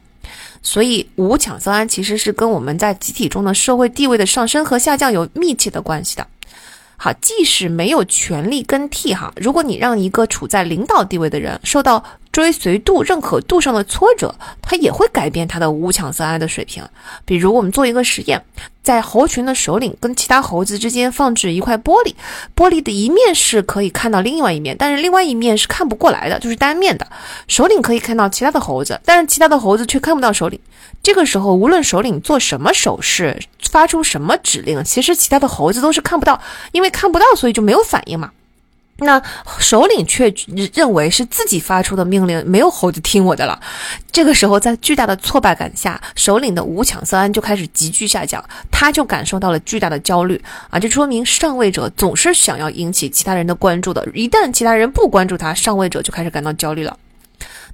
[0.63, 6.25] 所以，五羟色胺其实是跟我们在集体中的社会地位的上升和下降有密切的关系的。
[6.95, 12.01] 好，即使没有权力更替，哈，如果你让一个处在领导地位的人受到
[12.33, 16.83] 追随度、认可度上的挫折，它也会改变它的五羟色胺的水平。
[17.23, 18.43] 比如，我们做一个实验。
[18.81, 22.13] 在猴群的首领跟其他猴子之间放置一块玻璃，
[22.53, 27.07] 玻璃的一面是可以看到另外一面，但是另外一面是看不过来的，就是单面的。
[27.47, 30.59] 首领可以看到其他的猴子，但是其他的猴子却看不到首领。
[31.01, 33.39] 这个时候，无论首领做什么手势，
[33.69, 36.41] 发出什么指令，其实其他的猴子都是看不到，
[36.73, 38.31] 因为看不到，所以就没有反应嘛。
[39.03, 39.21] 那
[39.59, 40.33] 首领却
[40.73, 43.59] 认为是自己发出的命令，没有猴子听我的了。
[44.11, 50.79] 这个时候，在巨大的挫败感下，首领的五羟色胺就开始急剧下降，他就感受到了巨大的焦虑啊！
[50.79, 56.97] 这说明上位者总是想要引起其他人的关注的，一旦其他人不关注他，上位者就开始感到焦虑了。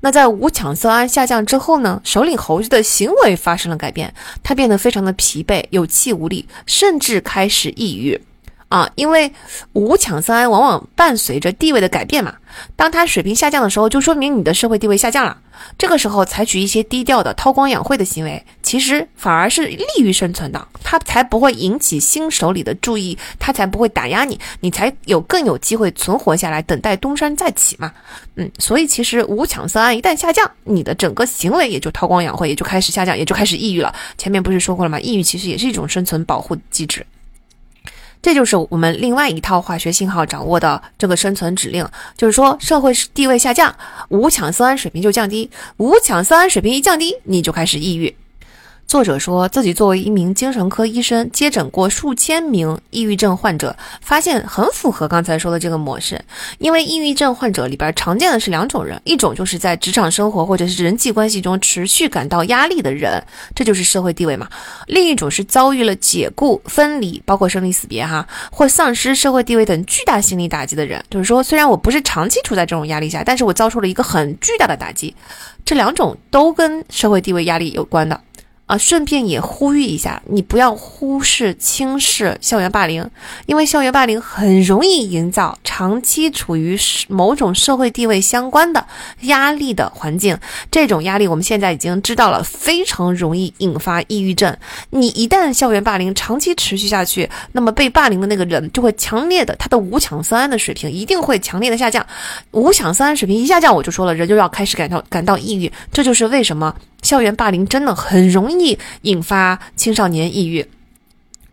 [0.02, 2.02] 那在五羟色胺下降之后呢？
[2.06, 8.22] 首领猴子的行为发生了改变，他变得非常的疲惫、有气无力，甚至开始抑郁。
[8.70, 9.32] 啊，因为
[9.74, 12.36] 五羟色胺往往伴随着地位的改变嘛。
[12.76, 15.38] 当它水平下降的时候，就说明你的社会地位下降了。
[15.78, 20.68] 这个时候采取一些低调的韬光养晦的行为，其实反而是利于生存的。
[20.84, 27.92] 它才不会引起新手里的注意，它才不会打压你，你才有更有机会存活下来，等待东山再起嘛。
[28.36, 33.94] 嗯，所以其实五羟色胺一旦下降，你的整个行为也就韬光养晦，也就开始下降，也就开始抑郁了。
[34.18, 35.00] 前面不是说过了吗？
[35.00, 37.06] 抑郁其实也是一种生存保护机制。
[38.22, 41.88] 这就是我们另外一套化学信号掌握的这个生存指令，
[42.18, 43.74] 就是说社会地位下降，
[44.10, 48.14] 五羟色胺水平就降低，五羟色胺水平一降低，你就开始抑郁。
[48.90, 56.20] 作者说自己作为一名精神科医生，接诊过数千名抑郁症患者，发现很符合刚才说的这个模式。
[56.58, 64.48] 因为抑郁症患者里边常见的是两种人，一种就是在职场生活或者是人际关系中持续感到压力的人，这就是社会地位嘛；
[64.88, 71.00] 另一种是遭遇了解雇、分离，包括生离死别哈，或丧失社会地位等巨大心理打击的人。
[71.12, 75.16] 就是说，虽然我不是长期处在这种压力下，但是我遭受了一个很巨大的打击。
[75.64, 78.20] 这两种都跟社会地位压力有关的。
[78.70, 83.04] 啊，顺便也呼吁一下，你不要忽视、轻视校园霸凌，
[83.48, 86.78] 因为校园霸凌很容易营造长期处于
[87.08, 88.86] 某种社会地位相关的
[89.22, 90.38] 压力的环境。
[90.70, 94.56] 这种压力我们现在已经知道了，非常容易引发抑郁症。
[94.92, 102.06] 你一旦校园霸凌长期持续下去，那么被霸凌的那个人就会强烈的，他的五羟色胺的水平一定会强烈的下降。
[102.52, 105.72] 五羟色胺水平一下降，我就说了，人就要开始感到感到抑郁。
[105.92, 106.76] 这就是为什么。
[107.02, 110.66] 校园霸凌真的很容易引发青少年抑郁。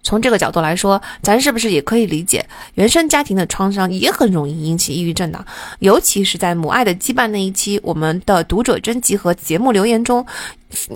[0.03, 5.45] 从这个角度来说，咱是不是也可以理解，原生家庭的创伤也很容易引起抑郁症的？
[5.81, 10.25] 尤其是在母爱的羁绊那一期，我们的读者征集和节目留言中，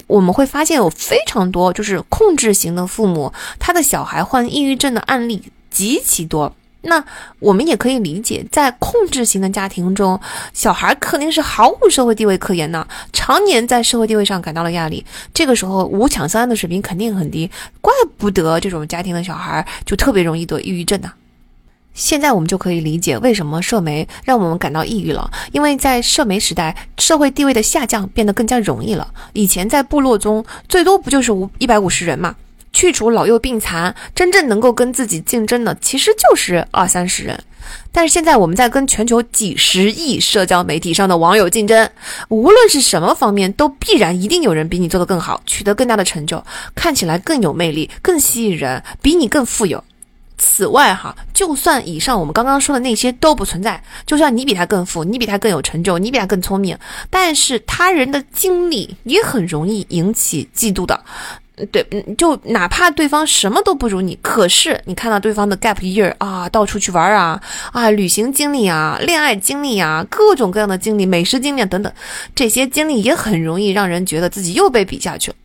[0.06, 6.54] 我们会发现有非常多就是控制型的父母，他的小孩患抑郁症的案例极其多。
[6.82, 7.04] 那
[7.38, 10.18] 我们也可以理解，在控制型的家庭中，
[10.54, 15.04] 小孩肯定是毫无社会地位可言的，常年在社会地位上感到了压力。
[15.34, 17.50] 这个时候，五羟色胺的水平肯定很低，
[17.80, 21.12] 怪不得这种家庭的小孩就特别容易得抑郁症呢。
[21.92, 29.12] 现在我们就可以理解为什么社媒让我们感到抑郁了，因为在社媒时代，社会地位的下降变得更加容易了。
[29.32, 32.36] 以前在部落中，最多不就是五一百五十人嘛？
[32.72, 37.42] 去除老幼病残，真正能够跟自己竞争的，其实就是二三十人。
[37.92, 41.88] 但是现在我们在跟全球几十亿社交媒体上的网友竞争，
[42.28, 46.42] 无论是什么方面，都必然一定有人比你做得更好，取得更大的成就，
[46.74, 49.82] 看起来更有魅力、更吸引人，比你更富有。
[50.42, 56.76] 此外，哈，就算以上我们刚刚说的那些都不存在，就算你比他更富，你比他更有成就，你比他更聪明，
[57.10, 60.98] 但是他人的经历也很容易引起嫉妒的。
[61.66, 67.40] 对，嗯，就哪怕对方什么都不如你，可是你看到对方的 gap year 啊，到处去玩啊，
[67.72, 71.92] 啊，旅行经历啊，恋爱经历啊，各种各样的经历，美食经历等等，
[72.34, 75.36] 这些经历也很容易让人觉得自己又被比下去了。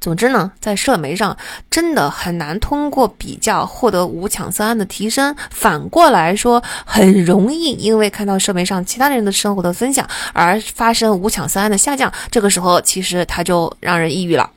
[0.00, 1.34] 总之呢，在社媒上
[1.70, 12.12] 真的很难通过比较获得五羟色胺的提升，反过来说，很容易因为看到社媒上其他人的生活的分享而发生五羟色胺的下降。
[12.30, 14.50] 这个时候，其实它就让人抑郁了。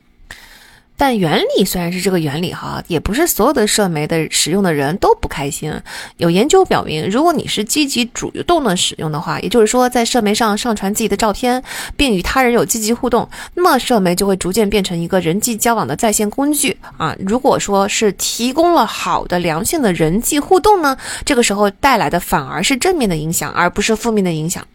[0.98, 5.72] 但原理虽然是这个原理哈，也不是所有的社媒的使用的人都不开心。
[6.16, 11.62] 有研究表明，如果你是积极主动的使用的话，也就是说在社媒上上传自己的照片，
[11.96, 17.16] 并与他人有积极互动，那么社媒就会逐渐变成一个人际交往的在线工具啊。
[17.20, 24.66] 如果说是提供了好的良性的人际互动呢，这个时候带来的反而是正面的影响，而不是负面的影响。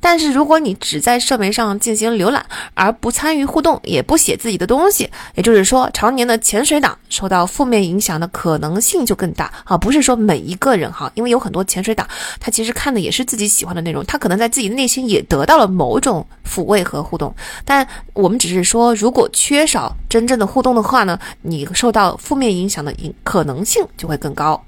[0.00, 9.76] 但是，如果你只在社媒上进行浏览，而不参与互动，也不写自己的东西，也就是说，常年的潜水党受到负面影响的可能性就更大啊！
[9.76, 12.06] 不是说每一个人哈，因为有很多潜水党，
[12.40, 17.34] 他其实看的也是自己喜欢的内容，他可能在自己的内心也得到了某种抚慰和互动。
[17.64, 24.62] 但我们只是说，如果缺少真正的互动的话呢，你受到负面影响的影可能性就会更高。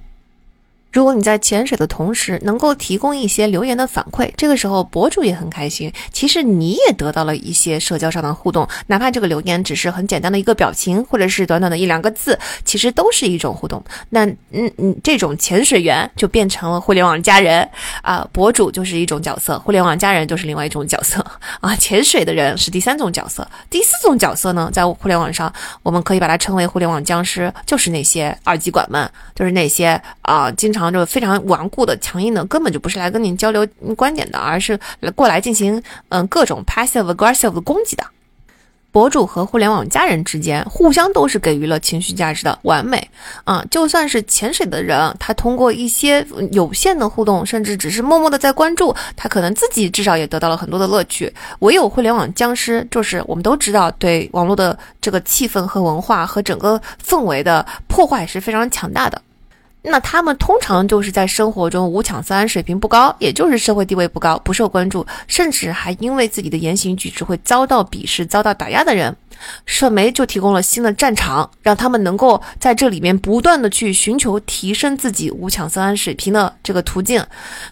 [0.92, 5.92] 如果你在潜水的同时能够提供一些留言的反馈，这个时候博主也很开心。
[6.12, 13.80] 其实你也得到了一些社交上的互动，哪怕这个留言只是很简单的一个表情，或者是短短的一两个字，其实都是一种互动。
[14.08, 17.68] 那嗯嗯，这种潜水员就变成了互联网家人
[18.02, 21.24] 啊，博主就是一种角色，互联网家人就是另外一种角色
[21.60, 21.76] 啊。
[21.76, 25.52] 潜水的人是第三种角色，第四种角色呢，在互联网上
[25.84, 29.90] 我们可以把它称为互联网僵尸，就是那些二极管们，就是那些
[30.22, 30.79] 啊经常。
[30.88, 33.66] 就非常顽固的、强硬的，根本就不是来跟你交流
[33.96, 38.04] 观点的，而是来过来进行嗯各种 passive aggressive 的攻击的。
[38.92, 43.08] 博主和互联网家人之间互相都是给予了情绪价值的完美
[43.44, 43.64] 啊！
[43.70, 51.32] 就算是潜水的人，他通过一些有限的互动，甚至只是默默的在关注，他可能自己至少也得到了很多的乐趣。
[51.60, 59.22] 唯有互联网僵尸，就是我们都知道，对网络的这个气氛和文化和整个氛围的破坏是非常强大的。
[59.82, 69.16] 那他们通常就是在生活中无抢三水平不高，也就是社会地位不高，不受关注，甚至还因为自己的言行举止会遭到鄙视、遭到打压的人。
[69.64, 77.24] 社媒就提供了新的战场，让他们能够在这里面不断的去寻求提升自己五羟色胺水平的这个途径。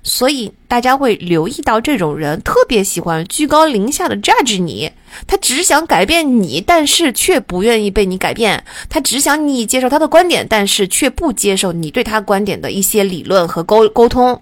[0.02, 4.92] 所以大家会留意到，这种人特别喜欢居高临下的 judge 你。
[5.26, 8.62] 他只想改变你，但是却不愿意被你改变。
[8.90, 14.38] 他只想你接受他的观点，但是却不接受你对他观点的一些理论和沟沟通。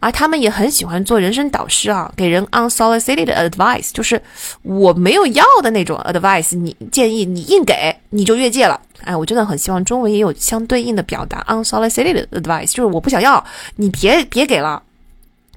[0.00, 4.20] 而他们也很喜欢做人生导师啊，给人 unsolicited advice，就是
[4.62, 8.80] 我没有要的那种 advice，你建议你硬给，你就越界了。
[9.04, 13.44] 哎，我真的很希望中文也有相对应的表达 unsolicited advice，就是我不想要，
[13.76, 14.82] 你别别给了。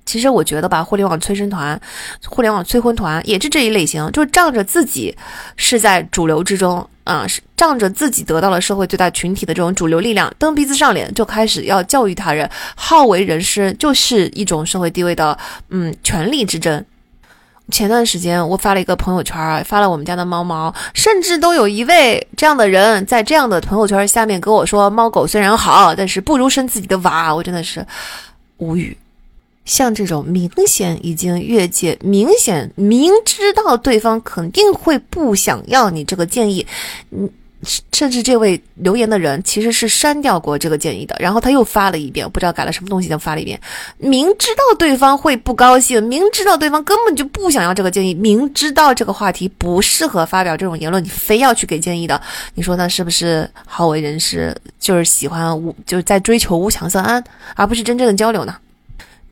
[0.09, 1.79] 其实我觉得吧，互联网催生团、
[2.25, 5.15] 互联网催婚团也是这一类型，就是仗着自己
[5.55, 15.37] 是在主流之中啊，是仗着自己得到了社会最大群体的这种主流力量，蹬鼻子上脸，就开始要教育他人，好为人师，就是一种社会地位的
[15.69, 16.83] 嗯权力之争。
[17.71, 27.85] 前段时间我发了一个朋友圈，发了我们家的猫猫，甚至都有一位这样的人在这样的朋友圈下面跟我说：“猫狗虽然好，但是不如生自己的娃。”我真的是
[28.57, 28.97] 无语。
[29.69, 36.65] 像这种明显已经越界、明显明知道对方肯定会不想要你这个建议，
[37.11, 37.29] 嗯，
[37.93, 43.61] 甚至这位留言的人其实是删掉过这个建议的，然后他又发了一遍，不知道改了什么东西，又发了一遍。
[43.99, 52.19] 明知道对方会不高兴，明知道对方根本就不想要这个建议，明知道这个话题不适合发表这种言论，你非要去给建议的，
[52.55, 54.55] 你说那是不是好为人师？
[54.79, 57.23] 就是喜欢无，就是在追求无强色安，
[57.53, 58.55] 而不是真正的交流呢？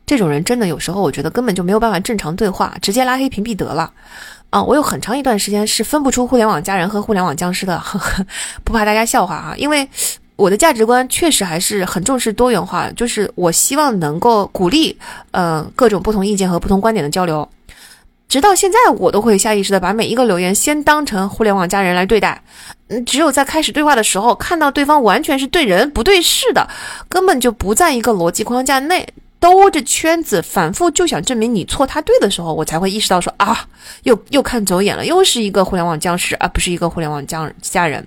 [0.08, 3.92] 这种人真的有时候，我觉得根本就没有办法正常对话，直接拉黑屏蔽得了。
[4.48, 8.26] 啊，我有很长一段时间是分不出互联网家人和互联网僵尸的，呵 呵
[8.64, 9.86] 不怕大家笑话哈，因为
[10.36, 14.96] 我的价值观确实还是很重视多元化，就是我希望能够鼓励，
[15.32, 17.46] 呃，各种不同意见和不同观点的交流。
[18.26, 22.42] 直到现在，我都会下意识的把每一个留言先当成互联网家人来对待。
[22.88, 26.66] 嗯，只有在开始对话的时候，看到对方完全是对人不对事的，
[27.10, 29.06] 根本就不在一个逻辑框架内。
[29.40, 33.66] 兜着圈子，反复就想证明你错他对的时候，我才会意识到说啊，
[34.02, 38.06] 又又看走眼了，又是一个互联网僵尸，而不是一个互联网僵家人。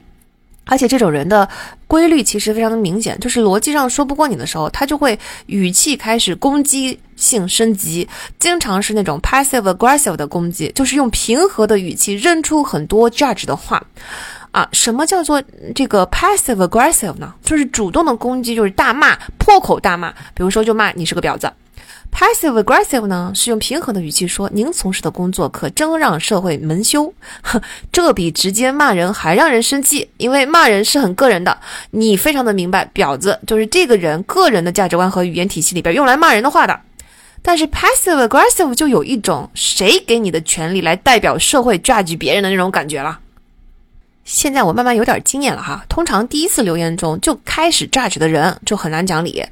[0.65, 1.47] 而且这种人的
[1.87, 5.17] 规律其实非常的明显，就是逻辑上说不过你的时候，他就会
[5.47, 8.07] 语气开始攻击性升级，
[8.39, 13.83] 经常是那种 passive aggressive 的攻击，就是用平和的语气扔出很多 judge 的话。
[14.51, 15.41] 啊，什么叫做
[15.73, 17.33] 这个 passive aggressive 呢？
[17.41, 20.11] 就是主动的攻击，就是大骂，破口大骂。
[20.33, 21.51] 比如说，就骂你是个婊子。
[22.11, 27.13] passive aggressive 呢，是用平和的语气说，您从事的工作可真让社会蒙羞。
[27.41, 27.61] 哼，
[27.93, 31.57] 这比直接骂人还让人生气，因为骂人是很个人的。
[31.91, 36.77] 你非常的明白，婊子就是这个人个人的价值观和语言体系里边用来骂人的话的。
[37.41, 43.17] 但是 passive aggressive 就有一种谁给你的权利来代表社会 judge 别人的那种感觉了。
[44.23, 49.43] 现在我慢慢有点经验了哈，通常第一次留言中就开始 judge 的人就很难讲理。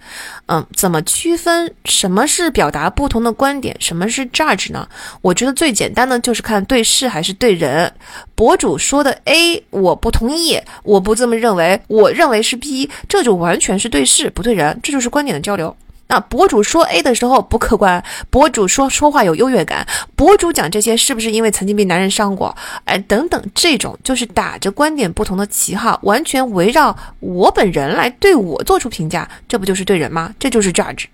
[0.45, 4.87] 嗯，怎么区分什么是表达不同的观点，什么是 judge 呢？
[5.21, 7.91] 我觉得最简单的就是看对事还是对人。
[8.35, 15.75] 博主说的 A 我不同意，我不这么认为，我认为是 B，这就完全是对事不对人，这就是观点的交流。
[16.11, 22.55] 那博主说 A 的时候不客观，博主说说话有优越感，博主讲这些是不是因为曾经被男人伤过？
[22.85, 30.33] 哎，等等，这种就是打着观点不同的旗号，完全围绕我本人来对我做出评价，这不就是对人吗？
[30.39, 31.05] 这就是 judge。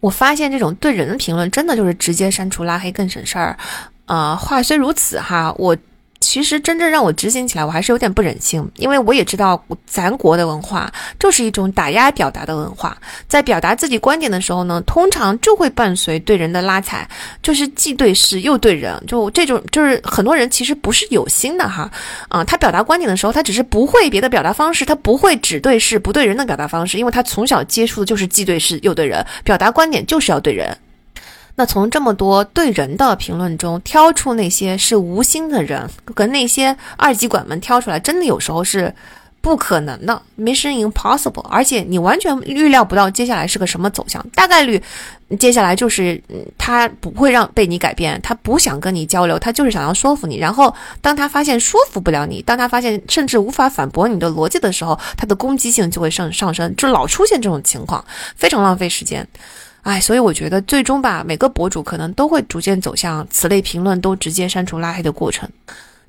[0.00, 3.56] 我发现这种对人的评论，真的就是直接删除拉黑更省事儿。
[4.06, 5.76] 啊，话虽如此哈，我。
[6.30, 10.88] 其实真正让我执行起来，我还是有点不忍心，因为我也知道咱国的文化
[11.18, 12.96] 就是一种打压表达的文化，
[13.26, 17.08] 在表达自己观点的时候呢，通常就会伴随对人的拉踩，
[17.42, 21.90] 就是既对事又对人，就这种就是很多人其实不是有心的哈，
[22.28, 30.78] 啊，他表达观点的时候，他只是不会别的表达方式，他不会只对事不对人的表达方式，因为他从小接触的就是既对事又对人，表达观点就是要对人。
[31.60, 38.90] 那从这么多对人的评论中挑出那些是无心的人，跟那些二极管们挑出来，真的有时候是
[39.42, 41.46] 不可能的，mission impossible。
[41.50, 44.82] 而且你完全预料不到接下来是个什么走向，大概率
[45.38, 46.18] 接下来就是
[46.56, 50.38] 他不会让被你改变，他不想跟你交流，他就是想要说服你。
[50.38, 58.02] 然后当他发现说服不了你，当他发现甚至无法反驳你的逻辑的时候，他的攻击性就会上上升，就老出现这种情况，
[58.34, 59.28] 非常浪费时间。
[59.82, 65.48] 哎，所以我觉得最终吧，每个博主可能都会逐渐走向此类评论都直接删除拉黑的过程。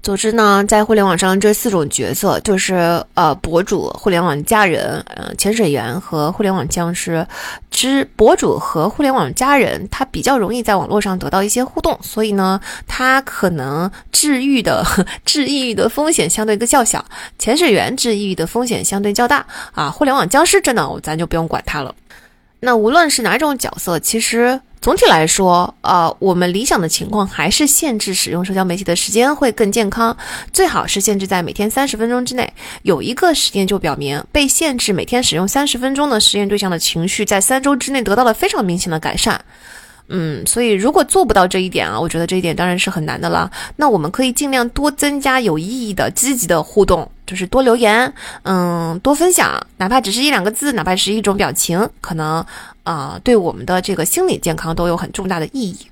[0.04, 7.24] 总之呢，在互联网上这四种角色，就是呃，博主、互联网家人、呃，潜水员和互联网僵尸。
[7.70, 14.84] 之博主和互联网家人，他比较容易在网络上得到一些互动，所以呢，他可能治愈的
[15.24, 17.06] 治抑郁的风险相对较小。
[17.38, 19.92] 潜水员治抑郁的风险相对较大啊。
[19.92, 21.94] 互联网僵尸真的，咱就不用管他了。
[22.64, 30.16] 那无论是哪种角色，其实总体来说，呃，我们理想的情况还是限制使用社交媒体的时间会更健康，
[30.54, 32.54] 最好是限制在每天三十分钟之内。
[32.84, 39.44] 有一个实验就表明，被限制每天使用三十分钟的实验对象的情绪在三周之内得到了非常明显的改善。
[40.14, 43.50] 嗯，所以如果做不到这一点啊，我觉得这一点当然是很难的了。
[43.76, 48.14] 那我们可以尽量多增加有意义的、积极的互动，就是多留言，
[48.44, 52.46] 嗯，多分享，哪怕只是一两个字，哪怕是一种表情，可能。
[52.84, 55.91] 啊，对我们的这个心理健康都有很重大的意义。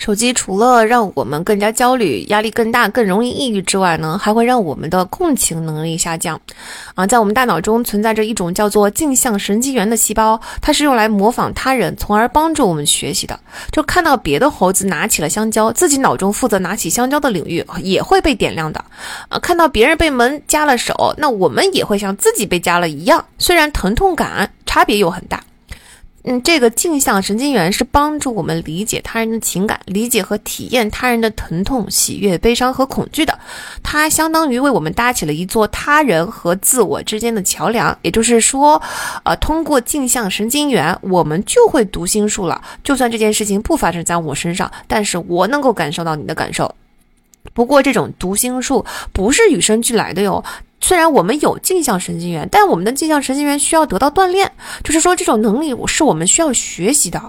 [0.00, 6.40] 手机除了让我们更加焦虑、压力更大、更容易抑郁之外呢，还会让我们的共情能力下降。
[6.94, 13.38] 啊，在我们大脑中存在着一种叫做镜像神经元的细胞，它是用来模仿他人，从而帮助我们学习的。
[13.70, 18.82] 就看到别的猴子拿起了香蕉，自己脑中负责拿起香蕉的领域也会被点亮的。
[19.28, 25.42] 啊，看到别人被门夹了手，那我们也会像自己被夹了一样，虽然疼痛感差别又很大。
[26.24, 33.38] 嗯，这个镜像神经元是帮助我们理解他人的情感，理解和体验他人的疼痛、喜悦、悲伤和恐惧的。
[33.82, 37.96] 它相当于为我们搭起了一座他人和自我之间的桥梁。
[38.02, 38.80] 也就是说，
[39.24, 42.60] 呃，通过镜像神经元，我们就会读心术了。
[42.84, 46.74] 就算这件事情不发生在我身上，但是我能够感受到你的感受。
[47.54, 48.84] 不过，这种读心术
[49.14, 50.44] 不是与生俱来的哟。
[50.80, 54.50] 虽然我们有镜像神经元，但我们的镜像神经元需要得到锻炼，
[54.82, 57.20] 就是说这种能力是我们需要学习的。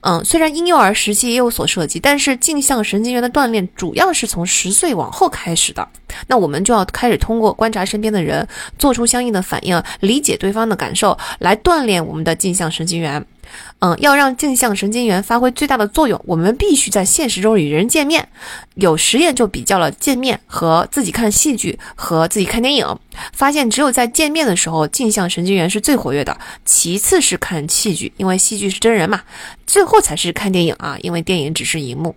[0.00, 5.86] 嗯，虽然婴幼儿时期也有所涉及，但是镜像神经元的锻炼主要是从十岁往后开始的。
[6.26, 8.46] 那我们就要开始通过观察身边的人，
[8.78, 13.24] 做出相应的反应，理解对方的感受，来锻炼我们的镜像神经元。
[13.80, 18.28] 嗯，要让镜像神经元发挥最大的作用，我们必须在现实中与人见面。
[18.74, 22.98] 有实验就比较了见面和自己看戏剧和自己看电影，
[23.32, 29.22] 发现只有在见面的时候，镜像神经元是最活跃的，其次是看戏剧，因为戏剧是真人嘛，
[29.66, 32.14] 最后才是看电影啊，因为电影只是荧幕。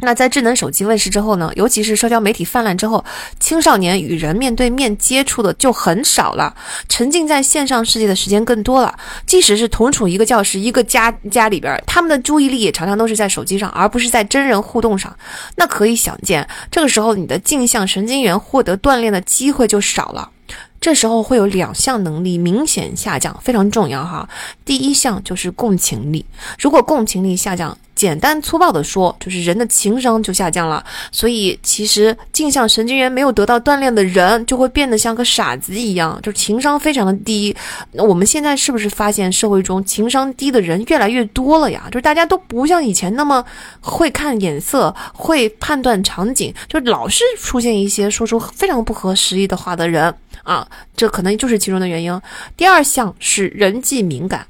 [0.00, 1.50] 那在智能手机问世之后呢？
[1.56, 3.02] 尤其是社交媒体泛滥之后，
[3.40, 6.54] 青少年与人面对面接触的就很少了，
[6.86, 8.94] 沉浸在线上世界的时间更多了。
[9.24, 15.16] 即使是同处一个教室、一个家家里边，他们的注意力也常常都是在手机上，而不是在真人互动上。
[15.56, 20.30] 那可以想见，这个时候你的镜像神经元获得锻炼的机会就少了。
[20.78, 24.28] 这时候会有两项能力明显下降，非常重要哈。
[24.64, 26.26] 第一项就是共情力，
[26.58, 30.84] 如果共情力下降，简单粗暴的说，就是人的情商就下降了。
[31.10, 37.56] 所以其实镜像神经元没有得到锻炼的人，就会变得像个傻子一样，就是情商非常的低。
[37.92, 41.84] 那我们现在是不是发现社会中情商低的人越来越多了呀？
[41.90, 43.44] 就是大家都不像以前那么
[43.80, 50.14] 会看眼色，会判断场景，就老是出现一些说出非常不合时宜的话的人。
[50.42, 50.64] 啊，
[50.96, 52.20] 这可能就是其中的原因。
[52.56, 54.46] 第二项是人际敏感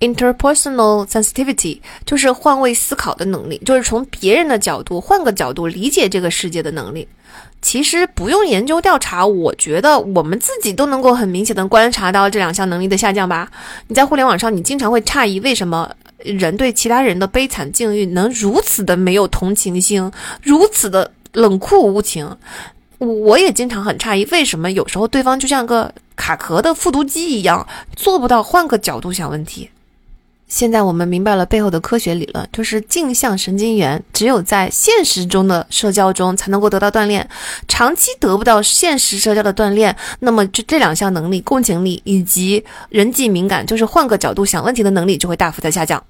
[0.00, 7.06] ，interpersonal sensitivity，就是换位思考的能力，就是从别人的角度换个角度理解这个世界的能力。
[7.62, 13.50] 其实不用研究调查，我觉得我们自己都能够很明显的观察到这两项能力的下降吧。
[13.88, 20.10] 你在互联网上，你经常会诧异为什么人对其他人的悲惨境遇能如此的没有同情心，
[20.42, 22.34] 如此的冷酷无情。
[22.98, 29.68] 我也经常很诧异，为什么有时候对方就像个卡壳的复读机一样，做不到换个角度想问题。
[30.50, 37.26] 现在我们明白了背后的科学理论，就是镜像神经元只有在现实中的社交中才能够得到锻炼，
[37.68, 46.02] 长期得不到现实社交的锻炼，那么这这两项能力——共情力以及人际敏感，就是换个角度想问题的能力，就会大幅的下降。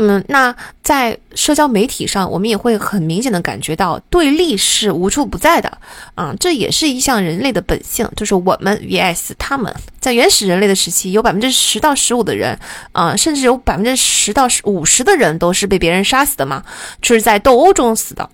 [0.00, 5.76] 嗯，那在社交媒体上，我们也会很明显的感觉到对立是无处不在的。
[6.14, 9.74] 啊，这也是一项人类的本性，就是我们 vs 他们。
[9.98, 12.56] 在原始人类的时期，有百分之十到十五的人，
[12.92, 16.62] 啊，甚至有百分之十到五十的人都是被别人杀死的嘛，
[17.02, 18.30] 就是在斗殴中死的。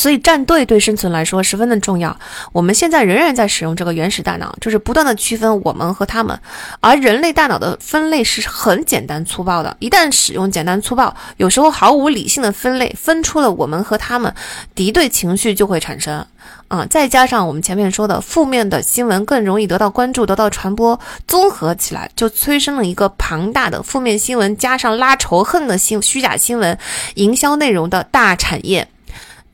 [0.00, 2.18] 所以站队对生存来说十分的重要。
[2.52, 6.40] 我们现在仍然在使用这个原始大脑，就是不断的区分我们和他们。
[6.80, 14.34] 而人类大脑的分类是很简单粗暴的，一旦使用简单粗暴，有时候毫无理性的分类，分出了我们和他们，
[14.74, 16.26] 敌对情绪就会产生。
[16.68, 20.98] 啊，再加上我们前面说的负面的新闻更容易得到关注、得到传播，
[21.28, 26.78] 综合起来就催生了一个庞大的负面新闻加上拉仇恨的新虚假新闻
[27.16, 28.88] 营销内容的大产业。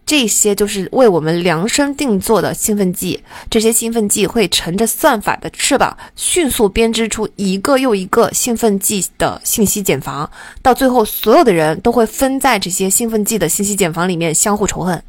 [0.06, 3.20] 这些就是为我们量身定做的兴奋剂，
[3.50, 10.30] 这些兴奋剂会乘着算法的翅膀，迅速编织出一个又一个兴奋剂的信息茧房，
[10.62, 15.02] 到最后，所有的人都会分在这些兴奋剂的信息茧房里面，相互仇恨。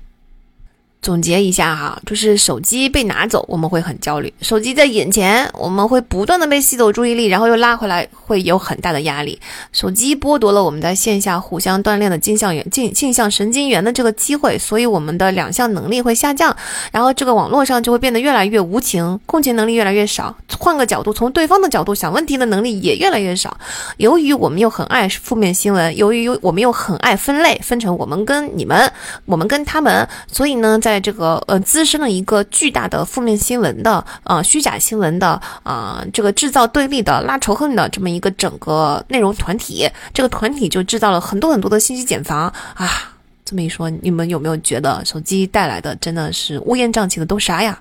[1.02, 9.40] 总结一下哈，就是手机被拿走，我们会很焦虑；手机在眼前，我们会不断的被吸走注意力，然后又拉回来，会有很大的压力。
[9.72, 16.54] 手机剥夺了我们在线下互相锻炼的镜像元、镜镜像神经元的这个机会，所以我们的两项能力会下降，
[16.92, 20.36] 然后这个网络上就会变得越来越无情，共情能力越来越少。
[20.60, 23.56] 换个角度，从对方的角度想问题的能力也越来越少。
[23.98, 28.92] 由于我们又很爱负面新闻，由于我们又很爱分类，分成我们跟你们，
[29.26, 35.32] 我们跟他们，所以呢，在这个呃滋生了一个巨大的负面新闻的呃虚假新闻的
[35.64, 43.14] 啊这个制造对立的拉仇恨的这么一个整个内容团体，这个团体就制造了很多很多的信息茧房啊。
[43.44, 47.78] 这么一说，你们有没有觉得手机带来的真的是乌烟瘴气的都啥呀？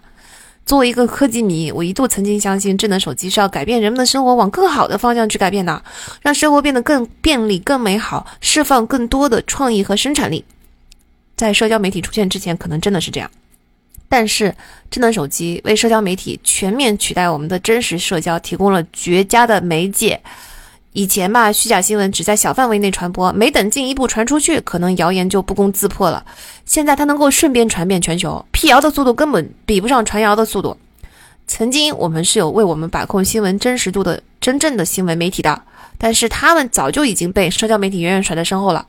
[0.64, 5.80] 作为一个科技迷，我一度曾经相信智能手机是要改变人们的生活，往更好的方向去改变的，
[6.22, 10.44] 让生活变得更便利、更美好，释放更多的创意和生产力。
[11.36, 13.30] 在社交媒体出现之前，可能真的是这样。
[14.08, 14.54] 但是，
[14.90, 20.20] 智能手机为社交媒体全面取代我们的真实社交提供了绝佳的媒介。
[20.92, 26.24] 以前吧，虚假新闻只在小范围内传播，没等进一步传出去，可能谣言就不攻自破了。
[26.64, 30.74] 现在它能够瞬间传遍全球，辟谣的速度根本比不上传谣的速度。
[31.46, 35.60] 曾经我们是有为我们把控新闻真实度的真正的新闻媒体的，
[35.98, 38.86] 但是他们早就已经被社交媒体远远甩在身后了。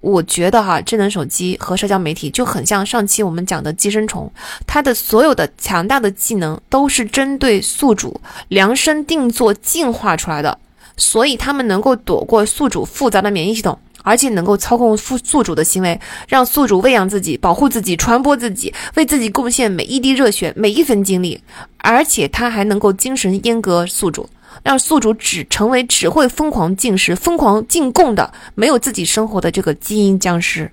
[0.00, 4.32] 我觉得哈，智能手机和社交媒体就很像上期我们讲的寄生虫，
[4.66, 8.18] 它的所有的强大的技能都是针对宿主
[8.48, 10.58] 量身定做进化出来的，
[10.96, 21.38] 所以他们能够躲过宿主复杂的免疫系统，而且能够操控宿宿主的行为，让宿主喂养自己、保护自己、传播自己，为自己贡献每一滴热血、每一分精力，
[21.76, 24.26] 而且它还能够精神阉割宿主。
[24.62, 30.70] 让宿主只成为只会疯狂进食、疯狂进贡的、没有自己生活的这个基因僵尸，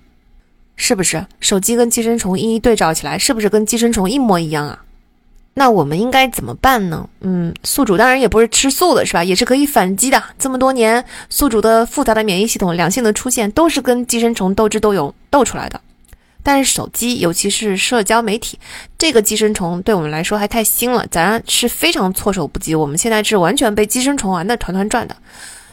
[0.76, 1.26] 是不是？
[1.40, 4.84] 手机跟寄生虫一一对照起来，是不是跟寄生虫一模一样啊？
[5.54, 7.10] 那我们应该怎么办呢？
[7.22, 9.24] 嗯，宿主当然也不是吃素的，是吧？
[9.24, 10.22] 也是可以反击的。
[10.38, 15.82] 这么多年，宿主的复杂的免疫系统、两性的出现，都是跟寄生虫斗智斗勇斗出来的。
[16.48, 18.58] 但是手机，尤其是社交媒体，
[18.98, 22.74] 这个寄生虫对我们来说还太新了，咱是非常措手不及。
[22.74, 25.18] 我们现在是完全被寄生虫玩的团团转的。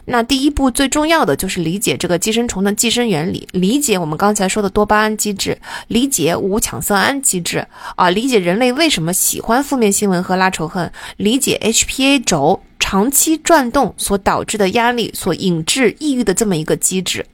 [0.06, 5.56] 那第一步最重要的就是理解这个寄生虫的寄生原理，理解我们刚才说的多巴胺机制，
[5.86, 7.64] 理解五羟色胺机制
[7.94, 17.24] 啊，理解人类为什么喜欢负面新闻和拉仇恨，理解 HPA 轴长期转动所导致的压力所引致抑郁的这么一个机制。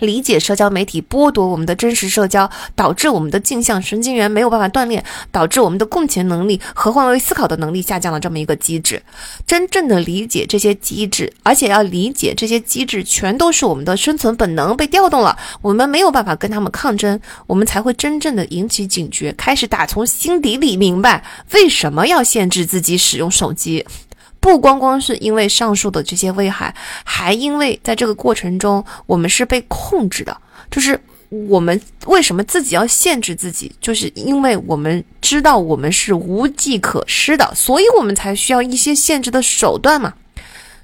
[0.00, 9.02] 理解社交媒体剥夺我们的真实社交，导致我们的镜像神经元没有办法锻炼，导致我们的共情能力和换位思考的能力下降了这么一个机制。
[9.46, 21.22] 真正的理解这些机制，而且要理解这些机制全都是我们的生存本能被调动了，我们没有办法跟他们抗争，我们才会真正的引起警觉，开始打从心底里明白
[21.52, 23.84] 为什么要限制自己使用手机。
[24.40, 30.36] 不光光是因为上述的这些危害，还因为在这个过程中我们是被控制的。
[30.70, 30.98] 就是
[31.28, 40.14] 我们为什么自己要限制自己，就是因为我们知道我们是无计可施的，所以我们才需要一些限制的手段嘛。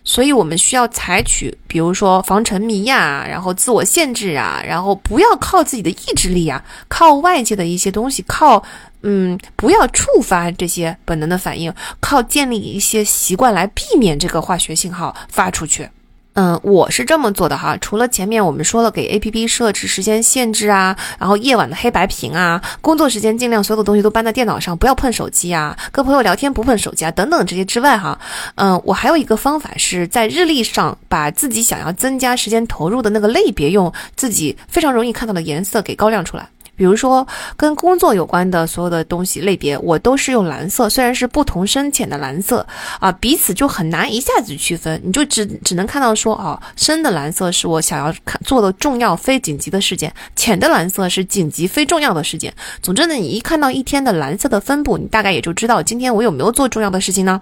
[0.07, 8.65] 所以我们需要采取，比如说防沉迷呀，然后自我限制啊，然后不要靠自己的意志力啊，靠外界的一些东西，靠。
[9.09, 15.89] 嗯，不要触发这些本能的反应，靠建立一些习惯来避免这个化学信号发出去。
[16.37, 17.77] 嗯，我是这么做的哈。
[17.79, 28.19] 除了前面我们说了给 A P P 设置时间限制啊，然后夜晚的黑白屏啊，工作时间尽量所有的东西都搬在电脑上，不要碰手机啊，跟朋友聊天不碰手机啊，等等这些之外哈，
[28.57, 36.47] 嗯，我还有一个方法是在日历上把自己想要增加时间投入的那个类别，用自己非常容易看到的颜色给高亮出来。
[36.77, 37.27] 比如说，
[37.57, 42.65] 跟工作有关的所有的东西类别，我都是用蓝色，虽然是不同深浅的蓝色
[43.01, 52.53] 啊，彼此就很难一下子区分，你就只只能看到说，哦，深的蓝色是我想要看做的重要非紧急的事件，浅的蓝色是紧急非重要的事件。
[52.83, 57.41] 总之呢，你一看到一天的蓝色的分布，你大概也就知道今天我有没有做重要的事情呢？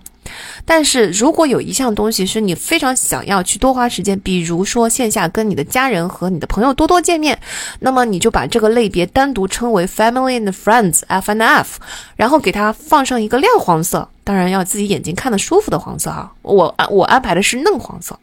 [0.64, 7.38] 但是如果有一项东西是你非常想要去多花时间，比如说线下跟你的家人和你的朋友多多见面，
[7.80, 11.78] 那么你就把这个类别单单独称为 Family and Friends（F and F），
[12.14, 16.30] 然后给它放上一个亮黄色，当然要自己眼睛看得舒服的黄色哈。
[16.42, 18.18] 我我安排的是嫩黄色。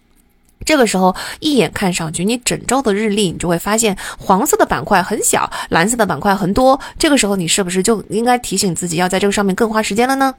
[0.65, 6.79] 这个时候一眼看上去，你整周的日历，你就会发现黄色的板块很小，蓝色的板块很多。
[6.97, 10.33] 这个时候你是不是就应该提醒自己要在这个上面更花时间了呢？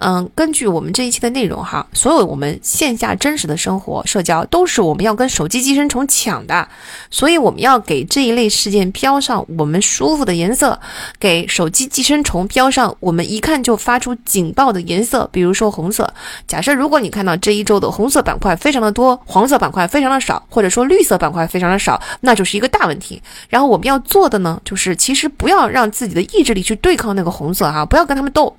[0.00, 6.68] 嗯，根据我们这一期的内容哈，所有我们线下真实的生活社交都是我们要跟手机寄生虫抢的，
[7.10, 10.78] 所以我们要给这一类事件标上我们舒服的颜色，
[11.18, 16.08] 给手机寄生虫标上我们一看就发出警报的颜色，比如说红色。
[16.46, 23.22] 假设如果你看到这一周的红色板块非常的多，黄色板块非常的少，或者说绿色板块非常的少，那就是一个大问题。
[23.48, 28.54] 然后我们要做的呢，就是其实不要让自己的意志力去对抗那个红色哈，不要跟他们斗。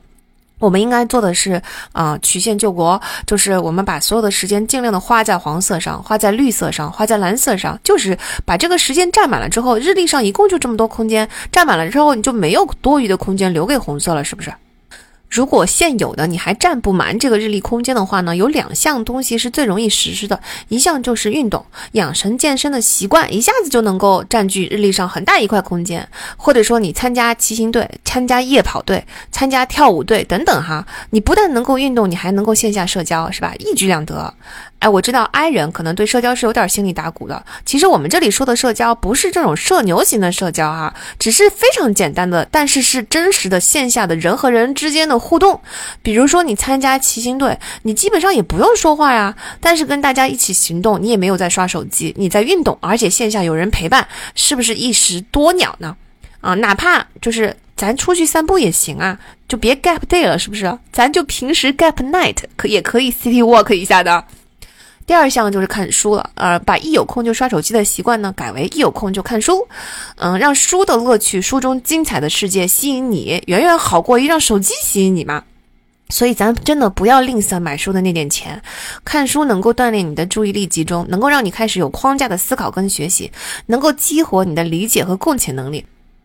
[0.57, 1.61] 我们应该做的是，
[1.94, 14.52] 啊，曲线救国，就是我们把所有的时间尽量的花在黄色上，花在绿色上，花在蓝色上，就是把这个时间占满了之后，日历上一共就这么多空间，占满了之后，你就没有多余的空间留给红色了，是不是？
[15.30, 20.39] 如果现有的你还占不满这个日历空间的话呢，有两项东西是最容易实施的，
[20.69, 33.53] 一项就是运动，养成健身的习惯，一下子就能够占据日历上很大一块空间，或者说你参加骑行队、参加夜跑队、参加跳舞队等等哈，你不但能够运动，你还能够线下社交，是吧？
[33.60, 34.34] 一举两得。
[34.80, 37.43] 哎，我知道 I 人可能对社交是有点心里打鼓的。
[37.65, 45.60] 其实我们这里说的社交不是这种社牛型的社交哈，只是非常简单的，但是是真实的线下的人和人之间的互动。
[46.02, 55.96] 比如说你参加骑行队，你基本上也不用说话呀，但是跟大家一起行动，你也没有在刷手机，你在运动，而且线下有人陪伴，是不是一石多鸟呢？
[56.41, 60.80] 啊，哪怕就是咱出去散步也行啊，就别 gap day 了，是不是？
[60.91, 64.24] 咱就平时 gap night 可也可以 city walk 一下的。
[65.10, 69.68] 第二项就是看书了，呃，把一有空就刷手机的习惯呢，改为一有空就看书，
[70.18, 75.44] 嗯，让书的乐趣、书中精彩的世界吸引你，远远好过于让手机吸引你嘛。
[76.10, 78.61] 所以咱真的不要吝啬买书的那点钱，
[79.03, 83.31] 看书能够锻炼你的注意力集中，能够让你开始有框架的思考跟学习，
[83.65, 85.84] 能够激活你的理解和共情能力。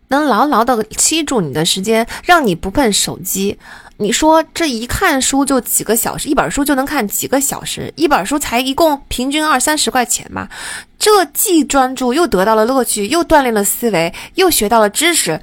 [0.09, 3.59] 能牢牢地吸住你的时间，让你不碰手机。
[3.97, 10.48] 你说这一看书就几个小时，一本书就能看几个小时，一本书才一共平均二三十块钱嘛？
[10.98, 15.40] 这既专注又得到了乐趣，又锻炼了思维，又学到了知识，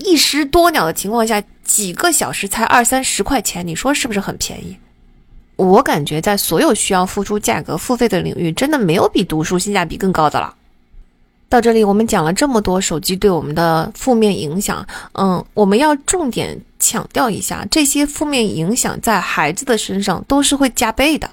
[0.00, 4.76] 一石多鸟的情况下，几个小时才二三十块钱，你说是不是很便宜？
[5.54, 10.52] 我感觉在所有需要付出价格付费的领域，真的没有比读书性价比更高的了。
[11.48, 21.30] 到这里，我们讲了这么多手机对我们的负面影响，嗯，我们要重点强调一下，这些负面影响在孩子的身上都是会加倍的。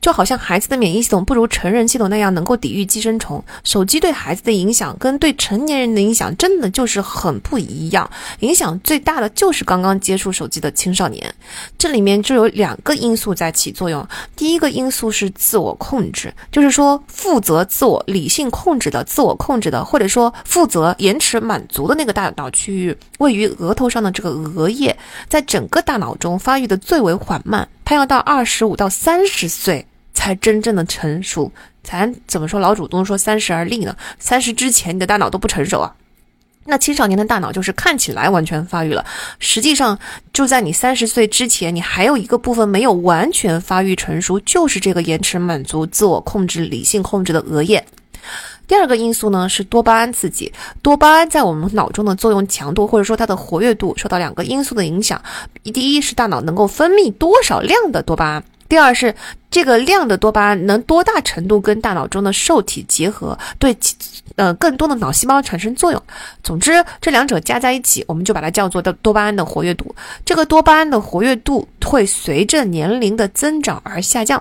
[0.00, 8.10] 就好像孩子的免疫系统不如成人系统那样能够抵御寄生虫，手机对孩子的影响跟对成年人的影响真的就是很不一样。
[8.40, 11.34] 影响最大的就是刚刚接触手机的青少年，
[11.76, 14.06] 这里面就有两个因素在起作用。
[14.34, 24.96] 第一个因素是自我控制，就是说负责自我理性控制的、自我控制的，或者说负责延迟满足的那个大脑区域，位于额头上的这个额叶，
[25.28, 29.86] 在整个大脑中发育的最为缓慢，它要到二十五到三十岁。
[30.12, 31.50] 才真正的成熟，
[31.82, 32.60] 咱怎么说？
[32.60, 33.96] 老祖宗说三十而立呢？
[34.18, 35.94] 三十之前你的大脑都不成熟啊。
[36.66, 39.04] 那青少年的大脑就是看起来完全发育了，
[39.38, 39.98] 实际上
[40.32, 47.84] 就在你三十岁之前，你还有一个部分没有完全发育成熟，就是这个延迟满足、自我控制、理性控制的额叶。
[48.68, 55.20] 第二个因素呢是多巴胺刺激，多巴胺在我们脑中的作用强度或者说它的活跃度受到两个因素的影响，
[55.64, 58.44] 第一是大脑能够分泌多少量的多巴胺。
[58.70, 59.12] 第二是
[59.50, 63.76] 这个量的多巴胺能多大程度跟大脑中的受体结合，对
[64.36, 66.00] 呃更多的脑细胞产生作用。
[66.44, 69.92] 总之，这两者加在一起，我们就把它叫做的多巴胺的活跃度。
[70.24, 74.40] 这个多巴胺的活跃度会随着年龄的增长而下降。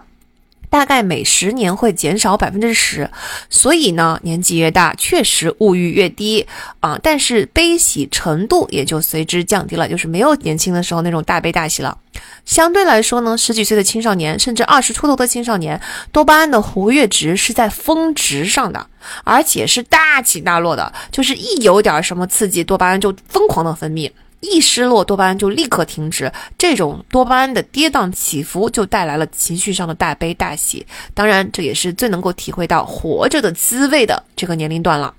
[0.69, 3.09] 大概每十年会减少百分之十，
[3.49, 6.45] 所以呢，年纪越大，确实物欲越低
[6.79, 11.97] 啊，但是悲喜程度也就随之降低了，就是没有年轻的时候那种大悲大喜了。
[12.45, 15.79] 相对来说呢，十几岁的青少年，甚至二十出头的青少年，
[16.11, 18.87] 多巴胺的活跃值是在峰值上的，
[19.23, 24.11] 而且是大起大落的，就是一有点什么刺激，多巴胺就疯狂的分泌。
[24.41, 26.31] 一失落，多巴胺就立刻停止。
[26.57, 30.85] 这种多巴胺的跌宕起伏，就带来了情绪上的大悲大喜。
[31.13, 35.13] 当然，这也是最能够体会到活着的滋味的这个年龄段了。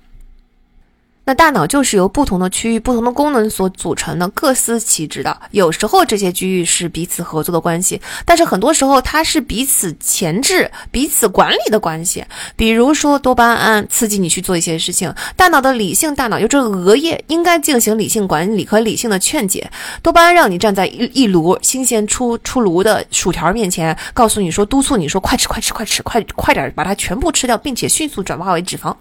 [1.23, 5.39] 那大脑就是由不同的区域、不同的功能所组成的，各司其职的。
[5.51, 12.25] 有时候这些区域是彼此合作的关系，但是很多时候它是彼此前置、彼此管理的关系。
[12.55, 19.69] 比如说多巴胺刺激你去做一些事情，大脑的理性大脑，就这额叶应该进行理性管理和理性的劝解。
[20.01, 28.93] 多巴胺让你站在一一炉新鲜出出炉的薯条面前，告诉你说，督促你说，快吃快吃快吃快快点把它全部吃掉，并且迅速转化为脂肪。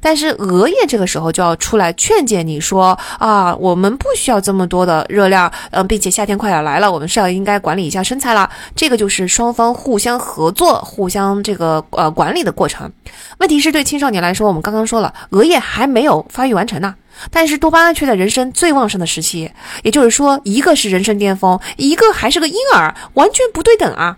[0.00, 1.55] 但是额叶这个时候就要。
[1.56, 8.48] 出来劝解你说啊，我们不需要这么多的热量，嗯，并且夏天快要来了，我们是要应该管理一下身材了。
[8.74, 12.90] 这个就是双方互相合作、互相这个呃管理的过程。
[13.38, 16.94] 问题是对青少年来说，我们刚刚说了，额叶还没有发育完成呢，
[17.30, 19.50] 但是多巴胺却在人生最旺盛的时期，
[19.82, 24.16] 也就是说，一个是人生巅峰，一个还是个婴儿，完全不对等啊。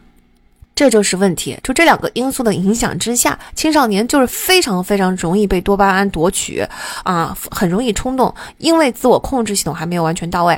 [0.79, 6.65] 这就是问题，就这两个因素的影响之下，青少年就是非常非常容易被多巴胺夺取，
[7.03, 10.57] 啊，很容易冲动，因为自我控制系统还没有完全到位。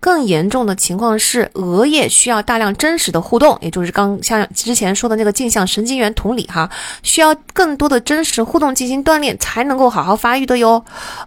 [0.00, 6.68] 更严重的情况是，额叶需要大量真实的互动，也就是刚像之前说的那个镜像神经元同理哈，
[7.02, 10.82] 需要更多的真实互动进行锻炼，才能够好好发育的哟。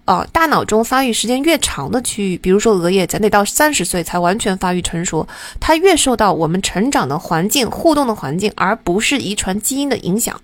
[0.05, 5.27] 呃，大脑中发育时间越长的区域，比如说额叶，咱得到三十岁才完全发育成熟，
[5.59, 10.41] 它越受到我们成长的环境、互动的环境，而不是遗传基因的影响。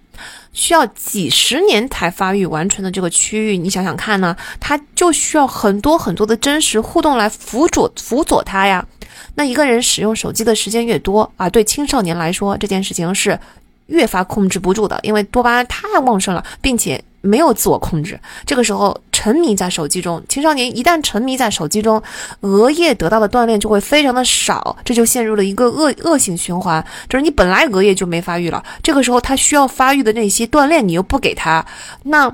[0.54, 4.36] 需要几十年才发育完成的这个区域，你想想看呢？
[4.60, 8.86] 它就需要很多很多的真实互动来辅佐辅佐它呀。
[9.36, 13.40] 那一个人使用手机的时间越多啊，对青少年来说这件事情是
[13.88, 17.04] 越发控制不住的，因为多巴胺太旺盛了，并且。
[17.22, 20.24] 没有自我控制，这个时候沉迷在手机中。
[20.30, 22.02] 青少年一旦沉迷在手机中，
[22.41, 26.86] 额叶得到的锻炼就会非常的少，这就陷入了一个恶恶性循环。
[27.10, 31.66] 就是你本来额叶就没发育了，这个时候他需要发育的那些锻炼你又不给他，
[32.04, 32.34] 那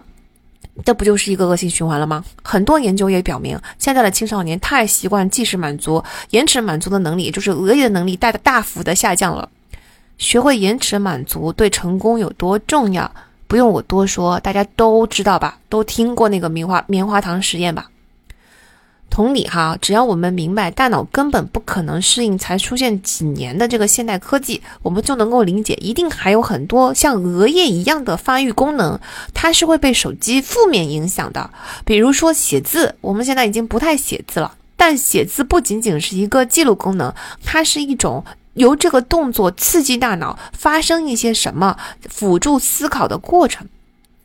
[0.84, 2.24] 这不就是一个恶性循环了吗？
[2.44, 9.49] 很多研究也表明，现在的青少年太习惯即时满足，延迟满足的能力，就是额叶的能力大大幅的下降了。
[10.18, 13.10] 学会延迟满足对成功有多重要？
[13.47, 15.59] 不用我多说，大家都知道吧？
[15.69, 17.89] 都听过那个棉花棉花糖实验吧？
[19.07, 28.99] 同理哈，只要我们明白大脑根本不可能适应才出现几年的这个现代科技，我们就能够理解，一定还有很多像额叶一样的发育功能，
[29.34, 31.49] 它是会被手机负面影响的。
[31.85, 37.13] 比如说写字，我们现在已经不太写字了，但写字不仅仅是一个记录功能，
[37.43, 38.26] 它是一种。
[38.56, 41.77] 由这个动作刺激大脑发生一些什么
[42.10, 43.68] 辅助思考的过程，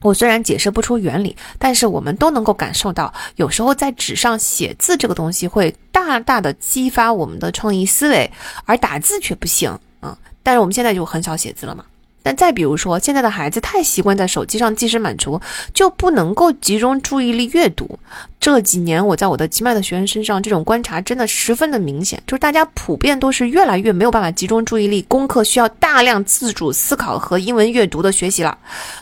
[0.00, 8.30] 我虽然解释不出原理，但是我们都能够感受到，有时候在纸上写字这个东西会大大的激发我们的创意思维，
[8.64, 10.16] 而打字却不行啊。
[10.42, 11.84] 但是我们现在就很少写字了嘛。
[12.22, 15.40] 但再比如说，现在的孩子太习惯在手机上即时满足，
[15.72, 17.98] 就不能够集中注意力阅读。
[18.38, 28.56] 这几年我在我的集麦的学生身上，这种观察真的十分的明显，就是大家普遍都是越来越没有办法集中注意力，功课需要大量自主思考和英文阅读的学习了。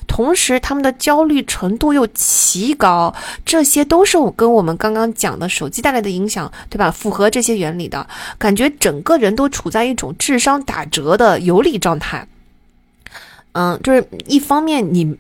[0.09, 3.15] 同时，他们的焦虑程度又奇高，
[3.45, 6.91] 这些都是我跟我们刚刚讲的手机带来的影响，对吧？
[6.91, 8.05] 符合这些原理的
[8.39, 12.27] 感觉，整个人都处在一种智商打折的游离状态。
[13.53, 15.17] 嗯，就是一方面你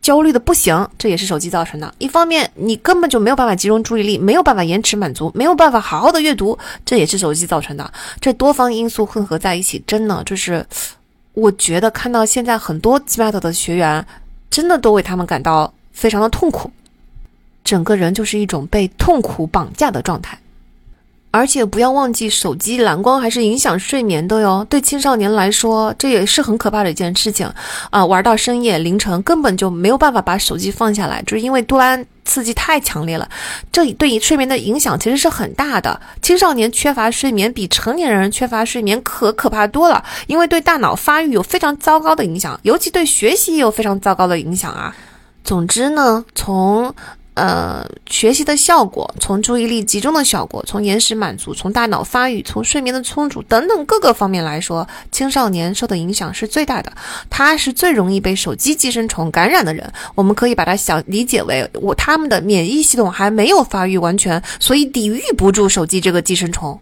[0.00, 7.92] 焦虑的不行，这也是手机造成的；一方面你根本就没有办法集中注意力，没有办法延迟满足，没有办法好好的阅读，这也是手机造成的。
[8.20, 10.64] 这多方因素混合在一起，真的就是，
[11.34, 14.06] 我觉得看到现在很多 Smart 的学员，
[14.48, 16.70] 真的都为他们感到非常的痛苦，
[17.64, 20.38] 整个人就是一种被痛苦绑架的状态。
[21.36, 24.66] 而且不要忘记，手机蓝光还是影响睡眠的哟。
[24.70, 27.46] 对青少年来说，这也是很可怕的一件事情
[27.90, 28.04] 啊！
[28.04, 33.28] 玩到深夜凌晨，根本就没有办法把手机放下来，就是因为多巴胺刺激太强烈了。
[33.70, 36.00] 这对于睡眠的影响其实是很大的。
[36.22, 44.94] 青少年缺乏睡眠比成年人缺乏睡眠可可怕多了，因为对大脑发育有非常糟糕的影响，尤其对学习也有非常糟糕的影响啊。
[45.44, 46.94] 总之呢，从
[47.36, 56.90] 呃，学习的效果，从注意力集中的效果，从延时满足，从大脑发育，从睡眠的充足等等各个方面来说，青少年受的影响是最大的。
[57.28, 59.92] 他是最容易被手机寄生虫感染的人。
[60.14, 66.80] 我们可以把它想理解为，我他们的免疫系统还没有发育完全，所以抵御不住手机这个寄生虫。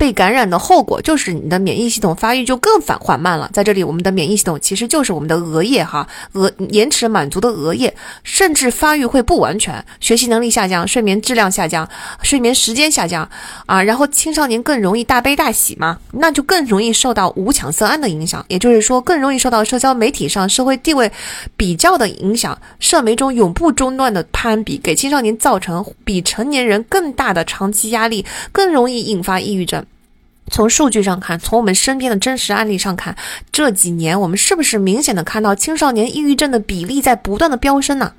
[0.00, 3.50] 被感染的后果就是你的免疫系统发育就更反缓慢了。
[3.52, 7.94] 在这里，我们的免疫系统其实就是我们的额叶哈，额延迟满足的额叶，
[8.24, 11.86] 甚至发育会不完全，学习能力下降，睡眠质量下降，
[12.22, 13.28] 睡眠时间下降
[13.66, 13.82] 啊。
[13.82, 21.12] 然后青少年更容易大悲大喜嘛，那就更容易受到五羟色胺的影响，也就是说更容易受到社交媒体上社会地位
[21.58, 29.84] 比较的影响，社媒中永不中断的攀比，给青少年造成比成年人更大的长期压力，更容易引发抑郁症。
[30.50, 33.16] 从数据上看，从我们身边的真实案例上看，
[33.50, 38.12] 这几年我们是不是明显的看到青少年抑郁症的比例在不断的飙升呢？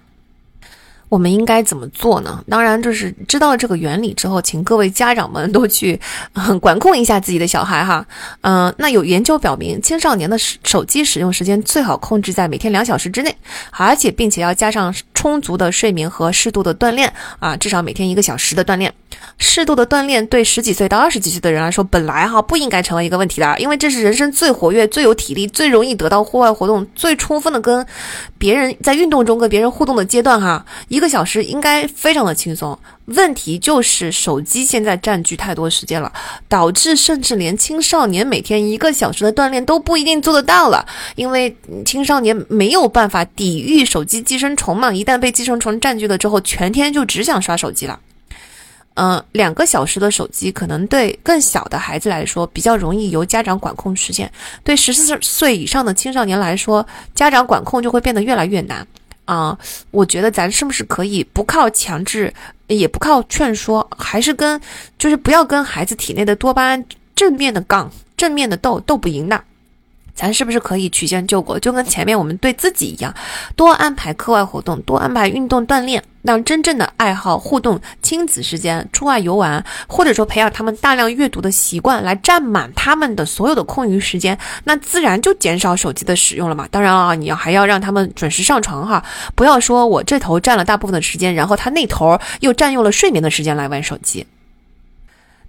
[1.09, 2.41] 我们应该怎么做呢？
[2.49, 5.99] 当然，就是知道了这个原理之后，请各位家长们 都去
[6.61, 8.05] 管控一下自己的小孩哈。
[8.39, 13.35] 嗯，那有研究表明，青少年的手机使用时间最好控制在每天两小时之内，
[13.71, 14.93] 而且并且要加上。
[15.13, 18.91] 充足的睡眠和适度的锻炼啊，至少每天一个小时的锻炼。
[19.37, 27.85] 适度的锻炼对十几岁到二十几岁的人来说，本来哈不应该成为一个问题的，因为这是人生最活跃、最有体力、最容易得到户外活动、最充分的跟
[28.37, 30.65] 别人在运动中跟别人互动的阶段哈。
[30.87, 32.77] 一个小时应该非常的轻松。
[33.05, 36.09] 问题就是手机现在占据太多时间了，
[36.47, 40.85] 导致甚至连青少年每天一个小时的锻炼都不一定做得到了，
[41.15, 47.99] 因为青少年没有办法抵御手机寄生虫嘛，一旦被寄生虫占据了之后，全天就只想刷手机了。
[49.03, 54.31] 嗯，两个小时的手机可能对更小的孩子来说比较容易由家长管控实现，
[54.63, 58.85] 对十四岁以上的青少年来说，家长管控就会变得越来越难。
[59.25, 59.57] 啊，
[59.89, 62.31] 我觉得咱是不是可以不靠强制，
[62.67, 64.61] 也不靠劝说，还是跟
[64.99, 69.43] 就是不要跟孩子体内的多巴胺正面的杠，正面的斗斗不赢的。
[70.13, 73.13] 咱是不是可以曲线救国，就跟前面我们对自己一样，
[73.55, 86.67] 多安排课外活动，多安排运动锻炼，让真正的爱好互动、亲子时间、出外游玩，或者说培养他们大量阅读的习惯，来占满他们的所有的空余时间，那自然就减少手机的使用了嘛。
[86.69, 94.25] 当然啊，你要还要让他们准时上床哈，不要说我这头占了大部分的时间，然后他那头又占用了睡眠的时间来玩手机。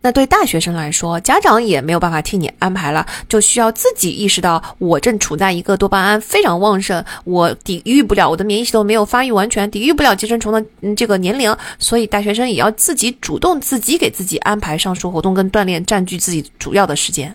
[0.03, 17.35] 那对大学生来说，家长也没有办法替你安排了，就需要自己意识到，我正处在一个多巴胺非常旺盛，我抵御不了，我的免疫系统没有发育完全，抵御不了寄生虫的嗯这个年龄，所以大学生也要自己主动自己给自己安排上述活动跟锻炼，占据自己主要的时间。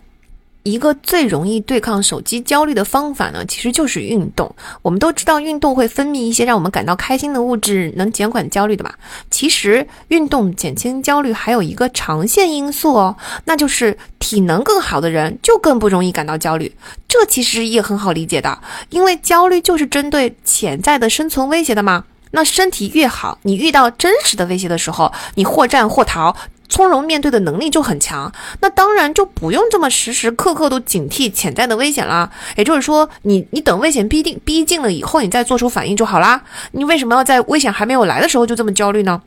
[0.68, 4.54] 一个最容易对抗手机焦虑的方法呢，其实就是运动。
[4.82, 8.94] 我们都知道，运动会分泌一些让我们感到开心的物质，能减缓焦虑的吧？
[9.32, 13.16] 其实，运动减轻焦虑还有一个长线因素哦，
[13.46, 16.72] 那就是体能更好的人就更不容易感到焦虑。
[17.08, 22.04] 这其实也很好理解的，因为焦虑就是针对潜在的生存威胁的嘛。
[22.32, 26.36] 那身体越好，你遇到真实的威胁的时候，你或战或逃。
[26.70, 28.32] 从容面对的能力就很强，
[28.62, 32.30] 那当然就不用这么时时刻刻都警惕潜在的危险啦。
[32.56, 36.44] 也就是说，你你等危险逼近逼近了以后，你再做出反应就好啦。
[36.72, 39.22] 你为什么要在危险还没有来的时候就这么焦虑呢？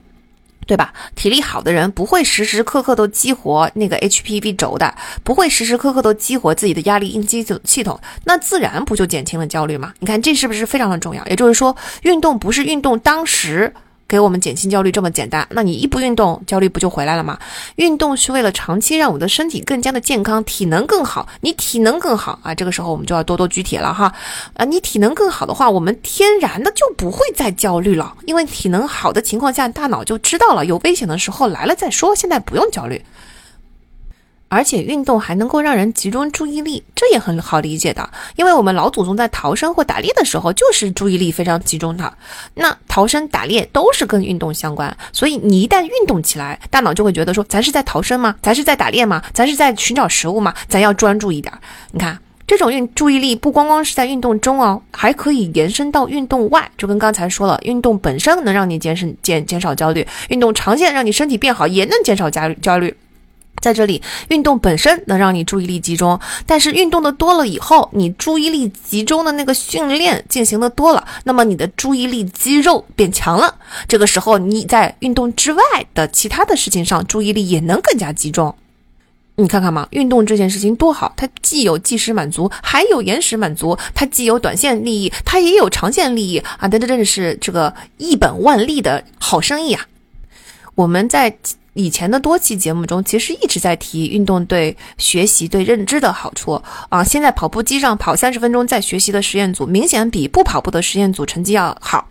[0.67, 0.93] 对吧？
[1.17, 4.95] 体力好的人不会时时刻刻都激活那个 HPV 轴的，
[5.25, 9.93] 不会时时刻刻都激活自己的压力应激系统，那自然不就减轻了焦虑吗？
[9.99, 11.27] 你看这是不是非常的重要？
[11.27, 13.75] 也就是说，运动不是运动当时。
[14.11, 17.39] 给我们减轻焦虑这么简单，那你一不运动，焦虑不就回来了吗？
[17.77, 21.29] 运动是为了长期让我们的身体更加的健康，体能更好。
[21.41, 24.13] 你体能更好啊，这个时候我们就要多多举铁了哈。
[24.55, 33.01] 啊，你体能更好的话，我们天然的就不会再焦虑了，因为体能好的情况下，大脑就知道了有危险的时候来了再说，现在不用焦虑。
[34.51, 38.11] 而且运动还能够让人集中注意力，这也很好理解的。
[38.35, 42.13] 因为我们老祖宗在逃生或打猎的时候，就是注意力非常集中的。
[42.55, 48.35] 那逃生、打猎都是跟运动相关，所以你一旦运动起来，大脑就会觉得说，咱是在逃生吗？
[48.43, 49.23] 咱是在打猎吗？
[49.33, 50.53] 咱是在寻找食物吗？
[50.69, 51.55] 咱要专注一点。
[51.93, 56.69] 你看，这种运注意力不光光是在运动中哦，还可以延伸到运动外。
[56.77, 62.93] 就跟刚才说了，运动本身能让你减省减减少焦虑，运动长线让你身体变好，也能减少焦焦虑。
[63.61, 73.55] 在这里，运动本身能让你注意力集中，但是运动的多了以后，你注意力集中的那个训练进行的多了，那么你的注意力肌肉变强了，
[73.87, 75.63] 这个时候你在运动之外
[75.95, 78.55] 的其他的事情上注意力也能更加集中。
[79.37, 86.69] 你看看嘛，运动这件事情多好，它既有即时满足，还有延时满足，它既有短线利益，它也有长线利益啊！
[86.69, 89.87] 这这真的是这个一本万利的好生意啊！
[90.75, 91.37] 我们在。
[91.75, 97.05] 以前的多期节目中，其实一直在提运动对学习、对认知的好处啊。
[97.05, 102.09] 现在跑步机上跑三十分钟再学习的实验组，明显比不跑步的实验组成绩要好。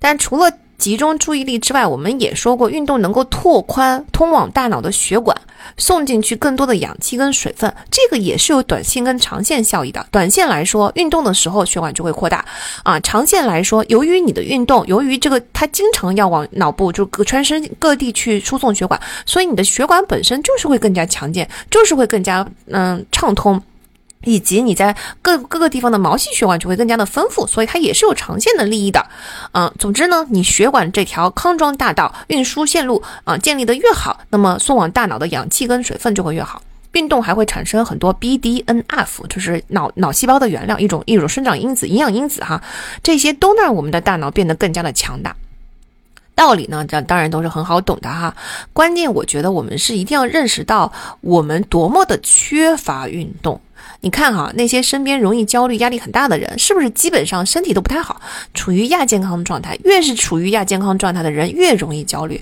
[0.00, 5.36] 但除了集中注意力之外，我们也说过，运动能够拓宽通往大脑的血管，
[5.76, 10.06] 送进去更多的氧气跟水分，这个也是有短线跟长线效益的。
[10.10, 12.44] 短线来说，运动的时候血管就会扩大
[12.82, 23.60] 啊；长线来说，由于你的运动，由于这个它经常要往脑部就各全身各地去输送血管，所以你的血管本身就是会更加强健，就是会更加嗯畅通。
[24.24, 29.06] 以及你在各各个地方的毛细血管就会更加的丰富，所以它也是有长线的利益的。
[29.52, 36.62] 嗯，总之呢，你血管这条康庄大道运输线路啊建立的越好，那么送往大脑的氧气跟水分就会越好。
[36.92, 42.60] 运动还会产生很多 BDNF，就是脑脑细胞的原料，一种一种生长因子、营养因子哈，
[43.02, 45.36] 这些都让我们的大脑变得更加的强大。
[46.38, 48.32] 道理呢，这当然都是很好懂的哈。
[48.72, 53.60] 关键我觉得我们是一定要认识到我们多么的缺乏运动。
[54.00, 58.20] 你看哈，那些身边容易焦虑、压力很大的人，是不是基本上身体都不太好，
[58.54, 59.76] 处于亚健康状态？
[59.82, 62.40] 越是处于亚健康状态的人，越容易焦虑。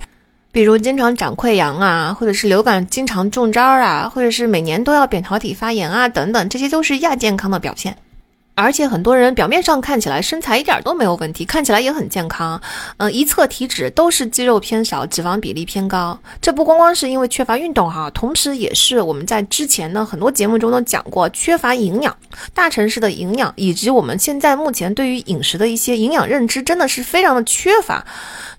[0.53, 7.97] 比如经常长溃疡啊，或者是流感经常中招啊，或者是每年都要扁桃体发炎啊，等等，这些都是亚健康的表现。
[8.57, 12.59] 而且很多人表面上看起来身材一点都没有问题，看起来也很健康，
[12.97, 16.19] 嗯，一测体脂都是肌肉偏少，脂肪比例偏高。
[16.41, 22.17] 这不光光是因为缺乏运动哈，同时也是我们在之前呢很多节目中都讲过，缺乏营养。
[22.55, 28.07] 大城市的营养以及我们现在目前对于饮食的一些营养认知，真的是非常的缺乏。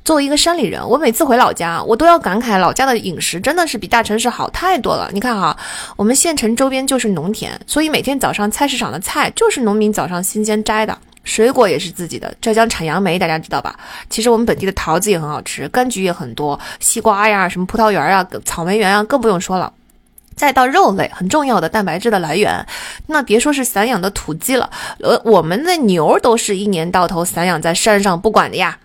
[0.07, 5.09] 作为一个山里人，我每次回老家，我都要感慨老家的饮食真的是比大城市好太多了。
[5.11, 5.57] 你看哈，
[5.97, 12.33] 我们县城周边就是农田，所以每天早上菜市场的菜就是农民早上新鲜摘的，水果也是自己的。
[12.39, 13.75] 浙江产杨梅，大家知道吧？
[14.09, 19.73] 其实我们本地的桃子也很好吃，柑橘也很多，西瓜呀，什么葡萄园啊，草莓园啊，更不用说了。
[20.37, 22.65] 再到肉类，很重要的蛋白质的来源，
[23.07, 24.69] 那别说是散养的土鸡了，
[25.01, 28.77] 呃，我们的牛都是一年到头散养在山上不管的呀。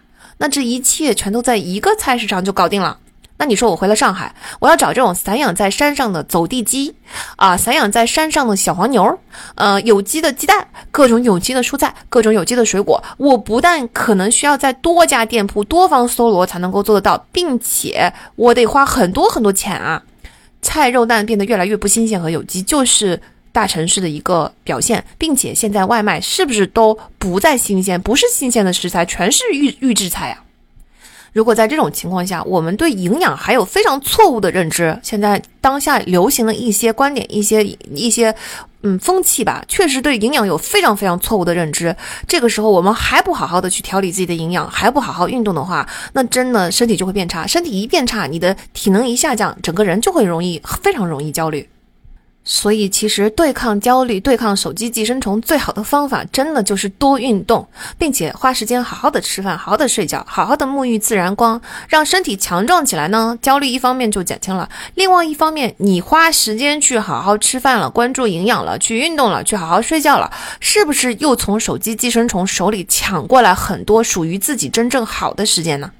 [0.42, 2.98] 那这一切全都在一个菜市场就搞定了。
[3.36, 6.96] 那你说我回了上海，我要找这种散养在山上的走地鸡
[7.36, 9.20] 啊，散养在山上的小黄牛，
[9.54, 13.00] 呃，有机的鸡蛋，各种有机的蔬菜，各种有机的水果。
[13.18, 20.02] 我不但可能需要在多家店铺多方搜罗才能够做得到，并且我得花很多很多钱啊。
[20.60, 23.20] 菜肉蛋变得越来越不新鲜和有机，就是。
[23.52, 28.00] 大城市的一个表现，并且现在外卖是不是都不再新鲜？
[28.00, 30.42] 不是新鲜的食材，全是预预制菜啊！
[31.32, 37.64] 如果在这种情况下，我们对营养还有非常错误的认知，现在当下流行的一些观点、一些
[37.94, 38.34] 一些
[38.82, 41.96] 嗯风气吧，确实对营养有非常非常错误的认知。
[42.28, 47.46] 这个时候，我们还不好好的去调理自己的营养，还不好好运动的话，那真的身体就会变差。
[47.46, 51.66] 身体一变差，你的体能一下降，整个人就会容易非常容易焦虑。
[52.44, 57.66] 所以，其实对抗焦虑、对抗手机寄生虫最好的方法，真的就是多运动，
[57.96, 63.38] 并且花时间好好的吃饭、好好的睡觉、好好的沐浴自然光，让身体强壮起来呢。
[63.40, 75.92] 焦虑一方面就减轻了，另外一方面，你花时间去好好吃饭了、关注营养了、去运动了、去好好睡觉了，是不是又从手机寄生虫手里抢过来很多属于自己真正好的时间呢？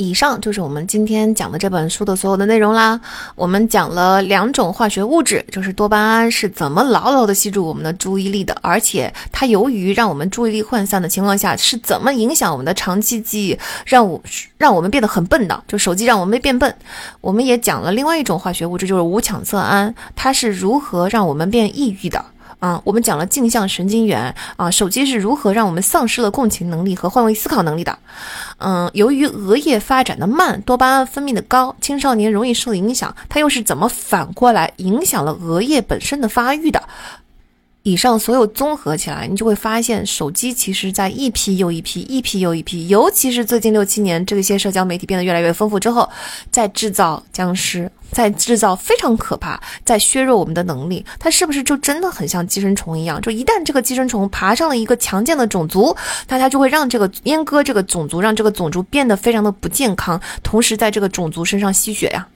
[0.00, 2.98] 以上就是我们今天讲的这本书的所有的内容啦。
[3.34, 14.18] 我们讲了两种化学物质，就是多巴胺是怎么牢牢的吸住我们的注意力的，而且它由于让我们注意力涣散的情况下，是怎么影响我们的长期记忆，让我
[14.56, 16.74] 让我们变得很笨的，就手机让我们变笨。
[17.20, 22.24] 我们也讲了另外一种化学物质，就是五羟色胺，它是如何让我们变抑郁的。
[22.60, 27.98] 啊，我们讲了镜像神经元啊，手机是如何让我们丧失了共情能力和换位思考能力的？
[28.58, 36.82] 嗯，由于额叶发展的慢，多巴胺分泌的高，青少年容易受影响，它又是怎么反过来影响了额叶本身的发育的？
[37.90, 46.08] 以上所有综合起来，你就会发现，手机其实在一批又一批、一批又一批，尤其是最近六七年，这些社交媒体变得越来越丰富之后，
[46.52, 51.04] 在制造僵尸，在制造非常可怕，在削弱我们的能力。
[51.18, 53.20] 它是不是就真的很像寄生虫一样？
[53.20, 55.96] 就一旦这个寄生虫爬上了一个强健的种族，
[56.28, 62.28] 那它就会让这个阉割这个种族，让这个种族变得非常的不健康，同时在这个种族身上吸血呀。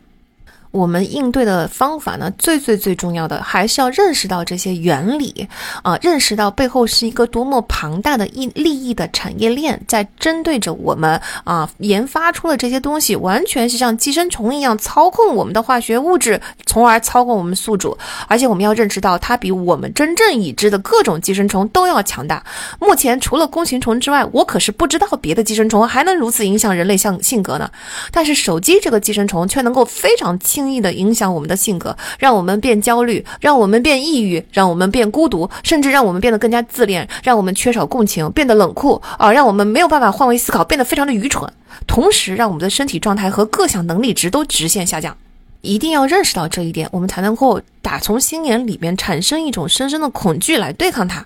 [0.75, 5.47] 我们应对的方法呢，最最最重要的还是要认识到这些原理
[5.85, 17.97] 啊，认识到背后是一个多么庞大的利利益的产业链，在针对着我们啊，研发出了这些东西，完全是像寄生虫一样操控我们的化学物质，从而操控我们宿主。
[18.27, 22.43] 而且我们要认识到，它比我们真正已知的各种寄生虫都要强大。
[22.81, 27.71] 目前除了弓形虫之外，我可是不知道别的寄生虫还能如此影响人类像性格呢。
[28.11, 30.64] 但是手机这个寄生虫却能够非常轻。
[30.65, 41.49] 轻易的影响我们的性格，让我们变焦虑，让我们变抑郁，让我们变孤独，甚至让我们变得更加自恋，让我们缺少共情，变得冷酷啊，让我们没有办法换位思考，变得非常的愚蠢，
[41.86, 45.16] 同时让我们的身体状态和各项能力值都直线下降。
[45.65, 51.24] 一定要认识到这一点，我们才能够打从心眼里面产生一种深深的恐惧来对抗它。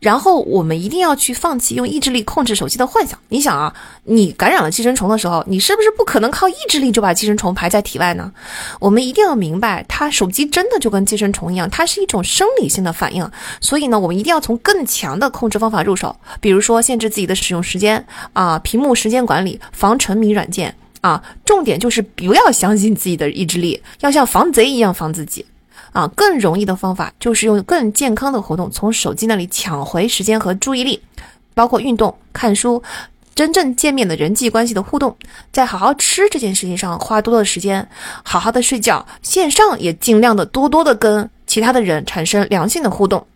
[0.00, 3.18] 然后我们一定要去放弃用意志力控制手机的幻想。
[3.28, 3.74] 你想啊，
[4.04, 8.32] 你感染了寄生虫的时候，你是不是不可能靠意志力就把寄生虫排在体外呢？
[8.80, 13.30] 我们一定要明白，它手机真的就跟寄生虫一样，它是一种生理性的反应。
[13.60, 20.74] 所以呢，我们一定要从更强的控制方法入手，比如说限制自己的使用时间啊，屏幕时间管理，防沉迷软件。
[21.04, 25.44] 啊，重点就是不要相信自己的意志力，要像防贼一样防自己。
[25.92, 31.02] 啊，更容易的方法就是用更健康的活动从手机那里抢回时间和注意力，
[31.52, 32.82] 包括运动、看书、
[33.34, 35.14] 真正见面的人际关系的互动，
[35.52, 37.86] 在好好吃这件事情上花多的时间，
[38.22, 43.26] 好好的睡觉，线上也尽量的多多的跟其他的人产生良性的互动。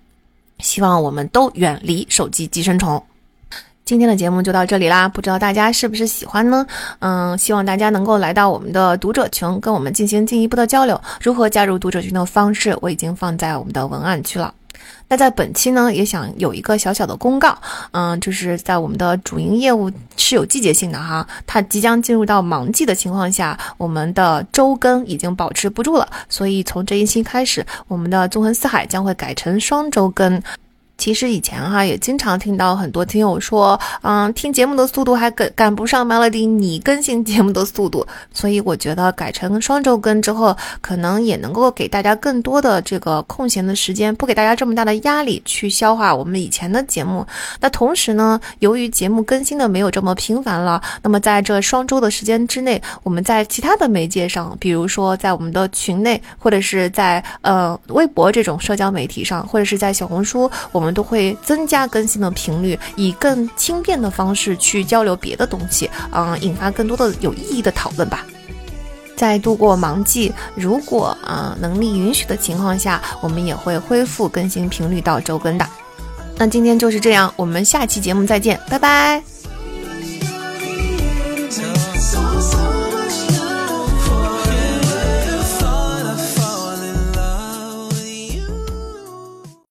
[0.58, 3.04] 希望我们都远离手机寄生虫。
[3.88, 6.66] 今天的节目就到这里啦，不知道大家是不是喜欢呢？
[6.98, 11.00] 嗯，希望大家能够来到我们的读者群，跟我们进行进一步的交流。
[11.22, 14.52] 如何加入读者群的方式，我已经放在我们的文案区了。
[15.08, 17.56] 那在本期呢，也想有一个小小的公告，
[17.92, 30.42] 嗯，就是在我们的主营业务是有季节性的哈，它即将进入到忙季的情况下，我们的周更已经保持不住了，所以从这一期开始，我们的纵横四海将会改成双周更。
[30.98, 47.24] 其实以前哈也经常听到很多听友说，嗯，听节目的速度还赶赶不上 Melody 你更新节目的速度，所以我觉得改成双周更之后，可能也能够给大家更多的这个空闲的时间，不给大家这么大的压力去消化我们以前的节目。
[47.60, 60.87] 那同时呢，由于节目更新的没有这么频繁了，那么在这双周的时间之内，我们在其他的媒介上，比如说在我们的群内，或者是在呃微博这种社交媒体上，或者是在小红书，我们。
[60.88, 68.24] 我们都会增加更新的频率，以更轻便的方式去交流别的东西，嗯，引发更多的有意义的讨论吧。
[69.14, 75.66] 在度过忙季，如果啊能力允许的情况下，我们也会恢复更新频率到周更的。
[76.38, 79.22] 那今天就是这样，我们下期节目再见，拜拜。